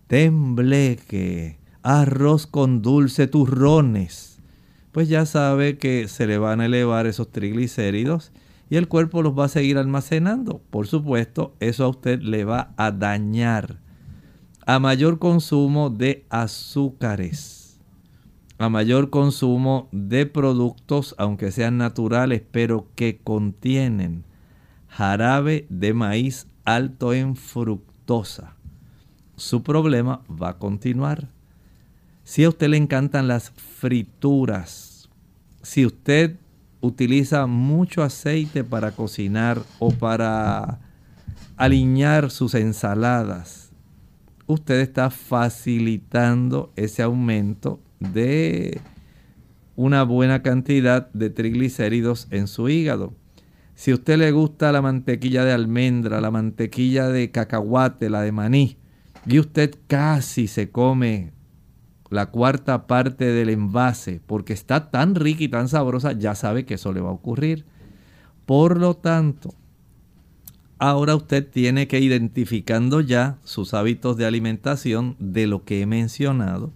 tembleque, 0.06 1.58
arroz 1.82 2.46
con 2.46 2.82
dulce, 2.82 3.26
turrones, 3.26 4.38
pues 4.92 5.08
ya 5.08 5.24
sabe 5.24 5.78
que 5.78 6.08
se 6.08 6.26
le 6.26 6.36
van 6.36 6.60
a 6.60 6.66
elevar 6.66 7.06
esos 7.06 7.32
triglicéridos 7.32 8.32
y 8.68 8.76
el 8.76 8.86
cuerpo 8.86 9.22
los 9.22 9.32
va 9.32 9.46
a 9.46 9.48
seguir 9.48 9.78
almacenando. 9.78 10.60
Por 10.68 10.86
supuesto, 10.86 11.54
eso 11.58 11.86
a 11.86 11.88
usted 11.88 12.20
le 12.20 12.44
va 12.44 12.74
a 12.76 12.90
dañar 12.90 13.87
a 14.68 14.78
mayor 14.78 15.18
consumo 15.18 15.88
de 15.88 16.26
azúcares, 16.28 17.80
a 18.58 18.68
mayor 18.68 19.08
consumo 19.08 19.88
de 19.92 20.26
productos, 20.26 21.14
aunque 21.16 21.52
sean 21.52 21.78
naturales, 21.78 22.42
pero 22.50 22.86
que 22.94 23.16
contienen 23.16 24.24
jarabe 24.86 25.66
de 25.70 25.94
maíz 25.94 26.48
alto 26.66 27.14
en 27.14 27.34
fructosa, 27.34 28.56
su 29.36 29.62
problema 29.62 30.20
va 30.30 30.50
a 30.50 30.58
continuar. 30.58 31.30
Si 32.22 32.44
a 32.44 32.50
usted 32.50 32.68
le 32.68 32.76
encantan 32.76 33.26
las 33.26 33.52
frituras, 33.52 35.08
si 35.62 35.86
usted 35.86 36.36
utiliza 36.82 37.46
mucho 37.46 38.02
aceite 38.02 38.64
para 38.64 38.90
cocinar 38.90 39.62
o 39.78 39.92
para 39.92 40.78
alinear 41.56 42.30
sus 42.30 42.54
ensaladas, 42.54 43.57
usted 44.48 44.80
está 44.80 45.10
facilitando 45.10 46.72
ese 46.74 47.02
aumento 47.02 47.80
de 48.00 48.80
una 49.76 50.02
buena 50.02 50.42
cantidad 50.42 51.12
de 51.12 51.30
triglicéridos 51.30 52.26
en 52.30 52.48
su 52.48 52.68
hígado. 52.68 53.14
Si 53.74 53.92
a 53.92 53.94
usted 53.94 54.18
le 54.18 54.32
gusta 54.32 54.72
la 54.72 54.82
mantequilla 54.82 55.44
de 55.44 55.52
almendra, 55.52 56.20
la 56.20 56.32
mantequilla 56.32 57.08
de 57.08 57.30
cacahuate, 57.30 58.10
la 58.10 58.22
de 58.22 58.32
maní, 58.32 58.76
y 59.26 59.38
usted 59.38 59.74
casi 59.86 60.48
se 60.48 60.70
come 60.70 61.32
la 62.10 62.26
cuarta 62.26 62.86
parte 62.86 63.26
del 63.26 63.50
envase 63.50 64.20
porque 64.26 64.54
está 64.54 64.90
tan 64.90 65.14
rica 65.14 65.44
y 65.44 65.48
tan 65.48 65.68
sabrosa, 65.68 66.12
ya 66.12 66.34
sabe 66.34 66.64
que 66.64 66.74
eso 66.74 66.92
le 66.92 67.02
va 67.02 67.10
a 67.10 67.12
ocurrir. 67.12 67.66
Por 68.46 68.78
lo 68.78 68.94
tanto, 68.94 69.54
Ahora 70.78 71.16
usted 71.16 71.46
tiene 71.46 71.88
que 71.88 71.98
identificando 71.98 73.00
ya 73.00 73.38
sus 73.42 73.74
hábitos 73.74 74.16
de 74.16 74.26
alimentación 74.26 75.16
de 75.18 75.48
lo 75.48 75.64
que 75.64 75.82
he 75.82 75.86
mencionado. 75.86 76.72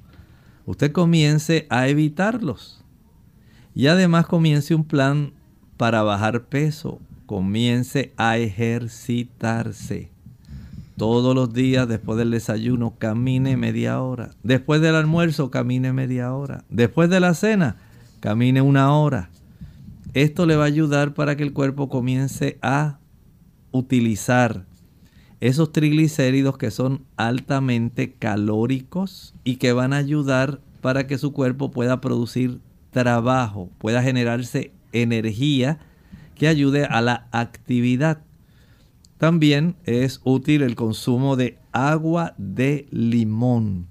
Usted 0.66 0.90
comience 0.90 1.66
a 1.70 1.86
evitarlos. 1.86 2.84
Y 3.74 3.86
además 3.86 4.26
comience 4.26 4.74
un 4.74 4.84
plan 4.84 5.32
para 5.76 6.02
bajar 6.02 6.44
peso. 6.44 7.00
Comience 7.26 8.12
a 8.16 8.38
ejercitarse. 8.38 10.10
Todos 10.96 11.34
los 11.34 11.52
días 11.52 11.88
después 11.88 12.18
del 12.18 12.32
desayuno 12.32 12.94
camine 12.98 13.56
media 13.56 14.00
hora. 14.02 14.30
Después 14.42 14.80
del 14.80 14.96
almuerzo 14.96 15.50
camine 15.50 15.92
media 15.92 16.34
hora. 16.34 16.64
Después 16.70 17.08
de 17.08 17.20
la 17.20 17.34
cena 17.34 17.76
camine 18.20 18.62
una 18.62 18.92
hora. 18.92 19.30
Esto 20.12 20.44
le 20.44 20.56
va 20.56 20.64
a 20.64 20.66
ayudar 20.66 21.14
para 21.14 21.36
que 21.36 21.42
el 21.44 21.52
cuerpo 21.52 21.88
comience 21.88 22.58
a 22.62 22.98
utilizar 23.72 24.66
esos 25.40 25.72
triglicéridos 25.72 26.56
que 26.56 26.70
son 26.70 27.04
altamente 27.16 28.12
calóricos 28.12 29.34
y 29.42 29.56
que 29.56 29.72
van 29.72 29.92
a 29.92 29.96
ayudar 29.96 30.60
para 30.80 31.06
que 31.08 31.18
su 31.18 31.32
cuerpo 31.32 31.72
pueda 31.72 32.00
producir 32.00 32.60
trabajo, 32.92 33.68
pueda 33.78 34.02
generarse 34.02 34.72
energía 34.92 35.80
que 36.36 36.46
ayude 36.46 36.84
a 36.84 37.00
la 37.00 37.28
actividad. 37.32 38.22
También 39.18 39.76
es 39.84 40.20
útil 40.24 40.62
el 40.62 40.74
consumo 40.74 41.36
de 41.36 41.58
agua 41.72 42.34
de 42.38 42.86
limón. 42.90 43.88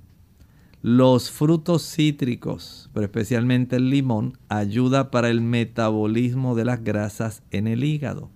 Los 0.82 1.32
frutos 1.32 1.84
cítricos, 1.84 2.90
pero 2.94 3.06
especialmente 3.06 3.76
el 3.76 3.90
limón, 3.90 4.38
ayuda 4.50 5.12
para 5.12 5.30
el 5.30 5.42
metabolismo 5.42 6.56
de 6.56 6.66
las 6.66 6.84
grasas 6.84 7.44
en 7.52 7.68
el 7.68 7.84
hígado. 7.84 8.30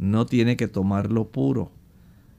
No 0.00 0.24
tiene 0.24 0.56
que 0.56 0.66
tomarlo 0.66 1.28
puro. 1.28 1.70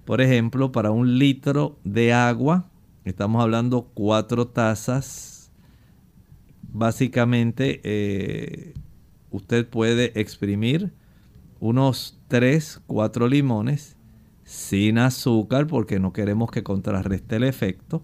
Por 0.03 0.19
ejemplo, 0.19 0.71
para 0.71 0.89
un 0.89 1.19
litro 1.19 1.77
de 1.83 2.11
agua, 2.11 2.71
estamos 3.05 3.39
hablando 3.39 3.83
cuatro 3.93 4.47
tazas. 4.47 5.51
Básicamente, 6.73 7.79
eh, 7.83 8.73
usted 9.29 9.69
puede 9.69 10.19
exprimir 10.19 10.91
unos 11.59 12.17
3, 12.29 12.81
4 12.87 13.27
limones 13.27 13.95
sin 14.43 14.97
azúcar 14.97 15.67
porque 15.67 15.99
no 15.99 16.13
queremos 16.13 16.49
que 16.49 16.63
contrarreste 16.63 17.35
el 17.35 17.43
efecto. 17.43 18.01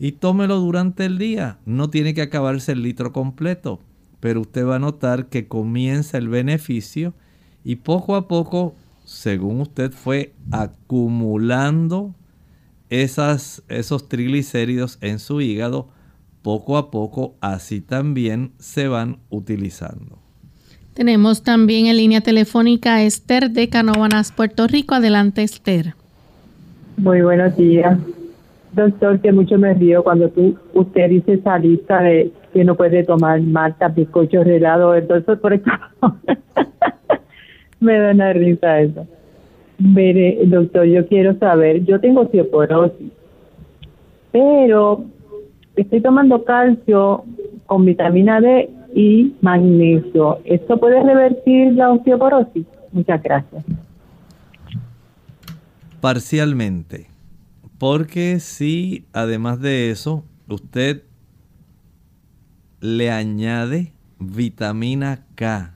Y 0.00 0.12
tómelo 0.12 0.56
durante 0.58 1.04
el 1.04 1.16
día. 1.16 1.60
No 1.64 1.90
tiene 1.90 2.12
que 2.12 2.22
acabarse 2.22 2.72
el 2.72 2.82
litro 2.82 3.12
completo. 3.12 3.78
Pero 4.18 4.40
usted 4.40 4.66
va 4.66 4.76
a 4.76 4.80
notar 4.80 5.28
que 5.28 5.46
comienza 5.46 6.18
el 6.18 6.26
beneficio 6.26 7.14
y 7.62 7.76
poco 7.76 8.16
a 8.16 8.26
poco, 8.26 8.74
según 9.06 9.60
usted 9.60 9.92
fue 9.92 10.34
acumulando 10.50 12.14
esas, 12.90 13.62
esos 13.68 14.08
triglicéridos 14.08 14.98
en 15.00 15.20
su 15.20 15.40
hígado, 15.40 15.88
poco 16.42 16.76
a 16.76 16.90
poco 16.90 17.34
así 17.40 17.80
también 17.80 18.52
se 18.58 18.88
van 18.88 19.18
utilizando. 19.30 20.18
Tenemos 20.92 21.42
también 21.42 21.86
en 21.86 21.96
línea 21.96 22.20
telefónica 22.20 22.96
a 22.96 23.02
Esther 23.02 23.50
de 23.50 23.68
Canóvanas, 23.68 24.32
Puerto 24.32 24.66
Rico. 24.66 24.94
Adelante, 24.94 25.42
Esther. 25.42 25.94
Muy 26.96 27.20
buenos 27.20 27.56
días. 27.56 27.98
Doctor, 28.72 29.20
que 29.20 29.30
mucho 29.30 29.58
me 29.58 29.74
río 29.74 30.02
cuando 30.02 30.28
tú, 30.30 30.56
usted 30.74 31.10
dice 31.10 31.34
esa 31.34 31.58
lista 31.58 32.00
de 32.00 32.32
que 32.52 32.64
no 32.64 32.74
puede 32.74 33.04
tomar 33.04 33.40
malta, 33.40 33.88
bizcocho, 33.88 34.42
helado, 34.42 34.94
entonces 34.94 35.38
por 35.38 35.52
eso 35.52 35.70
me 37.86 37.98
da 37.98 38.10
una 38.10 38.32
risa 38.34 38.80
eso. 38.80 39.06
Doctor, 39.78 40.84
yo 40.84 41.06
quiero 41.06 41.38
saber, 41.38 41.84
yo 41.84 42.00
tengo 42.00 42.22
osteoporosis, 42.22 43.12
pero 44.32 45.04
estoy 45.76 46.00
tomando 46.00 46.44
calcio 46.44 47.24
con 47.66 47.84
vitamina 47.84 48.40
D 48.40 48.70
y 48.94 49.34
magnesio. 49.40 50.40
¿Esto 50.44 50.78
puede 50.78 51.02
revertir 51.02 51.74
la 51.74 51.92
osteoporosis? 51.92 52.66
Muchas 52.92 53.22
gracias. 53.22 53.64
Parcialmente. 56.00 57.08
Porque 57.78 58.40
si 58.40 59.04
además 59.12 59.60
de 59.60 59.90
eso 59.90 60.24
usted 60.48 61.02
le 62.80 63.10
añade 63.10 63.92
vitamina 64.18 65.26
K, 65.34 65.74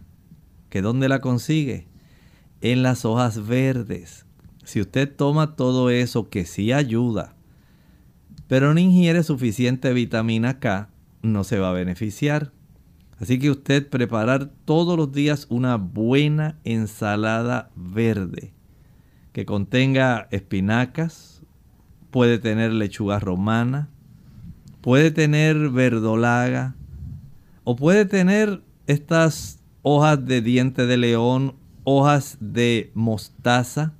que 0.71 0.81
dónde 0.81 1.11
la 1.11 1.21
consigue? 1.21 1.90
En 2.61 2.83
las 2.83 3.05
hojas 3.05 3.47
verdes. 3.47 4.27
Si 4.65 4.81
usted 4.81 5.15
toma 5.15 5.57
todo 5.57 5.91
eso 5.91 6.29
que 6.29 6.45
sí 6.45 6.73
ayuda, 6.73 7.35
pero 8.49 8.75
no 8.75 8.81
ingiere 8.81 9.23
suficiente 9.23 9.93
vitamina 9.93 10.59
K, 10.59 10.91
no 11.23 11.45
se 11.45 11.59
va 11.59 11.71
a 11.71 11.75
beneficiar. 11.75 12.53
Así 13.19 13.39
que 13.39 13.51
usted 13.51 13.89
preparar 13.89 14.51
todos 14.65 14.97
los 14.97 15.13
días 15.13 15.47
una 15.51 15.77
buena 15.77 16.59
ensalada 16.65 17.71
verde 17.77 18.53
que 19.33 19.47
contenga 19.47 20.27
espinacas, 20.31 21.43
puede 22.11 22.39
tener 22.39 22.73
lechuga 22.73 23.21
romana, 23.21 23.89
puede 24.81 25.11
tener 25.11 25.71
verdolaga 25.71 26.75
o 27.65 27.77
puede 27.77 28.07
tener 28.07 28.63
estas 28.87 29.61
hojas 29.83 30.25
de 30.25 30.43
diente 30.43 30.87
de 30.87 30.97
león, 30.97 31.55
hojas 31.97 32.37
de 32.41 32.91
mostaza, 32.95 33.93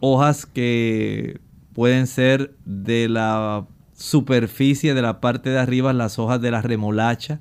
hojas 0.00 0.46
que 0.46 1.40
pueden 1.72 2.06
ser 2.06 2.54
de 2.64 3.08
la 3.08 3.66
superficie 3.94 4.94
de 4.94 5.02
la 5.02 5.20
parte 5.20 5.50
de 5.50 5.58
arriba, 5.58 5.92
las 5.92 6.18
hojas 6.18 6.40
de 6.40 6.50
la 6.50 6.62
remolacha 6.62 7.40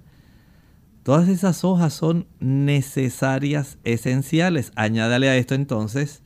Todas 1.06 1.30
esas 1.30 1.64
hojas 1.64 1.94
son 1.94 2.26
necesarias, 2.40 3.78
esenciales. 3.84 4.72
Añádale 4.76 5.30
a 5.30 5.38
esto 5.38 5.54
entonces 5.54 6.24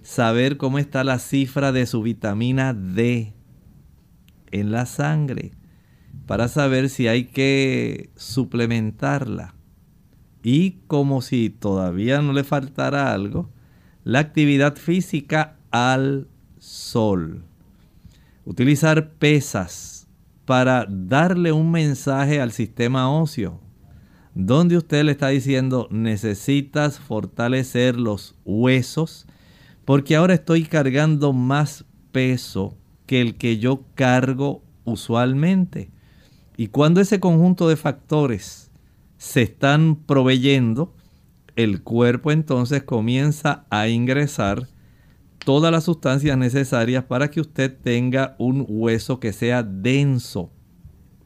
saber 0.00 0.56
cómo 0.56 0.78
está 0.78 1.04
la 1.04 1.18
cifra 1.18 1.72
de 1.72 1.84
su 1.84 2.00
vitamina 2.00 2.72
D 2.72 3.34
en 4.50 4.72
la 4.72 4.86
sangre 4.86 5.52
para 6.26 6.48
saber 6.48 6.88
si 6.88 7.06
hay 7.06 7.24
que 7.24 8.08
suplementarla. 8.16 9.54
Y 10.44 10.76
como 10.86 11.22
si 11.22 11.50
todavía 11.50 12.22
no 12.22 12.32
le 12.32 12.44
faltara 12.44 13.12
algo, 13.12 13.50
la 14.04 14.20
actividad 14.20 14.76
física 14.76 15.56
al 15.72 16.28
sol. 16.58 17.42
Utilizar 18.44 19.10
pesas 19.14 20.06
para 20.44 20.86
darle 20.88 21.50
un 21.50 21.72
mensaje 21.72 22.40
al 22.40 22.52
sistema 22.52 23.10
óseo 23.10 23.64
donde 24.34 24.76
usted 24.76 25.04
le 25.04 25.12
está 25.12 25.28
diciendo 25.28 25.86
necesitas 25.90 26.98
fortalecer 26.98 27.96
los 27.96 28.34
huesos 28.44 29.26
porque 29.84 30.16
ahora 30.16 30.34
estoy 30.34 30.64
cargando 30.64 31.32
más 31.32 31.84
peso 32.10 32.76
que 33.06 33.20
el 33.20 33.36
que 33.36 33.58
yo 33.58 33.84
cargo 33.94 34.62
usualmente. 34.84 35.90
Y 36.56 36.68
cuando 36.68 37.00
ese 37.00 37.20
conjunto 37.20 37.68
de 37.68 37.76
factores 37.76 38.63
se 39.24 39.40
están 39.40 39.96
proveyendo, 39.96 40.94
el 41.56 41.82
cuerpo 41.82 42.30
entonces 42.30 42.82
comienza 42.82 43.64
a 43.70 43.88
ingresar 43.88 44.68
todas 45.38 45.72
las 45.72 45.84
sustancias 45.84 46.36
necesarias 46.36 47.04
para 47.04 47.30
que 47.30 47.40
usted 47.40 47.74
tenga 47.74 48.36
un 48.38 48.66
hueso 48.68 49.20
que 49.20 49.32
sea 49.32 49.62
denso, 49.62 50.50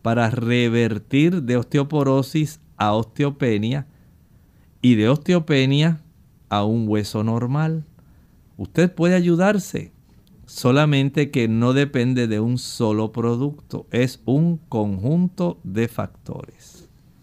para 0.01 0.31
revertir 0.31 1.43
de 1.43 1.57
osteoporosis 1.57 2.61
a 2.77 2.93
osteopenia 2.95 3.89
y 4.81 4.95
de 4.95 5.09
osteopenia 5.09 6.01
a 6.51 6.65
un 6.65 6.89
hueso 6.89 7.25
normal. 7.25 7.85
Usted 8.57 8.95
puede 8.95 9.17
ayudarse, 9.17 9.93
solamente 10.47 11.33
que 11.33 11.49
no 11.49 11.73
depende 11.73 12.29
de 12.29 12.39
un 12.39 12.59
solo 12.59 13.11
producto, 13.11 13.89
es 13.91 14.23
un 14.25 14.59
conjunto 14.69 15.59
de 15.65 15.89
factores. 15.89 16.58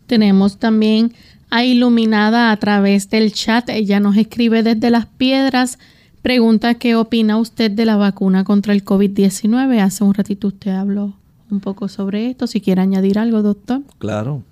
Tenemos 0.08 0.58
también 0.58 1.14
a 1.49 1.64
Iluminada 1.64 2.51
a 2.51 2.58
través 2.58 3.10
del 3.10 3.32
chat, 3.34 3.70
ella 3.70 3.99
nos 3.99 4.18
escribe 4.18 4.64
desde 4.64 4.89
las 4.89 5.06
piedras, 5.06 5.80
pregunta 6.22 6.74
qué 6.76 6.95
opina 6.95 7.38
usted 7.38 7.72
de 7.72 7.86
la 7.86 7.95
vacuna 7.95 8.43
contra 8.43 8.74
el 8.74 8.84
COVID-19. 8.84 9.80
Hace 9.80 10.03
un 10.03 10.14
ratito 10.14 10.47
usted 10.47 10.72
habló 10.72 11.14
un 11.51 11.60
poco 11.60 11.88
sobre 11.88 12.30
esto, 12.30 12.47
si 12.47 12.62
quiere 12.62 12.82
añadir 12.82 13.20
algo, 13.20 13.41
doctor. 13.41 13.84
Claro, 13.99 14.43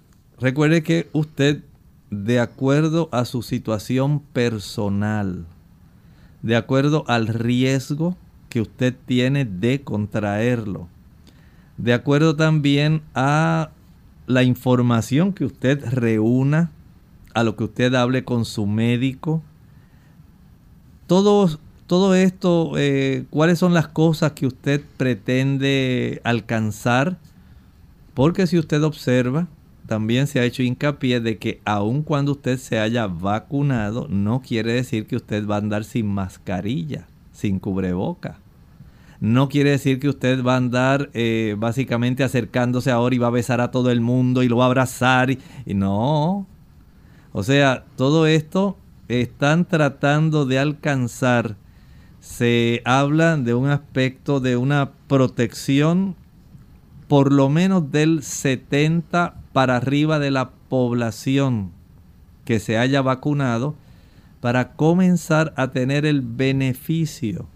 Recuerde 0.43 0.83
que 0.83 1.07
usted, 1.13 1.63
de 2.09 2.41
acuerdo 2.41 3.07
a 3.13 3.23
su 3.23 3.43
situación 3.43 4.19
personal, 4.19 5.45
de 6.41 6.57
acuerdo 6.57 7.05
al 7.07 7.27
riesgo 7.27 8.17
que 8.49 8.59
usted 8.59 8.93
tiene 9.05 9.45
de 9.45 9.83
contraerlo, 9.83 10.89
de 11.77 11.93
acuerdo 11.93 12.35
también 12.35 13.03
a 13.15 13.69
la 14.27 14.43
información 14.43 15.33
que 15.33 15.45
usted 15.45 15.83
reúna, 15.85 16.71
a 17.33 17.43
lo 17.43 17.55
que 17.55 17.63
usted 17.63 17.93
hable 17.95 18.23
con 18.23 18.45
su 18.45 18.65
médico, 18.65 19.41
todo, 21.07 21.59
todo 21.87 22.15
esto, 22.15 22.73
eh, 22.77 23.25
cuáles 23.29 23.59
son 23.59 23.73
las 23.73 23.87
cosas 23.87 24.33
que 24.33 24.45
usted 24.45 24.81
pretende 24.97 26.21
alcanzar, 26.23 27.17
porque 28.13 28.47
si 28.47 28.57
usted 28.59 28.83
observa, 28.83 29.47
también 29.87 30.27
se 30.27 30.39
ha 30.39 30.45
hecho 30.45 30.63
hincapié 30.63 31.19
de 31.19 31.37
que 31.37 31.59
aun 31.65 32.03
cuando 32.03 32.31
usted 32.33 32.57
se 32.57 32.79
haya 32.79 33.07
vacunado, 33.07 34.07
no 34.09 34.41
quiere 34.41 34.73
decir 34.73 35.07
que 35.07 35.15
usted 35.15 35.45
va 35.45 35.55
a 35.55 35.59
andar 35.59 35.83
sin 35.83 36.07
mascarilla, 36.07 37.07
sin 37.31 37.59
cubreboca. 37.59 38.37
No 39.23 39.47
quiere 39.47 39.69
decir 39.69 40.01
que 40.01 40.09
usted 40.09 40.43
va 40.43 40.55
a 40.55 40.57
andar 40.57 41.09
eh, 41.13 41.55
básicamente 41.57 42.25
acercándose 42.25 42.91
ahora 42.91 43.15
y 43.15 43.19
va 43.19 43.27
a 43.27 43.29
besar 43.29 43.61
a 43.61 43.71
todo 43.71 43.89
el 43.89 44.01
mundo 44.01 44.43
y 44.43 44.49
lo 44.49 44.57
va 44.57 44.65
a 44.65 44.67
abrazar. 44.67 45.31
Y, 45.31 45.39
no. 45.73 46.45
O 47.31 47.43
sea, 47.43 47.85
todo 47.95 48.27
esto 48.27 48.75
están 49.07 49.63
tratando 49.63 50.45
de 50.45 50.59
alcanzar. 50.59 51.55
Se 52.19 52.81
habla 52.83 53.37
de 53.37 53.53
un 53.53 53.69
aspecto 53.69 54.41
de 54.41 54.57
una 54.57 54.91
protección 55.07 56.17
por 57.07 57.31
lo 57.31 57.47
menos 57.47 57.93
del 57.93 58.23
70 58.23 59.35
para 59.53 59.77
arriba 59.77 60.19
de 60.19 60.31
la 60.31 60.49
población 60.67 61.71
que 62.43 62.59
se 62.59 62.77
haya 62.77 63.01
vacunado 63.01 63.75
para 64.41 64.73
comenzar 64.73 65.53
a 65.55 65.71
tener 65.71 66.05
el 66.05 66.19
beneficio 66.19 67.47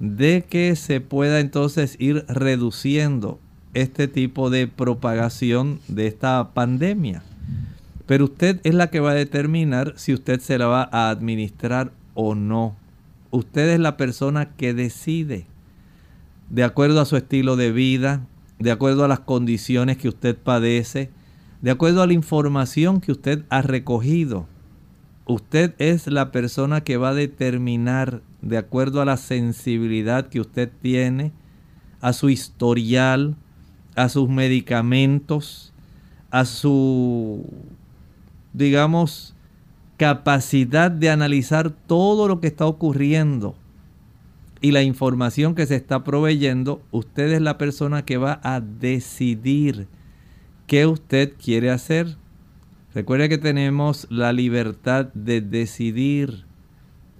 de 0.00 0.44
que 0.48 0.74
se 0.74 1.00
pueda 1.00 1.40
entonces 1.40 1.96
ir 1.98 2.24
reduciendo 2.26 3.38
este 3.74 4.08
tipo 4.08 4.50
de 4.50 4.66
propagación 4.66 5.78
de 5.88 6.06
esta 6.06 6.50
pandemia. 6.52 7.22
Pero 8.06 8.24
usted 8.24 8.60
es 8.64 8.74
la 8.74 8.90
que 8.90 8.98
va 8.98 9.12
a 9.12 9.14
determinar 9.14 9.94
si 9.96 10.12
usted 10.12 10.40
se 10.40 10.58
la 10.58 10.66
va 10.66 10.88
a 10.90 11.10
administrar 11.10 11.92
o 12.14 12.34
no. 12.34 12.74
Usted 13.30 13.68
es 13.68 13.78
la 13.78 13.96
persona 13.96 14.50
que 14.56 14.74
decide, 14.74 15.46
de 16.48 16.64
acuerdo 16.64 17.00
a 17.00 17.04
su 17.04 17.16
estilo 17.16 17.54
de 17.54 17.70
vida, 17.70 18.26
de 18.58 18.72
acuerdo 18.72 19.04
a 19.04 19.08
las 19.08 19.20
condiciones 19.20 19.96
que 19.96 20.08
usted 20.08 20.36
padece, 20.36 21.10
de 21.62 21.70
acuerdo 21.70 22.02
a 22.02 22.06
la 22.06 22.12
información 22.14 23.00
que 23.00 23.12
usted 23.12 23.44
ha 23.50 23.62
recogido. 23.62 24.46
Usted 25.26 25.74
es 25.78 26.06
la 26.08 26.32
persona 26.32 26.80
que 26.80 26.96
va 26.96 27.10
a 27.10 27.14
determinar, 27.14 28.22
de 28.42 28.58
acuerdo 28.58 29.00
a 29.00 29.04
la 29.04 29.16
sensibilidad 29.16 30.28
que 30.28 30.40
usted 30.40 30.70
tiene, 30.80 31.32
a 32.00 32.12
su 32.12 32.30
historial, 32.30 33.36
a 33.96 34.08
sus 34.08 34.28
medicamentos, 34.28 35.72
a 36.30 36.44
su, 36.44 37.44
digamos, 38.52 39.34
capacidad 39.96 40.90
de 40.90 41.10
analizar 41.10 41.70
todo 41.70 42.28
lo 42.28 42.40
que 42.40 42.46
está 42.46 42.66
ocurriendo 42.66 43.54
y 44.60 44.72
la 44.72 44.82
información 44.82 45.54
que 45.54 45.66
se 45.66 45.76
está 45.76 46.04
proveyendo, 46.04 46.82
usted 46.90 47.32
es 47.32 47.40
la 47.40 47.56
persona 47.58 48.04
que 48.04 48.18
va 48.18 48.40
a 48.42 48.60
decidir 48.60 49.88
qué 50.66 50.86
usted 50.86 51.32
quiere 51.42 51.70
hacer. 51.70 52.16
Recuerde 52.94 53.28
que 53.28 53.38
tenemos 53.38 54.06
la 54.10 54.32
libertad 54.32 55.06
de 55.14 55.40
decidir 55.40 56.44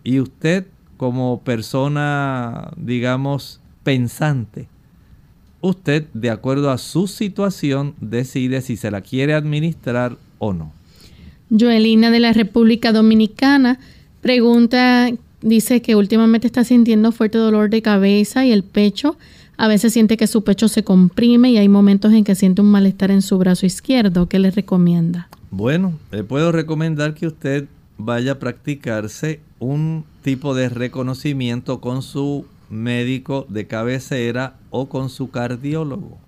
y 0.05 0.21
usted 0.21 0.67
como 1.01 1.41
persona, 1.41 2.73
digamos, 2.77 3.59
pensante, 3.85 4.69
usted 5.63 6.05
de 6.13 6.29
acuerdo 6.29 6.71
a 6.71 6.77
su 6.77 7.07
situación 7.07 7.95
decide 8.03 8.61
si 8.61 8.77
se 8.77 8.91
la 8.91 9.01
quiere 9.01 9.33
administrar 9.33 10.19
o 10.39 10.53
no. 10.53 10.75
Joelina 11.49 12.11
de 12.11 12.21
la 12.21 12.35
República 12.35 12.93
Dominicana 12.93 13.81
pregunta, 14.21 15.09
dice 15.41 15.81
que 15.81 15.97
últimamente 15.97 16.47
está 16.47 16.65
sintiendo 16.65 17.13
fuerte 17.13 17.39
dolor 17.39 17.71
de 17.71 17.81
cabeza 17.81 18.45
y 18.45 18.53
el 18.53 18.63
pecho. 18.63 19.17
A 19.57 19.69
veces 19.69 19.95
siente 19.95 20.19
que 20.19 20.27
su 20.27 20.45
pecho 20.45 20.69
se 20.69 20.85
comprime 20.85 21.51
y 21.51 21.57
hay 21.57 21.71
momentos 21.71 22.13
en 22.13 22.25
que 22.25 22.35
siente 22.35 22.61
un 22.61 22.71
malestar 22.71 23.11
en 23.11 23.23
su 23.23 23.39
brazo 23.39 23.65
izquierdo. 23.65 24.29
¿Qué 24.29 24.39
le 24.39 24.51
recomienda? 24.51 25.31
Bueno, 25.51 25.95
le 26.13 26.25
puedo 26.25 26.53
recomendar 26.53 27.15
que 27.15 27.27
usted 27.27 27.69
vaya 28.05 28.33
a 28.33 28.39
practicarse 28.39 29.41
un 29.59 30.05
tipo 30.23 30.55
de 30.55 30.69
reconocimiento 30.69 31.81
con 31.81 32.03
su 32.03 32.47
médico 32.69 33.47
de 33.49 33.67
cabecera 33.67 34.57
o 34.71 34.89
con 34.89 35.11
su 35.11 35.31
cardiólogo. 35.31 36.19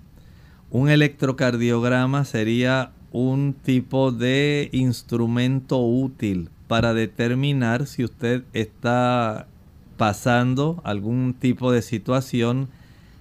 Un 0.70 0.88
electrocardiograma 0.88 2.24
sería 2.24 2.92
un 3.12 3.54
tipo 3.54 4.10
de 4.10 4.70
instrumento 4.72 5.78
útil 5.78 6.48
para 6.66 6.94
determinar 6.94 7.86
si 7.86 8.04
usted 8.04 8.44
está 8.54 9.46
pasando 9.98 10.80
algún 10.84 11.34
tipo 11.34 11.70
de 11.70 11.82
situación 11.82 12.68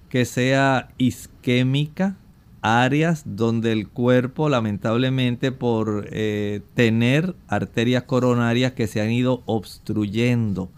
que 0.08 0.24
sea 0.24 0.88
isquémica, 0.98 2.16
áreas 2.62 3.24
donde 3.26 3.72
el 3.72 3.88
cuerpo 3.88 4.48
lamentablemente 4.48 5.52
por 5.52 6.08
eh, 6.10 6.62
tener 6.74 7.34
arterias 7.48 8.04
coronarias 8.04 8.72
que 8.72 8.86
se 8.86 9.00
han 9.00 9.10
ido 9.10 9.42
obstruyendo, 9.46 10.70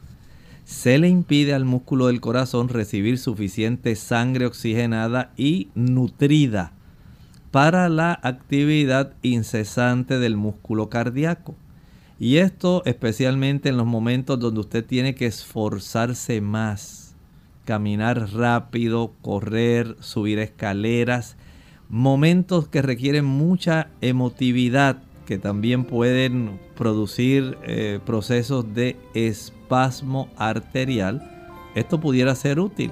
se 0.64 0.98
le 0.98 1.08
impide 1.08 1.52
al 1.52 1.66
músculo 1.66 2.06
del 2.06 2.22
corazón 2.22 2.70
recibir 2.70 3.18
suficiente 3.18 3.94
sangre 3.96 4.46
oxigenada 4.46 5.30
y 5.36 5.68
nutrida 5.74 6.72
para 7.50 7.88
la 7.88 8.18
actividad 8.22 9.12
incesante 9.22 10.18
del 10.18 10.36
músculo 10.36 10.88
cardíaco. 10.88 11.54
Y 12.18 12.38
esto 12.38 12.82
especialmente 12.86 13.68
en 13.68 13.76
los 13.76 13.86
momentos 13.86 14.40
donde 14.40 14.60
usted 14.60 14.84
tiene 14.84 15.14
que 15.14 15.26
esforzarse 15.26 16.40
más, 16.40 17.14
caminar 17.64 18.32
rápido, 18.32 19.12
correr, 19.20 19.96
subir 20.00 20.38
escaleras, 20.38 21.36
momentos 21.94 22.66
que 22.66 22.82
requieren 22.82 23.24
mucha 23.24 23.86
emotividad, 24.00 24.98
que 25.26 25.38
también 25.38 25.84
pueden 25.84 26.58
producir 26.74 27.56
eh, 27.62 28.00
procesos 28.04 28.74
de 28.74 28.96
espasmo 29.14 30.28
arterial. 30.36 31.22
Esto 31.76 32.00
pudiera 32.00 32.34
ser 32.34 32.58
útil, 32.58 32.90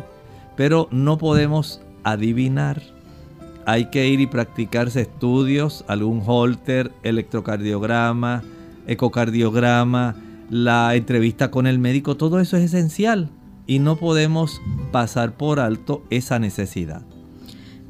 pero 0.57 0.86
no 0.92 1.18
podemos 1.18 1.82
adivinar 2.05 2.80
hay 3.66 3.86
que 3.86 4.09
ir 4.09 4.20
y 4.20 4.26
practicarse 4.26 5.03
estudios, 5.03 5.84
algún 5.88 6.22
holter, 6.24 6.92
electrocardiograma, 7.03 8.42
ecocardiograma, 8.86 10.16
la 10.48 10.94
entrevista 10.94 11.50
con 11.50 11.66
el 11.66 11.78
médico, 11.78 12.16
todo 12.16 12.38
eso 12.40 12.57
es 12.57 12.64
esencial 12.64 13.30
y 13.66 13.78
no 13.80 13.96
podemos 13.96 14.61
pasar 14.92 15.36
por 15.36 15.61
alto 15.61 16.05
esa 16.11 16.38
necesidad. 16.38 17.03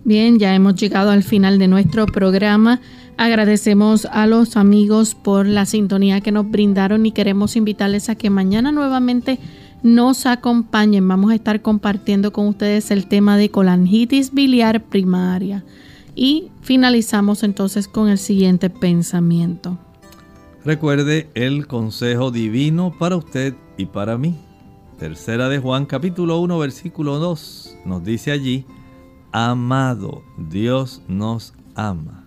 Bien, 0.04 0.38
ya 0.40 0.54
hemos 0.54 0.74
llegado 0.74 1.10
al 1.10 1.22
final 1.22 1.58
de 1.58 1.68
nuestro 1.68 2.06
programa. 2.06 2.80
Agradecemos 3.16 4.06
a 4.06 4.26
los 4.26 4.56
amigos 4.56 5.14
por 5.14 5.46
la 5.46 5.64
sintonía 5.64 6.20
que 6.20 6.32
nos 6.32 6.50
brindaron 6.50 7.06
y 7.06 7.12
queremos 7.12 7.54
invitarles 7.54 8.08
a 8.08 8.16
que 8.16 8.28
mañana 8.28 8.72
nuevamente 8.72 9.38
nos 9.84 10.26
acompañen. 10.26 11.06
Vamos 11.06 11.30
a 11.30 11.36
estar 11.36 11.62
compartiendo 11.62 12.32
con 12.32 12.48
ustedes 12.48 12.90
el 12.90 13.06
tema 13.06 13.36
de 13.36 13.50
colangitis 13.50 14.34
biliar 14.34 14.82
primaria. 14.82 15.64
Y 16.16 16.50
finalizamos 16.62 17.44
entonces 17.44 17.86
con 17.86 18.08
el 18.08 18.18
siguiente 18.18 18.70
pensamiento. 18.70 19.78
Recuerde 20.64 21.28
el 21.34 21.68
consejo 21.68 22.32
divino 22.32 22.92
para 22.98 23.16
usted 23.16 23.54
y 23.76 23.86
para 23.86 24.18
mí. 24.18 24.34
Tercera 24.98 25.48
de 25.48 25.58
Juan 25.58 25.86
capítulo 25.86 26.38
1 26.40 26.58
versículo 26.58 27.18
2 27.18 27.76
nos 27.84 28.04
dice 28.04 28.30
allí, 28.30 28.64
amado, 29.32 30.22
Dios 30.36 31.02
nos 31.08 31.54
ama. 31.74 32.24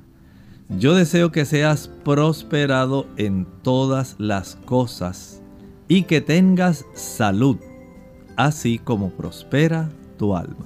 Yo 0.69 0.95
deseo 0.95 1.31
que 1.31 1.45
seas 1.45 1.87
prosperado 2.03 3.05
en 3.17 3.45
todas 3.61 4.15
las 4.17 4.55
cosas 4.65 5.41
y 5.87 6.03
que 6.03 6.21
tengas 6.21 6.85
salud, 6.95 7.57
así 8.35 8.79
como 8.79 9.11
prospera 9.11 9.89
tu 10.17 10.35
alma. 10.35 10.65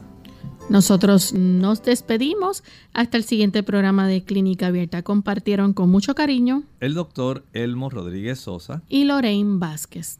Nosotros 0.70 1.34
nos 1.34 1.82
despedimos 1.84 2.64
hasta 2.94 3.18
el 3.18 3.24
siguiente 3.24 3.64
programa 3.64 4.08
de 4.08 4.24
Clínica 4.24 4.68
Abierta. 4.68 5.02
Compartieron 5.02 5.74
con 5.74 5.90
mucho 5.90 6.14
cariño 6.14 6.64
el 6.80 6.94
doctor 6.94 7.44
Elmo 7.54 7.90
Rodríguez 7.90 8.40
Sosa 8.40 8.84
y 8.88 9.04
Lorraine 9.06 9.58
Vázquez. 9.58 10.20